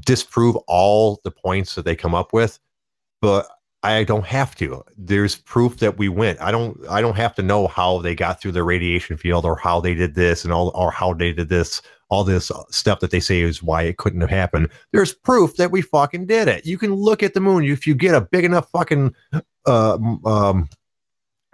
disprove 0.01 0.58
all 0.68 1.22
the 1.24 1.32
points 1.32 1.76
that 1.76 1.86
they 1.86 1.95
come 1.95 2.14
up 2.14 2.34
with. 2.34 2.60
But 3.22 3.47
I 3.86 4.04
don't 4.04 4.26
have 4.26 4.56
to. 4.56 4.84
There's 4.98 5.36
proof 5.36 5.78
that 5.78 5.98
we 5.98 6.10
went. 6.10 6.42
I 6.42 6.52
don't. 6.52 6.78
I 6.90 7.02
don't 7.02 7.16
have 7.16 7.36
to 7.36 7.44
know 7.44 7.68
how 7.68 8.00
they 8.00 8.16
got 8.16 8.42
through 8.42 8.54
the 8.54 8.64
radiation 8.64 9.16
field 9.18 9.46
or 9.46 9.56
how 9.56 9.80
they 9.80 9.94
did 9.94 10.16
this 10.16 10.44
and 10.44 10.52
all 10.52 10.72
or 10.74 10.92
how 10.92 11.14
they 11.14 11.32
did 11.32 11.50
this. 11.50 11.82
All 12.10 12.24
this 12.24 12.52
stuff 12.70 13.00
that 13.00 13.10
they 13.12 13.20
say 13.20 13.42
is 13.42 13.64
why 13.64 13.84
it 13.84 13.98
couldn't 13.98 14.22
have 14.22 14.30
happened. 14.30 14.70
There's 14.92 15.14
proof 15.14 15.56
that 15.58 15.72
we 15.72 15.82
fucking 15.82 16.28
did 16.28 16.48
it. 16.48 16.66
You 16.66 16.78
can 16.78 16.94
look 16.94 17.24
at 17.24 17.34
the 17.34 17.42
moon. 17.42 17.64
If 17.64 17.88
you 17.88 17.96
get 17.96 18.14
a 18.14 18.22
big 18.22 18.46
enough 18.46 18.70
fucking 18.70 19.14
uh, 19.66 19.98
um, 20.24 20.70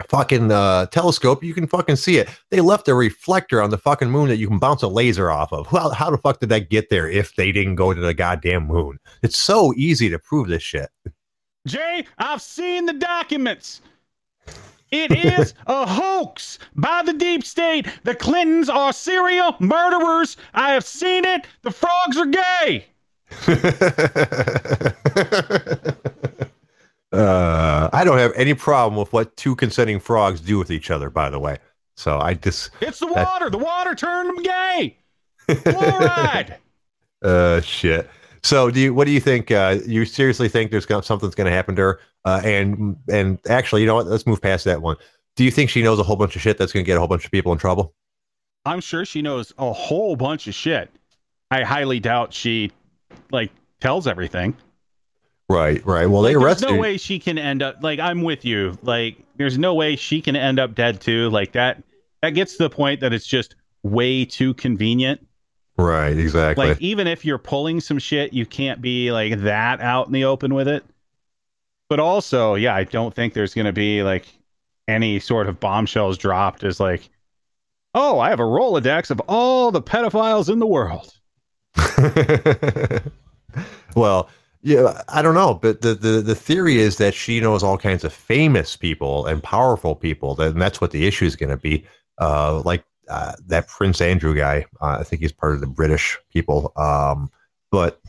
fucking 0.08 0.52
uh, 0.52 0.86
telescope, 0.86 1.42
you 1.42 1.54
can 1.54 1.66
fucking 1.66 1.96
see 1.96 2.18
it. 2.18 2.28
They 2.50 2.60
left 2.60 2.88
a 2.88 2.94
reflector 2.94 3.62
on 3.62 3.70
the 3.70 3.78
fucking 3.78 4.10
moon 4.10 4.28
that 4.28 4.36
you 4.36 4.46
can 4.46 4.58
bounce 4.58 4.82
a 4.82 4.88
laser 4.88 5.30
off 5.30 5.52
of. 5.52 5.72
Well, 5.72 5.90
how 5.90 6.10
the 6.10 6.18
fuck 6.18 6.40
did 6.40 6.50
that 6.50 6.68
get 6.68 6.90
there 6.90 7.08
if 7.08 7.34
they 7.34 7.50
didn't 7.50 7.76
go 7.76 7.94
to 7.94 8.00
the 8.00 8.14
goddamn 8.14 8.66
moon? 8.66 8.98
It's 9.22 9.38
so 9.38 9.72
easy 9.74 10.10
to 10.10 10.18
prove 10.18 10.48
this 10.48 10.62
shit. 10.62 10.90
Jay, 11.66 12.04
I've 12.18 12.42
seen 12.42 12.86
the 12.86 12.92
documents. 12.92 13.80
It 14.90 15.12
is 15.12 15.54
a 15.66 15.86
hoax 15.86 16.58
by 16.74 17.02
the 17.04 17.12
deep 17.14 17.44
state. 17.44 17.86
The 18.04 18.14
Clintons 18.14 18.68
are 18.68 18.92
serial 18.92 19.56
murderers. 19.58 20.36
I 20.52 20.72
have 20.72 20.84
seen 20.84 21.24
it. 21.24 21.46
The 21.62 21.70
frogs 21.70 22.18
are 22.18 22.26
gay. 22.26 22.86
uh, 27.12 27.88
I 27.92 28.04
don't 28.04 28.18
have 28.18 28.32
any 28.36 28.52
problem 28.54 28.98
with 28.98 29.12
what 29.12 29.34
two 29.36 29.56
consenting 29.56 29.98
frogs 30.00 30.40
do 30.40 30.58
with 30.58 30.70
each 30.70 30.90
other, 30.90 31.08
by 31.08 31.30
the 31.30 31.38
way. 31.38 31.58
So 31.96 32.18
I 32.18 32.34
just, 32.34 32.70
It's 32.80 32.98
the 32.98 33.06
That- 33.06 33.26
water. 33.26 33.48
The 33.50 33.58
water 33.58 33.94
turned 33.94 34.28
them 34.30 34.42
gay. 34.42 34.98
Fluoride. 35.48 36.56
uh, 37.22 37.60
shit. 37.62 38.10
So 38.44 38.70
do 38.70 38.80
you, 38.80 38.94
what 38.94 39.06
do 39.06 39.12
you 39.12 39.20
think? 39.20 39.50
Uh, 39.50 39.78
you 39.86 40.04
seriously 40.04 40.48
think 40.48 40.70
there's 40.70 40.86
gonna, 40.86 41.02
something's 41.02 41.34
going 41.34 41.46
to 41.46 41.52
happen 41.52 41.76
to 41.76 41.82
her? 41.82 42.00
Uh, 42.24 42.40
and, 42.44 42.96
and 43.08 43.38
actually, 43.48 43.80
you 43.82 43.86
know 43.86 43.94
what? 43.94 44.06
Let's 44.06 44.26
move 44.26 44.40
past 44.42 44.64
that 44.64 44.82
one. 44.82 44.96
Do 45.36 45.44
you 45.44 45.50
think 45.50 45.70
she 45.70 45.82
knows 45.82 45.98
a 45.98 46.02
whole 46.02 46.16
bunch 46.16 46.36
of 46.36 46.42
shit 46.42 46.58
that's 46.58 46.72
going 46.72 46.84
to 46.84 46.86
get 46.86 46.96
a 46.96 46.98
whole 46.98 47.08
bunch 47.08 47.24
of 47.24 47.30
people 47.30 47.52
in 47.52 47.58
trouble? 47.58 47.94
I'm 48.64 48.80
sure 48.80 49.04
she 49.04 49.22
knows 49.22 49.52
a 49.58 49.72
whole 49.72 50.16
bunch 50.16 50.46
of 50.46 50.54
shit. 50.54 50.90
I 51.50 51.62
highly 51.62 52.00
doubt 52.00 52.32
she 52.32 52.70
like 53.30 53.50
tells 53.80 54.06
everything. 54.06 54.56
Right, 55.48 55.84
right. 55.84 56.06
Well, 56.06 56.22
they 56.22 56.34
Like, 56.34 56.44
arrested. 56.44 56.68
there's 56.68 56.74
no 56.76 56.80
way 56.80 56.96
she 56.96 57.18
can 57.18 57.38
end 57.38 57.62
up 57.62 57.76
like 57.82 57.98
I'm 57.98 58.22
with 58.22 58.44
you. 58.44 58.78
Like 58.82 59.16
there's 59.36 59.58
no 59.58 59.74
way 59.74 59.96
she 59.96 60.20
can 60.22 60.36
end 60.36 60.58
up 60.58 60.74
dead 60.74 61.00
too. 61.00 61.28
Like 61.30 61.52
that 61.52 61.82
that 62.22 62.30
gets 62.30 62.56
to 62.56 62.62
the 62.64 62.70
point 62.70 63.00
that 63.00 63.12
it's 63.12 63.26
just 63.26 63.56
way 63.82 64.24
too 64.24 64.54
convenient. 64.54 65.26
Right, 65.76 66.16
exactly. 66.16 66.68
Like 66.68 66.80
even 66.80 67.06
if 67.06 67.24
you're 67.24 67.38
pulling 67.38 67.80
some 67.80 67.98
shit, 67.98 68.32
you 68.32 68.44
can't 68.44 68.80
be 68.80 69.10
like 69.10 69.40
that 69.40 69.80
out 69.80 70.06
in 70.06 70.12
the 70.12 70.24
open 70.24 70.54
with 70.54 70.68
it. 70.68 70.84
But 71.88 72.00
also, 72.00 72.54
yeah, 72.54 72.74
I 72.74 72.84
don't 72.84 73.14
think 73.14 73.34
there's 73.34 73.54
going 73.54 73.66
to 73.66 73.72
be 73.72 74.02
like 74.02 74.26
any 74.88 75.18
sort 75.18 75.48
of 75.48 75.60
bombshells 75.60 76.18
dropped 76.18 76.64
as 76.64 76.80
like, 76.80 77.08
"Oh, 77.94 78.18
I 78.18 78.30
have 78.30 78.40
a 78.40 78.44
Rolodex 78.44 79.10
of 79.10 79.20
all 79.28 79.70
the 79.70 79.82
pedophiles 79.82 80.50
in 80.50 80.58
the 80.58 80.66
world." 80.66 81.12
well, 83.96 84.28
yeah, 84.62 85.02
I 85.08 85.22
don't 85.22 85.34
know, 85.34 85.54
but 85.54 85.80
the, 85.80 85.94
the 85.94 86.20
the 86.20 86.34
theory 86.34 86.78
is 86.78 86.98
that 86.98 87.14
she 87.14 87.40
knows 87.40 87.62
all 87.62 87.78
kinds 87.78 88.04
of 88.04 88.12
famous 88.12 88.76
people 88.76 89.26
and 89.26 89.42
powerful 89.42 89.94
people, 89.94 90.40
and 90.40 90.60
that's 90.60 90.80
what 90.80 90.92
the 90.92 91.06
issue 91.06 91.24
is 91.24 91.36
going 91.36 91.50
to 91.50 91.56
be. 91.56 91.86
Uh, 92.20 92.62
like 92.64 92.84
uh, 93.08 93.32
that 93.46 93.68
Prince 93.68 94.00
Andrew 94.00 94.34
guy, 94.34 94.64
uh, 94.80 94.98
I 95.00 95.04
think 95.04 95.22
he's 95.22 95.32
part 95.32 95.54
of 95.54 95.60
the 95.60 95.66
British 95.66 96.18
people. 96.32 96.72
Um, 96.76 97.30
but 97.70 98.00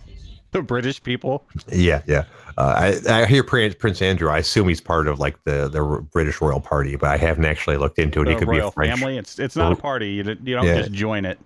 The 0.51 0.61
British 0.61 1.01
people. 1.01 1.43
yeah, 1.71 2.01
yeah. 2.07 2.25
Uh, 2.57 2.99
I, 3.07 3.21
I 3.21 3.25
hear 3.25 3.43
Prince, 3.43 3.75
Prince 3.75 4.01
Andrew. 4.01 4.29
I 4.29 4.37
assume 4.37 4.67
he's 4.69 4.81
part 4.81 5.07
of 5.07 5.19
like 5.19 5.43
the 5.43 5.67
the 5.67 5.81
British 6.11 6.39
royal 6.41 6.59
party, 6.59 6.95
but 6.95 7.09
I 7.09 7.17
haven't 7.17 7.45
actually 7.45 7.77
looked 7.77 7.97
into 7.97 8.21
it. 8.21 8.25
the 8.25 8.31
he 8.31 8.37
could 8.37 8.49
be 8.49 8.59
a 8.59 8.69
French. 8.71 8.99
family. 8.99 9.17
It's 9.17 9.39
it's 9.39 9.55
not 9.55 9.71
a 9.71 9.75
party. 9.75 10.09
You, 10.11 10.23
don't- 10.23 10.47
you 10.47 10.55
don't 10.55 10.65
Yeah. 10.65 10.77
just 10.79 10.91
join 10.91 11.25
it. 11.25 11.39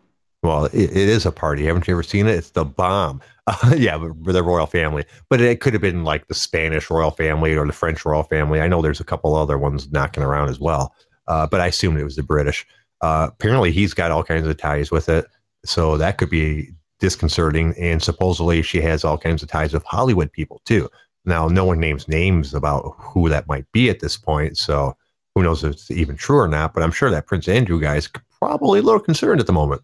Well, 0.43 0.65
it, 0.65 0.73
it 0.75 0.91
is 1.09 1.25
a 1.25 1.31
party. 1.31 1.65
Haven't 1.65 1.87
you 1.87 1.93
ever 1.95 2.03
seen 2.03 2.27
it? 2.27 2.35
It's 2.35 2.51
the 2.51 2.63
bomb. 2.65 3.21
Uh, 3.47 3.73
yeah, 3.77 3.97
but 3.97 4.33
the 4.33 4.43
royal 4.43 4.67
family. 4.67 5.03
But 5.29 5.41
it 5.41 5.61
could 5.61 5.73
have 5.73 5.81
been 5.81 6.03
like 6.03 6.27
the 6.27 6.35
Spanish 6.35 6.89
royal 6.91 7.09
family 7.11 7.55
or 7.55 7.65
the 7.65 7.73
French 7.73 8.05
royal 8.05 8.23
family. 8.23 8.61
I 8.61 8.67
know 8.67 8.81
there's 8.81 8.99
a 8.99 9.03
couple 9.05 9.33
other 9.35 9.57
ones 9.57 9.91
knocking 9.91 10.23
around 10.23 10.49
as 10.49 10.59
well. 10.59 10.93
Uh, 11.27 11.47
but 11.47 11.59
I 11.59 11.67
assumed 11.67 11.97
it 11.99 12.03
was 12.03 12.15
the 12.17 12.23
British. 12.23 12.67
Uh, 13.01 13.29
apparently, 13.31 13.71
he's 13.71 13.93
got 13.93 14.11
all 14.11 14.23
kinds 14.23 14.47
of 14.47 14.57
ties 14.57 14.91
with 14.91 15.09
it. 15.09 15.25
So 15.65 15.97
that 15.97 16.17
could 16.17 16.29
be 16.29 16.71
disconcerting. 16.99 17.73
And 17.77 18.01
supposedly, 18.01 18.61
she 18.61 18.81
has 18.81 19.03
all 19.03 19.17
kinds 19.17 19.43
of 19.43 19.49
ties 19.49 19.73
with 19.73 19.83
Hollywood 19.83 20.31
people 20.31 20.61
too. 20.65 20.89
Now, 21.25 21.47
no 21.47 21.65
one 21.65 21.79
names 21.79 22.07
names 22.07 22.53
about 22.53 22.95
who 22.97 23.29
that 23.29 23.47
might 23.47 23.69
be 23.71 23.89
at 23.89 23.99
this 23.99 24.17
point. 24.17 24.57
So 24.57 24.95
who 25.35 25.43
knows 25.43 25.63
if 25.63 25.73
it's 25.73 25.91
even 25.91 26.15
true 26.15 26.39
or 26.39 26.47
not. 26.47 26.73
But 26.73 26.83
I'm 26.83 26.91
sure 26.91 27.11
that 27.11 27.27
Prince 27.27 27.47
Andrew 27.47 27.79
guy 27.79 27.97
is 27.97 28.09
probably 28.39 28.79
a 28.79 28.83
little 28.83 28.99
concerned 28.99 29.39
at 29.39 29.47
the 29.47 29.53
moment. 29.53 29.81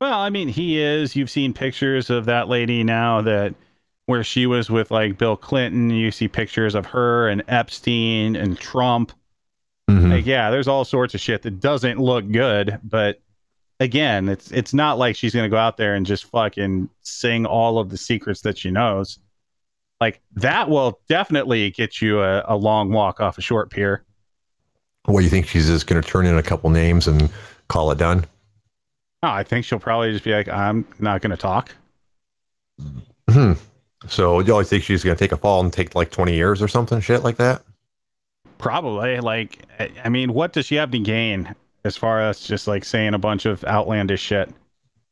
Well, 0.00 0.18
I 0.18 0.30
mean, 0.30 0.48
he 0.48 0.80
is. 0.80 1.14
You've 1.14 1.30
seen 1.30 1.52
pictures 1.52 2.10
of 2.10 2.24
that 2.24 2.48
lady 2.48 2.82
now 2.82 3.20
that 3.22 3.54
where 4.06 4.24
she 4.24 4.46
was 4.46 4.68
with 4.68 4.90
like 4.90 5.18
Bill 5.18 5.36
Clinton. 5.36 5.90
You 5.90 6.10
see 6.10 6.26
pictures 6.26 6.74
of 6.74 6.86
her 6.86 7.28
and 7.28 7.44
Epstein 7.48 8.34
and 8.34 8.58
Trump. 8.58 9.12
Mhm. 9.90 10.10
Like, 10.10 10.26
yeah, 10.26 10.50
there's 10.50 10.68
all 10.68 10.84
sorts 10.84 11.14
of 11.14 11.20
shit 11.20 11.42
that 11.42 11.60
doesn't 11.60 11.98
look 11.98 12.30
good. 12.30 12.78
But 12.84 13.20
again, 13.80 14.28
it's 14.28 14.50
it's 14.52 14.72
not 14.72 14.98
like 14.98 15.16
she's 15.16 15.34
gonna 15.34 15.48
go 15.48 15.56
out 15.56 15.76
there 15.76 15.94
and 15.94 16.06
just 16.06 16.24
fucking 16.26 16.88
sing 17.02 17.46
all 17.46 17.78
of 17.78 17.90
the 17.90 17.96
secrets 17.96 18.42
that 18.42 18.58
she 18.58 18.70
knows. 18.70 19.18
Like 20.00 20.20
that 20.36 20.68
will 20.68 21.00
definitely 21.08 21.70
get 21.70 22.00
you 22.00 22.20
a, 22.20 22.44
a 22.46 22.56
long 22.56 22.90
walk 22.92 23.20
off 23.20 23.36
a 23.38 23.42
short 23.42 23.70
pier. 23.70 24.04
What 25.06 25.20
do 25.20 25.24
you 25.24 25.30
think 25.30 25.46
she's 25.46 25.66
just 25.66 25.86
going 25.86 26.00
to 26.00 26.06
turn 26.06 26.26
in 26.26 26.36
a 26.36 26.42
couple 26.42 26.70
names 26.70 27.08
and 27.08 27.30
call 27.68 27.90
it 27.90 27.98
done? 27.98 28.24
Oh, 29.22 29.28
I 29.28 29.42
think 29.42 29.64
she'll 29.64 29.78
probably 29.78 30.12
just 30.12 30.24
be 30.24 30.32
like, 30.32 30.48
I'm 30.48 30.86
not 30.98 31.20
gonna 31.20 31.36
talk. 31.36 31.74
Hmm. 33.28 33.52
So 34.08 34.40
you 34.40 34.52
always 34.52 34.68
think 34.68 34.82
she's 34.82 35.04
going 35.04 35.14
to 35.14 35.18
take 35.22 35.32
a 35.32 35.36
fall 35.36 35.60
and 35.60 35.72
take 35.72 35.94
like 35.94 36.10
20 36.10 36.34
years 36.34 36.62
or 36.62 36.68
something, 36.68 37.00
shit 37.00 37.22
like 37.22 37.36
that? 37.36 37.62
Probably. 38.60 39.18
Like, 39.20 39.58
I- 40.04 40.08
mean, 40.08 40.32
what 40.34 40.52
does 40.52 40.66
she 40.66 40.74
have 40.76 40.90
to 40.92 40.98
gain 40.98 41.54
as 41.84 41.96
far 41.96 42.20
as 42.20 42.40
just 42.40 42.68
like 42.68 42.84
saying 42.84 43.14
a 43.14 43.18
bunch 43.18 43.46
of 43.46 43.64
outlandish 43.64 44.20
shit? 44.20 44.50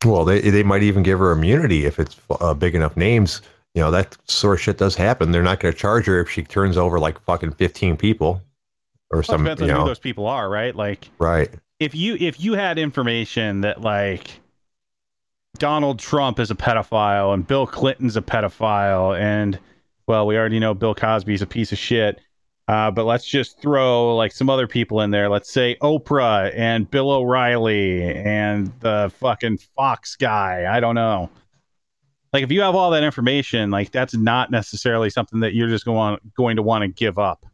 Well, 0.05 0.25
they 0.25 0.41
they 0.41 0.63
might 0.63 0.83
even 0.85 1.03
give 1.03 1.19
her 1.19 1.33
immunity 1.33 1.85
if 1.87 1.99
it's 1.99 2.15
uh, 2.41 2.55
big 2.55 2.75
enough 2.75 2.97
names. 2.97 3.43
You 3.75 3.83
know 3.83 3.91
that 3.91 4.17
sort 4.27 4.55
of 4.59 4.61
shit 4.63 4.79
does 4.79 4.95
happen. 4.95 5.33
They're 5.33 5.43
not 5.43 5.61
going 5.61 5.73
to 5.75 5.79
charge 5.79 6.07
her 6.07 6.21
if 6.21 6.31
she 6.31 6.43
turns 6.43 6.77
over 6.77 6.99
like 7.01 7.21
fucking 7.23 7.53
15 7.53 7.97
people 7.97 8.41
or 9.11 9.19
Well, 9.19 9.23
some. 9.25 9.43
depends 9.45 9.63
You 9.63 9.71
on 9.73 9.81
who 9.81 9.87
those 9.87 9.99
people 9.99 10.27
are, 10.27 10.49
right? 10.49 10.75
Like, 10.75 11.09
right? 11.19 11.51
if 11.81 11.95
you 11.95 12.17
if 12.21 12.41
you 12.41 12.55
had 12.55 12.79
information 12.79 13.61
that 13.63 13.81
like 13.81 14.41
Donald 15.59 15.99
Trump 15.99 16.39
is 16.39 16.51
a 16.51 16.55
pedophile 16.55 17.35
and 17.35 17.47
Bill 17.47 17.67
Clinton's 17.67 18.17
a 18.17 18.23
pedophile 18.23 19.19
and 19.19 19.59
well, 20.07 20.27
we 20.27 20.37
already 20.39 20.59
know 20.59 20.75
Bill 20.75 20.95
Cosby's 20.95 21.43
a 21.43 21.47
piece 21.47 21.73
of 21.73 21.79
shit. 21.79 22.21
Uh, 22.69 22.91
but 22.91 23.05
let's 23.07 23.25
just 23.25 23.61
throw 23.61 24.15
like 24.15 24.31
some 24.31 24.51
other 24.51 24.67
people 24.67 25.01
in 25.01 25.11
there. 25.11 25.31
Let's 25.31 25.51
say 25.51 25.77
Oprah 25.83 26.53
and 26.55 26.89
Bill 26.91 27.11
O'Reilly 27.11 28.03
and 28.15 28.71
the 28.81 29.11
fucking 29.21 29.59
Fox 29.75 30.17
guy. 30.17 30.67
I 30.71 30.79
don't 30.79 30.95
know. 30.95 31.31
Like 32.33 32.43
if 32.43 32.53
you 32.53 32.61
have 32.61 32.75
all 32.75 32.91
that 32.91 33.03
information, 33.03 33.71
like 33.71 33.91
that's 33.91 34.15
not 34.15 34.51
necessarily 34.51 35.09
something 35.09 35.41
that 35.41 35.55
you're 35.55 35.69
just 35.69 35.87
going 35.87 36.19
going 36.37 36.57
to 36.57 36.63
want 36.63 36.83
to 36.83 36.89
give 36.89 37.19
up. 37.19 37.47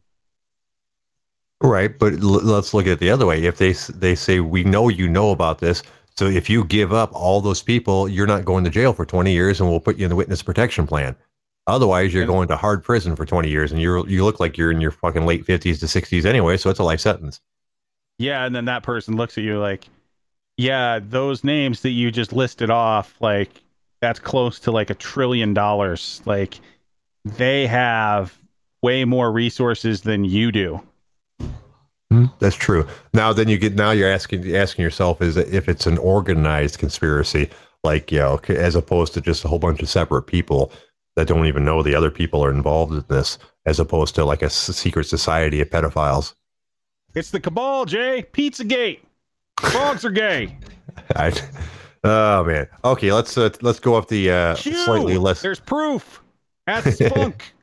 Right, 1.61 1.97
but 1.97 2.13
l- 2.13 2.43
let's 2.43 2.73
look 2.73 2.85
at 2.85 2.93
it 2.93 2.99
the 2.99 3.09
other 3.09 3.25
way. 3.25 3.43
If 3.43 3.57
they 3.57 3.71
they 3.93 4.15
say 4.15 4.39
we 4.41 4.63
know 4.63 4.89
you 4.89 5.07
know 5.07 5.31
about 5.31 5.59
this, 5.59 5.81
So 6.17 6.27
if 6.27 6.49
you 6.49 6.63
give 6.65 6.93
up 6.93 7.11
all 7.13 7.41
those 7.41 7.61
people, 7.61 8.07
you're 8.09 8.27
not 8.27 8.45
going 8.45 8.63
to 8.65 8.69
jail 8.69 8.93
for 8.93 9.05
20 9.05 9.31
years, 9.33 9.59
and 9.59 9.69
we'll 9.69 9.79
put 9.79 9.97
you 9.97 10.05
in 10.05 10.09
the 10.09 10.15
witness 10.15 10.41
protection 10.43 10.87
plan. 10.87 11.15
Otherwise, 11.67 12.13
you're 12.13 12.23
And- 12.23 12.31
going 12.31 12.47
to 12.49 12.55
hard 12.57 12.83
prison 12.83 13.15
for 13.15 13.25
20 13.25 13.49
years, 13.49 13.71
and 13.71 13.81
you 13.81 14.05
you 14.07 14.23
look 14.23 14.39
like 14.39 14.57
you're 14.57 14.71
in 14.71 14.81
your 14.81 14.91
fucking 14.91 15.25
late 15.25 15.45
50s 15.45 15.79
to 15.79 15.87
60s 15.87 16.25
anyway. 16.25 16.57
So 16.57 16.69
it's 16.69 16.79
a 16.79 16.83
life 16.83 16.99
sentence. 16.99 17.41
Yeah, 18.19 18.45
and 18.45 18.55
then 18.55 18.65
that 18.65 18.83
person 18.83 19.17
looks 19.17 19.37
at 19.37 19.43
you 19.43 19.59
like, 19.59 19.87
yeah, 20.57 20.99
those 21.01 21.43
names 21.43 21.81
that 21.81 21.89
you 21.89 22.11
just 22.11 22.31
listed 22.31 22.69
off, 22.69 23.15
like 23.19 23.49
that's 24.01 24.19
close 24.19 24.59
to 24.61 24.71
like 24.71 24.89
a 24.89 24.93
trillion 24.95 25.53
dollars. 25.53 26.21
Like 26.25 26.59
they 27.25 27.65
have 27.67 28.37
way 28.83 29.03
more 29.03 29.31
resources 29.31 30.01
than 30.01 30.23
you 30.23 30.51
do. 30.51 30.81
Hmm, 32.11 32.25
that's 32.39 32.55
true. 32.55 32.85
Now, 33.13 33.33
then 33.33 33.49
you 33.49 33.57
get 33.57 33.73
now 33.73 33.89
you're 33.91 34.09
asking 34.11 34.55
asking 34.55 34.83
yourself 34.83 35.21
is 35.21 35.35
if 35.37 35.67
it's 35.67 35.87
an 35.87 35.97
organized 35.97 36.77
conspiracy, 36.77 37.49
like 37.83 38.11
you 38.11 38.19
know, 38.19 38.39
as 38.49 38.75
opposed 38.75 39.13
to 39.15 39.21
just 39.21 39.43
a 39.43 39.47
whole 39.47 39.59
bunch 39.59 39.81
of 39.81 39.89
separate 39.89 40.23
people 40.23 40.71
that 41.15 41.27
don't 41.27 41.45
even 41.45 41.65
know 41.65 41.81
the 41.81 41.95
other 41.95 42.11
people 42.11 42.43
are 42.43 42.51
involved 42.51 42.93
in 42.93 43.03
this, 43.07 43.37
as 43.65 43.79
opposed 43.79 44.15
to 44.15 44.25
like 44.25 44.41
a 44.41 44.49
secret 44.49 45.05
society 45.05 45.61
of 45.61 45.69
pedophiles. 45.69 46.33
It's 47.13 47.31
the 47.31 47.39
cabal, 47.39 47.85
Jay. 47.85 48.25
Pizzagate. 48.33 48.99
Frogs 49.59 50.03
are 50.03 50.11
gay. 50.11 50.57
I, 51.15 51.31
oh 52.03 52.43
man. 52.43 52.67
Okay, 52.83 53.13
let's 53.13 53.37
uh, 53.37 53.49
let's 53.61 53.79
go 53.79 53.95
up 53.95 54.09
the 54.09 54.29
uh, 54.29 54.55
Phew, 54.55 54.73
slightly 54.73 55.17
less. 55.17 55.41
There's 55.41 55.59
proof. 55.59 56.21
That's 56.67 56.97
spunk. 57.05 57.53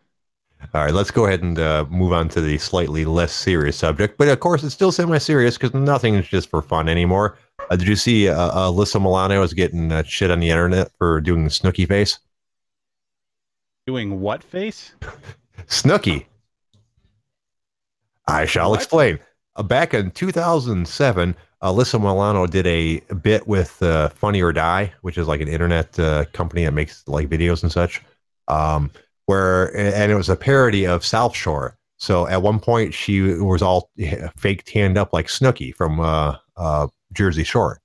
All 0.75 0.85
right, 0.85 0.95
let's 0.95 1.11
go 1.11 1.27
ahead 1.27 1.43
and 1.43 1.59
uh, 1.59 1.85
move 1.91 2.13
on 2.13 2.29
to 2.31 2.41
the 2.41 2.57
slightly 2.57 3.05
less 3.05 3.33
serious 3.33 3.77
subject. 3.77 4.17
But 4.17 4.29
of 4.29 4.41
course, 4.41 4.63
it's 4.63 4.75
still 4.75 4.93
semi-serious 4.93 5.59
because 5.59 5.75
nothing 5.75 6.15
is 6.15 6.27
just 6.27 6.49
for 6.49 6.63
fun 6.63 6.89
anymore. 6.89 7.37
Uh, 7.69 7.77
did 7.77 7.89
you 7.89 7.97
see 7.97 8.29
uh, 8.29 8.35
uh, 8.35 8.71
Alyssa 8.71 9.01
Milano 9.01 9.43
is 9.43 9.53
getting 9.53 9.93
uh, 9.93 10.03
shit 10.05 10.31
on 10.31 10.41
the 10.41 10.49
internet 10.49 10.91
for 10.97 11.21
doing 11.21 11.45
the 11.45 11.51
Snooki 11.51 11.87
face? 11.87 12.19
Doing 13.93 14.23
what 14.23 14.43
face? 14.43 14.93
Snooki. 15.67 16.25
I 18.27 18.47
shall 18.47 18.71
What? 18.71 18.81
explain. 18.81 19.19
Uh, 19.57 19.63
back 19.65 19.93
in 19.93 20.11
2007, 20.13 21.37
Alyssa 21.63 22.01
Milano 22.01 22.47
did 22.47 22.67
a 22.67 23.01
bit 23.21 23.47
with 23.47 23.83
uh, 23.83 24.09
Funny 24.09 24.41
or 24.41 24.51
Die, 24.51 24.91
which 25.03 25.19
is 25.19 25.29
like 25.29 25.43
an 25.43 25.49
internet 25.49 25.99
uh, 25.99 26.25
company 26.33 26.65
that 26.65 26.73
makes 26.73 27.07
like 27.07 27.29
videos 27.29 27.63
and 27.63 27.71
such. 27.71 28.01
Um, 28.49 28.91
where 29.27 29.77
and 29.77 30.11
it 30.11 30.15
was 30.15 30.31
a 30.31 30.37
parody 30.37 30.87
of 30.87 31.05
South 31.05 31.37
Shore. 31.37 31.77
So 31.99 32.27
at 32.29 32.41
one 32.41 32.61
point, 32.61 32.95
she 32.95 33.21
was 33.21 33.61
all 33.61 33.91
fake 34.39 34.65
tanned 34.65 34.97
up 34.97 35.13
like 35.13 35.27
Snooki 35.27 35.75
from 35.75 36.01
uh, 36.01 36.37
uh, 36.57 36.87
Jersey 37.13 37.45
Shore. 37.45 37.83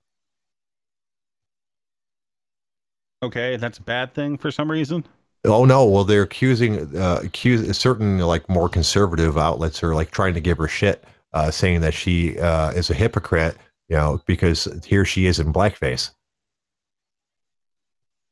Okay, 3.22 3.58
that's 3.58 3.80
a 3.80 3.84
bad 3.84 4.14
thing 4.14 4.38
for 4.38 4.51
some 4.51 4.72
reason. 4.72 5.03
Oh 5.48 5.66
no! 5.66 5.86
Well, 5.86 6.04
they're 6.04 6.24
accusing 6.24 6.95
uh, 6.95 7.22
accuse 7.24 7.78
certain 7.78 8.20
like 8.20 8.48
more 8.50 8.70
conservative 8.70 9.38
outlets 9.38 9.82
are 9.84 9.95
like 9.95 10.12
trying 10.12 10.34
to 10.34 10.41
give 10.41 10.58
her 10.58 10.68
shit, 10.68 11.04
uh, 11.34 11.50
saying 11.52 11.82
that 11.82 11.93
she 11.93 12.38
uh, 12.39 12.72
is 12.72 12.89
a 12.89 12.93
hypocrite, 12.93 13.58
you 13.88 13.95
know, 13.95 14.22
because 14.26 14.68
here 14.86 15.06
she 15.06 15.26
is 15.26 15.39
in 15.39 15.54
blackface. 15.54 16.12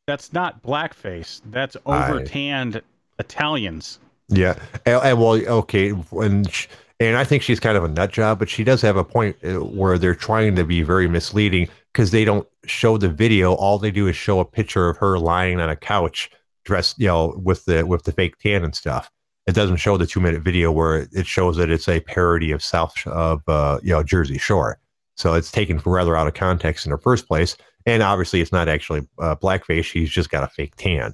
That's 0.07 0.34
not 0.34 0.61
blackface. 0.61 1.41
That's 1.45 1.78
over 1.86 2.24
tanned 2.24 2.82
Italians. 3.18 3.99
Yeah, 4.28 4.59
and, 4.86 5.01
and 5.03 5.20
well, 5.20 5.34
okay, 5.34 5.93
and 6.11 6.51
sh- 6.51 6.68
and 6.99 7.18
I 7.18 7.24
think 7.24 7.43
she's 7.43 7.59
kind 7.59 7.78
of 7.78 7.84
a 7.84 7.88
nut 7.88 8.11
job, 8.11 8.39
but 8.39 8.49
she 8.49 8.63
does 8.63 8.82
have 8.82 8.97
a 8.97 9.03
point 9.03 9.38
uh, 9.43 9.63
where 9.63 9.97
they're 9.97 10.16
trying 10.16 10.55
to 10.55 10.63
be 10.63 10.82
very 10.82 11.07
misleading 11.07 11.68
because 11.91 12.11
they 12.11 12.26
don't 12.26 12.47
show 12.66 12.97
the 12.97 13.09
video. 13.09 13.53
All 13.53 13.80
they 13.80 13.91
do 13.91 14.07
is 14.07 14.16
show 14.16 14.39
a 14.39 14.45
picture 14.45 14.89
of 14.89 14.97
her 14.97 15.20
lying 15.20 15.59
on 15.59 15.70
a 15.70 15.76
couch, 15.76 16.32
dressed, 16.66 16.99
you 16.99 17.07
know, 17.07 17.39
with 17.41 17.66
the 17.66 17.86
with 17.86 18.03
the 18.03 18.11
fake 18.11 18.38
tan 18.39 18.63
and 18.63 18.76
stuff. 18.76 19.09
It 19.47 19.53
doesn't 19.53 19.78
show 19.78 19.95
the 19.95 20.07
two 20.07 20.20
minute 20.20 20.41
video 20.41 20.72
where 20.72 21.07
it 21.11 21.28
shows 21.28 21.55
that 21.57 21.70
it's 21.70 21.88
a 21.88 21.99
parody 21.99 22.51
of 22.51 22.63
South 22.63 22.95
of 23.07 23.41
uh, 23.47 23.80
you 23.82 23.91
know 23.91 24.03
Jersey 24.03 24.38
Shore. 24.38 24.80
So 25.16 25.34
it's 25.34 25.51
taken 25.51 25.80
rather 25.86 26.18
out 26.18 26.28
of 26.28 26.34
context 26.34 26.86
in 26.86 26.91
the 26.91 26.97
first 26.97 27.28
place, 27.28 27.55
and 27.86 28.03
obviously 28.03 28.41
it's 28.41 28.51
not 28.51 28.68
actually 28.68 29.07
uh, 29.20 29.36
blackface. 29.36 29.86
She's 29.86 30.09
just 30.09 30.30
got 30.30 30.43
a 30.43 30.47
fake 30.47 30.76
tan. 30.76 31.13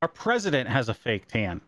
Our 0.00 0.08
president 0.08 0.68
has 0.68 0.88
a 0.88 0.94
fake 0.94 1.28
tan. 1.28 1.60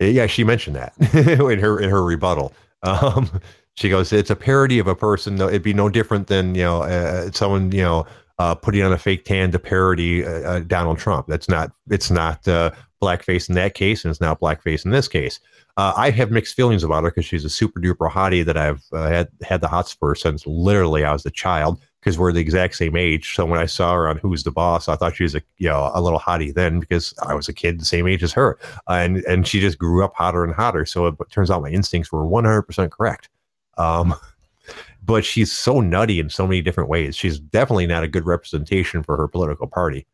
Yeah, 0.00 0.26
she 0.26 0.44
mentioned 0.44 0.76
that 0.76 0.92
in 1.14 1.58
her 1.60 1.80
in 1.80 1.88
her 1.88 2.02
rebuttal. 2.02 2.52
Um, 2.82 3.30
she 3.76 3.88
goes, 3.88 4.12
"It's 4.12 4.30
a 4.30 4.36
parody 4.36 4.78
of 4.78 4.86
a 4.88 4.94
person. 4.94 5.40
It'd 5.40 5.62
be 5.62 5.72
no 5.72 5.88
different 5.88 6.26
than 6.26 6.54
you 6.54 6.62
know 6.62 6.82
uh, 6.82 7.30
someone 7.30 7.72
you 7.72 7.82
know 7.82 8.06
uh, 8.38 8.54
putting 8.54 8.82
on 8.82 8.92
a 8.92 8.98
fake 8.98 9.24
tan 9.24 9.50
to 9.52 9.58
parody 9.58 10.24
uh, 10.24 10.30
uh, 10.30 10.60
Donald 10.60 10.98
Trump. 10.98 11.26
That's 11.28 11.48
not 11.48 11.72
it's 11.90 12.10
not 12.10 12.46
uh, 12.48 12.72
blackface 13.02 13.48
in 13.48 13.54
that 13.54 13.74
case, 13.74 14.04
and 14.04 14.10
it's 14.10 14.20
not 14.20 14.40
blackface 14.40 14.84
in 14.84 14.90
this 14.90 15.08
case. 15.08 15.40
Uh, 15.76 15.92
I 15.96 16.10
have 16.10 16.30
mixed 16.30 16.54
feelings 16.54 16.84
about 16.84 17.02
her 17.02 17.10
because 17.10 17.24
she's 17.24 17.44
a 17.44 17.50
super 17.50 17.80
duper 17.80 18.10
hottie 18.10 18.44
that 18.44 18.56
I've 18.56 18.84
had 18.92 19.28
had 19.42 19.60
the 19.60 19.68
hots 19.68 19.92
for 19.92 20.14
since 20.14 20.46
literally 20.46 21.04
I 21.04 21.12
was 21.12 21.26
a 21.26 21.30
child 21.30 21.80
because 22.00 22.18
we're 22.18 22.32
the 22.32 22.40
exact 22.40 22.76
same 22.76 22.96
age. 22.96 23.34
So 23.34 23.46
when 23.46 23.58
I 23.58 23.66
saw 23.66 23.94
her 23.94 24.08
on 24.08 24.18
Who's 24.18 24.42
the 24.42 24.50
Boss, 24.50 24.88
I 24.88 24.96
thought 24.96 25.16
she 25.16 25.22
was 25.22 25.34
a 25.34 25.42
you 25.58 25.68
know 25.68 25.90
a 25.94 26.02
little 26.02 26.20
hottie 26.20 26.54
then 26.54 26.80
because 26.80 27.14
I 27.22 27.34
was 27.34 27.48
a 27.48 27.52
kid 27.52 27.80
the 27.80 27.84
same 27.84 28.06
age 28.06 28.22
as 28.22 28.32
her, 28.32 28.58
and 28.88 29.18
and 29.26 29.46
she 29.46 29.60
just 29.60 29.78
grew 29.78 30.04
up 30.04 30.14
hotter 30.14 30.44
and 30.44 30.54
hotter. 30.54 30.86
So 30.86 31.06
it 31.06 31.16
turns 31.30 31.50
out 31.50 31.62
my 31.62 31.70
instincts 31.70 32.12
were 32.12 32.26
one 32.26 32.44
hundred 32.44 32.62
percent 32.62 32.92
correct. 32.92 33.28
Um, 33.78 34.14
but 35.04 35.24
she's 35.24 35.52
so 35.52 35.80
nutty 35.80 36.18
in 36.20 36.30
so 36.30 36.46
many 36.46 36.62
different 36.62 36.88
ways. 36.88 37.16
She's 37.16 37.38
definitely 37.38 37.86
not 37.86 38.04
a 38.04 38.08
good 38.08 38.26
representation 38.26 39.02
for 39.02 39.16
her 39.16 39.28
political 39.28 39.66
party. 39.66 40.06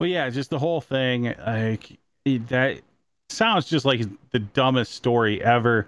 Well, 0.00 0.08
yeah, 0.08 0.28
just 0.30 0.50
the 0.50 0.58
whole 0.58 0.80
thing. 0.80 1.34
Like 1.46 1.98
that 2.24 2.80
sounds 3.28 3.66
just 3.66 3.84
like 3.84 4.02
the 4.30 4.38
dumbest 4.38 4.94
story 4.94 5.42
ever. 5.42 5.86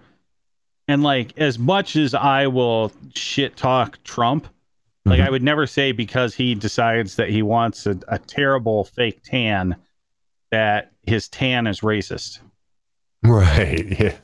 And 0.88 1.02
like, 1.02 1.36
as 1.38 1.58
much 1.58 1.96
as 1.96 2.14
I 2.14 2.46
will 2.46 2.92
shit 3.14 3.56
talk 3.56 4.02
Trump, 4.04 4.46
like 5.04 5.20
Mhm. 5.20 5.26
I 5.26 5.30
would 5.30 5.42
never 5.42 5.66
say 5.66 5.92
because 5.92 6.34
he 6.34 6.54
decides 6.54 7.16
that 7.16 7.28
he 7.30 7.42
wants 7.42 7.86
a, 7.86 7.98
a 8.08 8.18
terrible 8.18 8.84
fake 8.84 9.22
tan 9.24 9.76
that 10.50 10.92
his 11.02 11.28
tan 11.28 11.66
is 11.66 11.80
racist. 11.80 12.40
Right. 13.22 13.98
Yeah. 13.98 14.14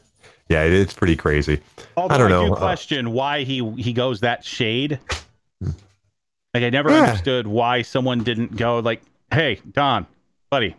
Yeah, 0.53 0.65
it- 0.65 0.73
it's 0.75 0.93
pretty 0.95 1.17
crazy. 1.17 1.61
Although 1.97 2.15
I 2.15 2.19
don't 2.19 2.31
know, 2.31 2.47
do 2.49 2.53
uh, 2.55 2.59
question 2.59 3.13
why 3.13 3.43
he 3.45 3.69
he 3.77 3.93
goes 3.93 4.21
that 4.21 4.45
shade. 4.45 4.99
Like 6.55 6.65
I 6.65 6.71
never 6.71 6.91
Yeah. 6.91 7.05
understood 7.05 7.47
why 7.47 7.83
someone 7.83 8.23
didn't 8.23 8.57
go 8.57 8.79
like, 8.81 9.01
"Hey, 9.33 9.61
Don, 9.73 10.07
buddy, 10.51 10.77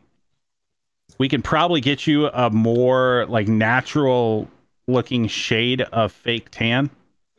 we 1.17 1.27
can 1.27 1.41
probably 1.41 1.81
get 1.81 2.05
you 2.05 2.27
a 2.27 2.49
more 2.51 3.25
like 3.27 3.47
natural 3.47 4.47
looking 4.87 5.27
shade 5.27 5.81
of 5.81 6.11
fake 6.11 6.49
tan." 6.51 6.89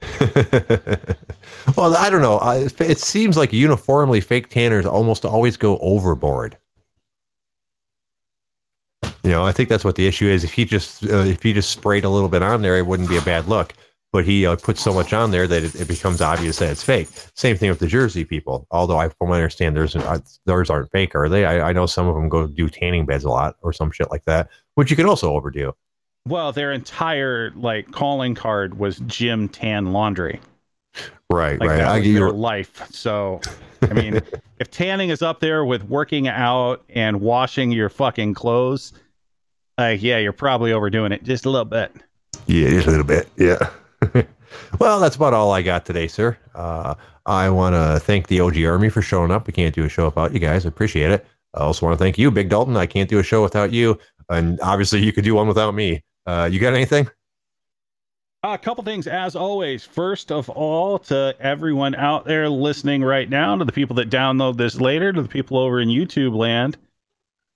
well, 1.77 1.97
I 1.97 2.11
don't 2.11 2.23
know. 2.23 2.39
I, 2.39 2.69
it 2.81 2.99
seems 2.99 3.37
like 3.37 3.53
uniformly 3.53 4.21
fake 4.21 4.49
tanners 4.49 4.85
almost 4.87 5.25
always 5.25 5.57
go 5.57 5.79
overboard. 5.79 6.57
You 9.25 9.31
know, 9.31 9.45
I 9.45 9.53
think 9.53 9.71
that's 9.71 9.85
what 9.85 9.97
the 9.97 10.07
issue 10.07 10.27
is. 10.27 10.45
If 10.45 10.53
he 10.53 10.67
just 10.67 11.03
uh, 11.05 11.21
if 11.21 11.43
he 11.43 11.55
just 11.55 11.71
sprayed 11.71 12.05
a 12.05 12.11
little 12.11 12.29
bit 12.29 12.43
on 12.43 12.61
there, 12.61 12.77
it 12.77 12.87
wouldn't 12.87 13.09
be 13.09 13.17
a 13.17 13.23
bad 13.23 13.49
look. 13.49 13.73
But 14.13 14.25
he 14.25 14.47
uh, 14.47 14.55
puts 14.55 14.81
so 14.81 14.93
much 14.93 15.13
on 15.13 15.33
there 15.33 15.49
that 15.49 15.65
it, 15.65 15.75
it 15.75 15.89
becomes 15.89 16.21
obvious 16.21 16.59
that 16.59 16.71
it's 16.71 16.85
fake. 16.85 17.09
Same 17.35 17.57
thing 17.57 17.71
with 17.71 17.81
the 17.81 17.89
Jersey 17.89 18.25
people. 18.25 18.67
Although 18.71 18.99
I, 18.99 19.09
from 19.09 19.31
what 19.31 19.37
I 19.37 19.39
understand, 19.39 19.75
there's 19.75 19.97
uh, 19.97 20.21
theirs 20.45 20.71
aren't 20.71 20.93
fake, 20.93 21.17
are 21.17 21.29
they? 21.29 21.47
I, 21.47 21.71
I 21.71 21.73
know 21.73 21.87
some 21.87 22.07
of 22.07 22.15
them 22.15 22.29
go 22.29 22.47
do 22.47 22.69
tanning 22.69 23.07
beds 23.07 23.25
a 23.25 23.31
lot 23.31 23.57
or 23.63 23.73
some 23.73 23.91
shit 23.91 24.11
like 24.13 24.25
that, 24.27 24.51
which 24.75 24.91
you 24.91 24.97
can 24.97 25.07
also 25.07 25.33
overdo. 25.33 25.75
Well, 26.29 26.53
their 26.53 26.71
entire 26.73 27.51
like 27.57 27.91
calling 27.91 28.35
card 28.35 28.79
was 28.79 28.99
Gym 29.01 29.49
Tan 29.49 29.93
Laundry. 29.93 30.41
Right, 31.31 31.59
Like 31.59 31.71
right. 31.71 31.81
I, 31.81 31.99
was 31.99 32.07
you 32.07 32.15
their 32.15 32.31
life. 32.31 32.87
So, 32.93 33.41
I 33.83 33.95
mean, 33.95 34.21
if 34.59 34.71
tanning 34.71 35.09
is 35.09 35.23
up 35.23 35.41
there 35.41 35.65
with 35.65 35.83
working 35.85 36.29
out 36.29 36.85
and 36.91 37.21
washing 37.21 37.73
your 37.73 37.89
fucking 37.89 38.35
clothes, 38.35 38.93
like 39.79 40.03
yeah, 40.03 40.19
you're 40.19 40.33
probably 40.33 40.73
overdoing 40.73 41.13
it 41.13 41.25
just 41.25 41.47
a 41.47 41.51
little 41.51 41.65
bit. 41.65 41.93
Yeah, 42.47 42.71
just 42.71 42.87
a 42.87 42.91
little 42.91 43.07
bit. 43.07 43.29
Yeah. 43.37 43.71
well, 44.79 45.01
that's 45.01 45.17
about 45.17 45.35
all 45.35 45.53
I 45.53 45.63
got 45.63 45.87
today, 45.87 46.09
sir. 46.09 46.37
Uh, 46.55 46.95
I 47.27 47.49
want 47.49 47.75
to 47.75 48.05
thank 48.05 48.29
the 48.29 48.41
OG 48.41 48.63
Army 48.65 48.91
for 48.91 49.03
showing 49.03 49.31
up. 49.31 49.47
We 49.47 49.53
can't 49.53 49.75
do 49.75 49.85
a 49.85 49.89
show 49.89 50.07
without 50.07 50.33
you 50.33 50.41
guys. 50.41 50.67
I 50.67 50.69
appreciate 50.69 51.11
it. 51.11 51.27
I 51.55 51.61
also 51.61 51.87
want 51.87 51.99
to 51.99 52.05
thank 52.05 52.19
you, 52.19 52.31
Big 52.31 52.49
Dalton. 52.49 52.77
I 52.77 52.87
can't 52.87 53.09
do 53.09 53.19
a 53.19 53.23
show 53.23 53.43
without 53.43 53.73
you. 53.73 53.99
And 54.29 54.61
obviously, 54.61 55.03
you 55.03 55.13
could 55.13 55.25
do 55.25 55.35
one 55.35 55.49
without 55.49 55.75
me. 55.75 56.03
Uh, 56.27 56.49
you 56.51 56.59
got 56.59 56.75
anything? 56.75 57.09
A 58.43 58.59
couple 58.59 58.85
things, 58.85 59.07
as 59.07 59.37
always. 59.37 59.85
First 59.85 60.31
of 60.31 60.51
all, 60.51 60.99
to 61.01 61.35
everyone 61.41 61.95
out 61.95 62.27
there 62.27 62.49
listening 62.49 63.03
right 63.03 63.29
now, 63.29 63.57
to 63.57 63.65
the 63.65 63.73
people 63.73 63.97
that 63.97 64.11
download 64.11 64.59
this 64.59 64.79
later, 64.79 65.13
to 65.13 65.23
the 65.23 65.29
people 65.29 65.57
over 65.57 65.81
in 65.81 65.89
YouTube 65.89 66.37
land, 66.37 66.77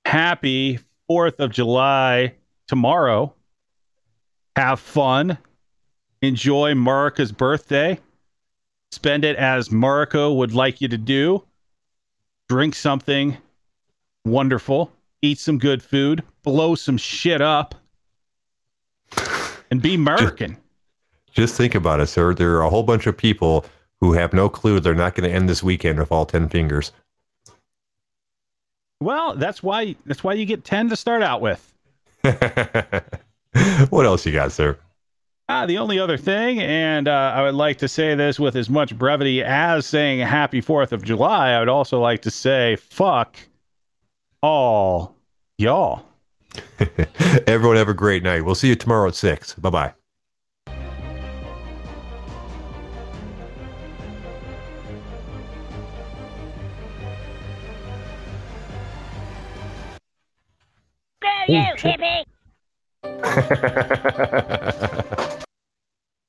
happy 0.06 0.78
4th 1.11 1.38
of 1.38 1.50
July 1.50 2.34
tomorrow. 2.66 3.34
Have 4.56 4.80
fun. 4.80 5.38
Enjoy 6.22 6.74
Marika's 6.74 7.32
birthday. 7.32 7.98
spend 8.90 9.24
it 9.24 9.36
as 9.36 9.68
Mariko 9.68 10.36
would 10.36 10.52
like 10.54 10.80
you 10.80 10.88
to 10.88 10.98
do. 10.98 11.44
Drink 12.48 12.74
something 12.74 13.36
wonderful, 14.24 14.90
eat 15.22 15.38
some 15.38 15.59
good 15.59 15.82
food, 15.82 16.22
blow 16.42 16.74
some 16.74 16.96
shit 16.96 17.40
up, 17.40 17.74
and 19.70 19.82
be 19.82 19.94
American. 19.94 20.56
Just 21.32 21.56
think 21.56 21.74
about 21.74 22.00
it, 22.00 22.06
sir. 22.06 22.34
There 22.34 22.56
are 22.56 22.62
a 22.62 22.70
whole 22.70 22.82
bunch 22.82 23.06
of 23.06 23.16
people 23.16 23.64
who 24.00 24.12
have 24.14 24.32
no 24.32 24.48
clue 24.48 24.80
they're 24.80 24.94
not 24.94 25.14
going 25.14 25.28
to 25.28 25.34
end 25.34 25.48
this 25.48 25.62
weekend 25.62 25.98
with 25.98 26.11
all 26.11 26.24
10 26.24 26.48
fingers. 26.48 26.92
Well, 29.01 29.36
that's 29.36 29.62
why 29.62 29.96
that's 30.07 30.24
why 30.24 30.34
you 30.34 30.44
get 30.44 30.64
10 30.64 30.90
to 30.90 30.96
start 30.96 31.22
out 31.22 31.40
with. 31.40 31.72
what 32.22 34.07
else 34.07 34.26
you 34.26 34.32
got, 34.32 34.53
sir? 34.53 34.78
Ah, 35.51 35.64
the 35.64 35.78
only 35.78 35.99
other 35.99 36.18
thing, 36.18 36.61
and 36.61 37.09
uh, 37.09 37.32
I 37.34 37.42
would 37.42 37.55
like 37.55 37.78
to 37.78 37.88
say 37.88 38.14
this 38.14 38.38
with 38.38 38.55
as 38.55 38.68
much 38.68 38.99
brevity 38.99 39.42
as 39.42 39.86
saying 39.86 40.20
Happy 40.20 40.61
Fourth 40.61 40.92
of 40.92 41.03
July. 41.03 41.53
I 41.53 41.61
would 41.61 41.70
also 41.70 42.01
like 42.01 42.20
to 42.22 42.30
say 42.30 42.76
fuck 42.76 43.38
all 44.42 45.16
y'all. 45.57 46.03
Everyone 47.46 47.76
have 47.76 47.88
a 47.88 47.94
great 47.94 48.22
night. 48.22 48.44
We'll 48.44 48.55
see 48.55 48.68
you 48.68 48.74
tomorrow 48.74 49.09
at 49.09 49.14
six. 49.14 49.55
Bye 49.55 49.70
bye. 49.70 49.94
You, 61.49 61.64
hippie! 61.78 62.24